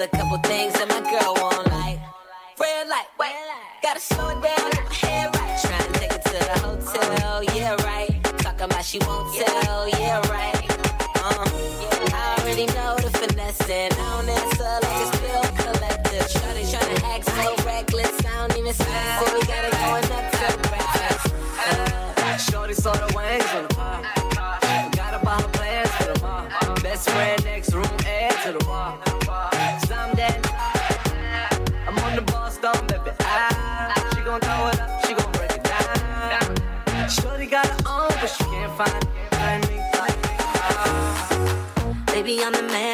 a 0.00 0.08
couple 0.16 0.38
things 0.48 0.72
that 0.74 0.88
my 0.88 1.00
girl 1.10 1.34
won't 1.42 1.66
like. 1.72 1.98
Red 2.60 2.88
light, 2.88 3.08
wait, 3.18 3.34
gotta 3.82 3.98
slow 3.98 4.28
it 4.28 4.40
down, 4.42 4.70
get 4.70 4.84
my 4.84 4.94
head 4.94 5.34
right. 5.34 5.58
Trying 5.60 5.92
to 5.92 5.98
take 5.98 6.12
it 6.12 6.22
to 6.22 6.38
the 6.38 6.58
hotel, 6.62 7.42
yeah, 7.56 7.74
right. 7.82 8.22
Talking 8.38 8.66
about 8.66 8.84
she 8.84 8.98
won't 9.00 9.34
tell, 9.34 9.88
yeah, 9.88 10.18
right. 10.30 10.54
Uh, 11.18 11.44
I 12.14 12.36
already 12.38 12.66
know 12.66 12.94
the 12.96 13.10
finesse, 13.10 13.68
and 13.68 13.92
I 13.94 14.20
don't 14.20 14.28
answer 14.28 14.70
like 14.86 15.02
a 15.02 15.18
bill 15.18 15.46
collector. 15.66 16.22
Shawty 16.30 16.62
trying 16.70 16.94
to 16.94 17.06
act 17.06 17.24
so 17.26 17.64
reckless, 17.64 18.24
I 18.24 18.46
don't 18.46 18.58
even 18.58 18.74
smile. 18.74 19.24
We 19.34 19.40
got 19.46 19.64
it 19.66 19.72
going 19.82 20.06
up 20.14 20.26
to 20.30 20.46
breakfast. 20.68 21.34
Uh, 21.58 22.36
Shorty 22.36 22.74
saw 22.74 22.92
the 22.92 23.12
wings 23.16 23.37
I'm 42.40 42.52
the 42.52 42.62
man. 42.62 42.87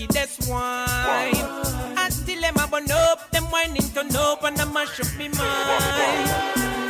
Wickedest 0.00 0.48
wine. 0.48 1.34
And 1.96 2.12
still 2.12 2.40
them 2.40 2.56
a 2.56 2.66
burn 2.66 2.90
up, 2.90 3.30
them 3.30 3.44
whining 3.44 3.82
turn 3.94 4.14
up 4.16 4.42
and 4.44 4.60
I 4.60 4.64
mash 4.66 5.00
up 5.00 5.18
me 5.18 5.28
mind. 5.28 6.30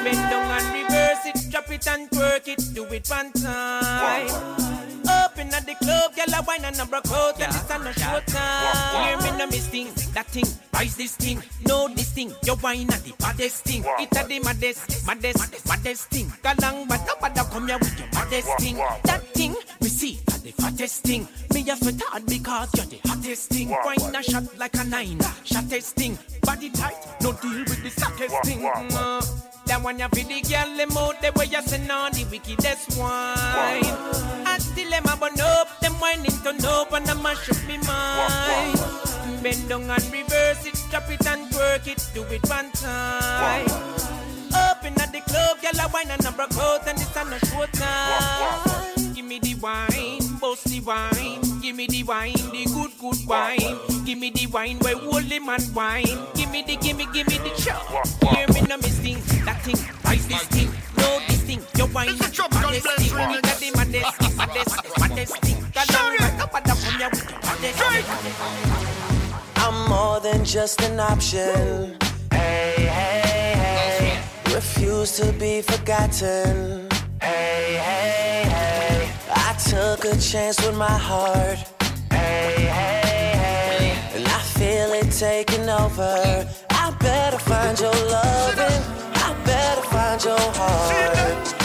Bend 0.04 0.30
down 0.30 0.50
and 0.50 0.74
reverse 0.74 1.26
it, 1.26 1.50
drop 1.50 1.70
it 1.70 1.86
and 1.88 2.10
twerk 2.10 2.48
it, 2.48 2.74
do 2.74 2.84
it 2.84 3.08
one 3.08 3.32
time. 3.32 4.28
Up 5.08 5.38
in 5.38 5.48
the 5.48 5.76
club, 5.82 6.14
girl 6.14 6.38
a 6.38 6.42
wine 6.46 6.64
and 6.64 6.78
a 6.78 6.86
broke 6.86 7.10
out, 7.10 7.40
and 7.40 7.54
it's 7.54 7.70
on 7.70 7.86
a 7.86 7.92
short 7.92 8.26
time. 8.26 9.04
Hear 9.04 9.32
me 9.32 9.38
no 9.38 9.46
miss 9.46 9.66
thing, 9.66 9.88
that 10.14 10.26
thing, 10.26 10.46
rise 10.72 10.96
this 10.96 11.16
thing, 11.16 11.42
know 11.66 11.88
this 11.88 12.12
thing, 12.12 12.32
your 12.44 12.56
wine 12.56 12.90
at 12.92 13.02
the 13.02 13.12
baddest 13.18 13.64
thing. 13.64 13.84
It 13.98 14.16
a 14.16 14.26
the 14.26 14.38
maddest, 14.40 15.06
maddest, 15.06 15.66
maddest 15.66 16.10
thing. 16.10 16.26
Galang, 16.42 16.88
but 16.88 17.04
nobody 17.06 17.40
come 17.50 17.66
here 17.66 17.78
with 17.78 17.98
your 17.98 18.08
baddest 18.12 18.48
thing. 18.60 18.76
That 19.04 19.22
thing, 19.34 19.56
we 19.80 19.88
see 19.88 20.20
at 20.80 20.88
the 20.88 20.96
fattest 20.96 21.02
thing. 21.02 21.28
Me 21.54 21.70
a 21.70 21.76
sweat 21.76 22.00
hard 22.06 22.26
because 22.26 22.68
you're 22.74 22.86
the 22.86 23.08
hottest 23.08 23.50
thing. 23.50 23.70
Wine 23.70 24.14
a 24.14 24.22
shot 24.22 24.58
like 24.58 24.74
a 24.74 24.84
nine, 24.84 25.18
shottest 25.44 25.94
thing. 25.94 26.18
Body 26.42 26.70
tight, 26.70 26.96
no 27.20 27.32
deal 27.32 27.64
with 27.64 27.82
the 27.82 27.90
sockest 27.90 28.36
thing. 28.44 28.60
Mm. 28.60 29.66
That 29.66 29.82
one 29.82 29.98
you 29.98 30.08
for 30.08 30.16
the 30.16 30.40
girl 30.40 30.76
them 30.76 30.96
out 30.96 31.20
the 31.22 31.32
way 31.36 31.46
you 31.46 31.62
send 31.62 31.90
on 31.90 32.12
the 32.12 32.24
wickedest 32.30 32.98
wine. 32.98 33.84
And 34.46 34.62
still 34.62 34.90
them 34.90 35.04
a 35.04 35.16
burn 35.16 35.40
up, 35.40 35.80
them 35.80 35.92
whining 35.94 36.30
turn 36.42 36.64
up 36.64 36.92
and 36.92 37.08
I 37.08 37.14
mash 37.14 37.50
up 37.50 37.60
me 37.68 37.78
mind. 37.86 39.42
Bend 39.42 39.68
down 39.68 39.90
and 39.90 40.12
reverse 40.12 40.66
it, 40.66 40.78
drop 40.90 41.10
it 41.10 41.26
and 41.26 41.46
twerk 41.52 41.86
it, 41.86 42.02
do 42.14 42.22
it 42.24 42.48
one 42.48 42.70
time. 42.72 43.68
Up 44.52 44.84
in 44.84 44.94
the 44.94 45.22
club, 45.26 45.60
girl 45.62 45.86
a 45.86 45.88
wine 45.92 46.10
and 46.10 46.24
a 46.24 46.32
broke 46.32 46.56
out 46.56 46.88
and 46.88 46.98
it's 46.98 47.16
on 47.16 47.32
a 47.32 47.38
short 47.46 47.72
time. 47.74 48.99
Me 49.30 49.38
the 49.38 49.54
wine, 49.60 50.18
bust 50.40 50.64
the 50.64 50.80
wine. 50.80 51.40
Give 51.62 51.76
me 51.76 51.86
the 51.86 52.02
wine, 52.02 52.32
the 52.32 52.64
good, 52.74 52.90
good 52.98 53.28
wine. 53.28 53.78
Give 54.04 54.18
me 54.18 54.30
the 54.30 54.48
wine 54.48 54.78
where 54.80 54.96
holy 54.96 55.38
man 55.38 55.60
wine. 55.72 56.18
Give 56.34 56.50
me 56.50 56.62
the, 56.62 56.74
give 56.74 56.96
me, 56.96 57.06
give 57.12 57.28
me 57.28 57.38
the 57.38 57.54
shot. 57.54 57.80
Hear 58.34 58.48
me 58.48 58.62
no 58.62 58.76
miss 58.78 58.98
thing, 58.98 59.22
that 59.44 59.62
thing, 59.62 59.78
rise 60.04 60.26
this 60.26 60.42
thing, 60.48 60.68
know 60.96 61.20
this 61.28 61.42
thing. 61.42 61.62
Your 61.76 61.86
wine, 61.94 62.18
maddest 62.18 62.40
thing. 62.98 63.30
You 63.30 63.40
got 63.40 63.58
the 63.60 63.70
maddest, 63.76 64.36
maddest, 64.36 64.98
maddest 64.98 65.36
thing. 65.38 65.64
Got 65.74 65.86
down 65.86 66.16
right 66.18 66.40
up 66.40 66.54
and 66.54 66.64
down 66.64 66.76
from 66.76 66.98
your 66.98 67.10
with 67.10 67.28
the 67.62 67.70
maddest. 67.78 68.10
I'm 69.58 69.88
more 69.88 70.18
than 70.18 70.44
just 70.44 70.82
an 70.82 70.98
option. 70.98 71.96
Hey, 72.32 72.74
hey, 72.78 73.54
hey. 73.62 74.54
Refuse 74.54 75.12
to 75.18 75.32
be 75.34 75.62
forgotten. 75.62 76.88
Hey, 77.22 77.76
hey, 77.76 78.48
hey. 78.48 79.12
I 79.30 79.52
took 79.68 80.04
a 80.04 80.16
chance 80.18 80.56
with 80.64 80.76
my 80.76 80.86
heart. 80.90 81.58
Hey, 82.10 82.54
hey, 82.56 83.32
hey. 83.36 83.98
And 84.14 84.26
I 84.26 84.40
feel 84.56 84.92
it 84.94 85.10
taking 85.12 85.68
over. 85.68 86.48
I 86.70 86.90
better 86.98 87.38
find 87.38 87.78
your 87.78 87.92
loving. 87.92 88.82
I 89.14 89.42
better 89.44 89.82
find 89.82 90.24
your 90.24 90.38
heart. 90.54 91.59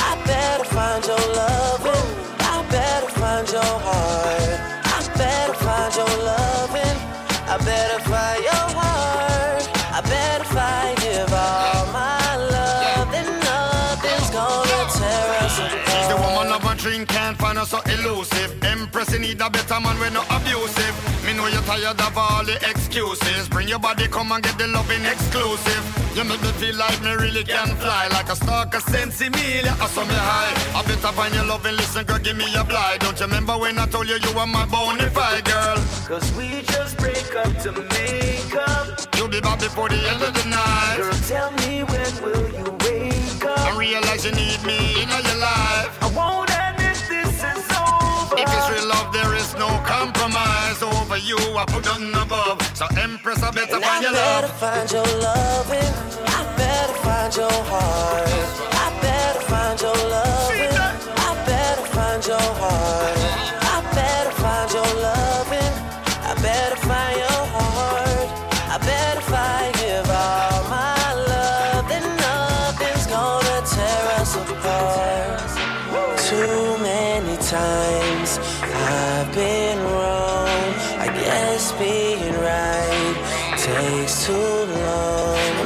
A 19.45 19.49
better 19.49 19.79
man, 19.79 19.99
we 19.99 20.09
not 20.09 20.25
abusive. 20.31 20.95
Me 21.25 21.33
know 21.33 21.47
you're 21.47 21.61
tired 21.61 21.99
of 22.01 22.17
all 22.17 22.43
the 22.43 22.55
excuses. 22.67 23.47
Bring 23.49 23.67
your 23.67 23.79
body, 23.79 24.07
come 24.07 24.31
and 24.31 24.43
get 24.43 24.57
the 24.57 24.67
loving 24.67 25.05
exclusive. 25.05 25.83
You 26.15 26.23
make 26.23 26.41
me 26.41 26.49
feel 26.57 26.75
like 26.75 26.99
me 27.03 27.11
really 27.13 27.43
can 27.43 27.67
fly 27.75 28.07
like 28.07 28.29
a 28.29 28.35
stalker, 28.35 28.79
sense 28.79 29.21
Emilia. 29.21 29.75
I 29.79 29.87
saw 29.87 30.03
me 30.03 30.15
high. 30.15 30.79
I 30.79 30.81
better 30.83 31.13
find 31.13 31.33
your 31.35 31.45
loving, 31.45 31.75
listen, 31.75 32.05
girl, 32.05 32.19
give 32.19 32.37
me 32.37 32.47
a 32.55 32.63
blind. 32.63 33.01
Don't 33.01 33.19
you 33.19 33.25
remember 33.25 33.57
when 33.57 33.77
I 33.77 33.85
told 33.85 34.07
you 34.09 34.17
you 34.17 34.33
were 34.33 34.47
my 34.47 34.65
bona 34.65 35.09
fide 35.11 35.45
girl? 35.45 35.77
Cause 36.07 36.25
we 36.33 36.61
just 36.63 36.97
break 36.97 37.35
up 37.35 37.53
to 37.63 37.71
make 37.71 38.55
up. 38.55 38.97
You'll 39.15 39.27
be 39.27 39.41
back 39.41 39.59
before 39.59 39.89
the 39.89 39.99
end 40.09 40.23
of 40.23 40.33
the 40.33 40.45
night. 40.49 40.97
Girl, 40.97 41.13
tell 41.29 41.51
me 41.61 41.83
when 41.83 42.11
will 42.23 42.49
you 42.57 42.71
wake 42.81 43.45
up? 43.45 43.59
And 43.67 43.77
realize 43.77 44.25
you 44.25 44.31
need 44.31 44.61
me 44.65 45.01
in 45.01 45.09
your 45.09 45.37
life. 45.37 45.91
I 46.01 46.09
won't 46.15 46.49
compromise. 50.13 50.81
Over 50.83 51.17
you, 51.17 51.37
I 51.57 51.65
put 51.65 51.87
on 51.87 52.13
above. 52.13 52.61
So 52.75 52.85
Empress, 53.01 53.41
I 53.41 53.51
better 53.51 53.75
And 53.75 53.83
I 53.83 53.87
find 53.87 54.03
your 54.03 54.13
better 54.13 54.47
love. 54.47 54.59
find 54.59 54.91
your 54.91 55.09
loving. 55.25 55.93
I 56.37 56.41
better 56.57 56.97
find 57.05 57.35
your 57.35 57.57
heart. 57.71 58.29
I 58.85 58.87
better 59.01 59.41
find 59.51 59.81
your 59.81 59.97
loving. 60.15 60.75
I 61.27 61.31
better 61.49 61.85
find 61.95 62.21
your 62.27 62.47
heart. 62.61 63.17
I 63.73 63.77
better 63.97 64.31
find 64.43 64.71
your 64.77 64.91
loving. 65.07 65.73
I 66.29 66.33
better 66.47 66.79
find 66.87 67.17
your 67.25 67.41
heart. 67.55 68.29
I 68.73 68.77
better 68.91 69.21
find 69.33 69.73
give 69.81 70.09
all 70.09 70.61
my 70.69 71.13
love. 71.33 71.83
Then 71.89 72.05
nothing's 72.27 73.07
gonna 73.07 73.57
tear 73.73 74.03
us 74.21 74.35
apart. 74.35 75.41
Too 76.29 76.77
many 76.81 77.37
times 77.37 77.94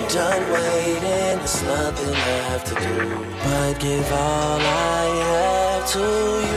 done 0.09 0.51
waiting, 0.51 1.37
there's 1.37 1.61
nothing 1.63 2.11
left 2.11 2.67
to 2.67 2.75
do. 2.75 3.25
But 3.43 3.79
give 3.79 4.11
all 4.11 4.59
I 4.59 5.05
have 5.29 5.85
to 5.93 5.99
you, 5.99 6.48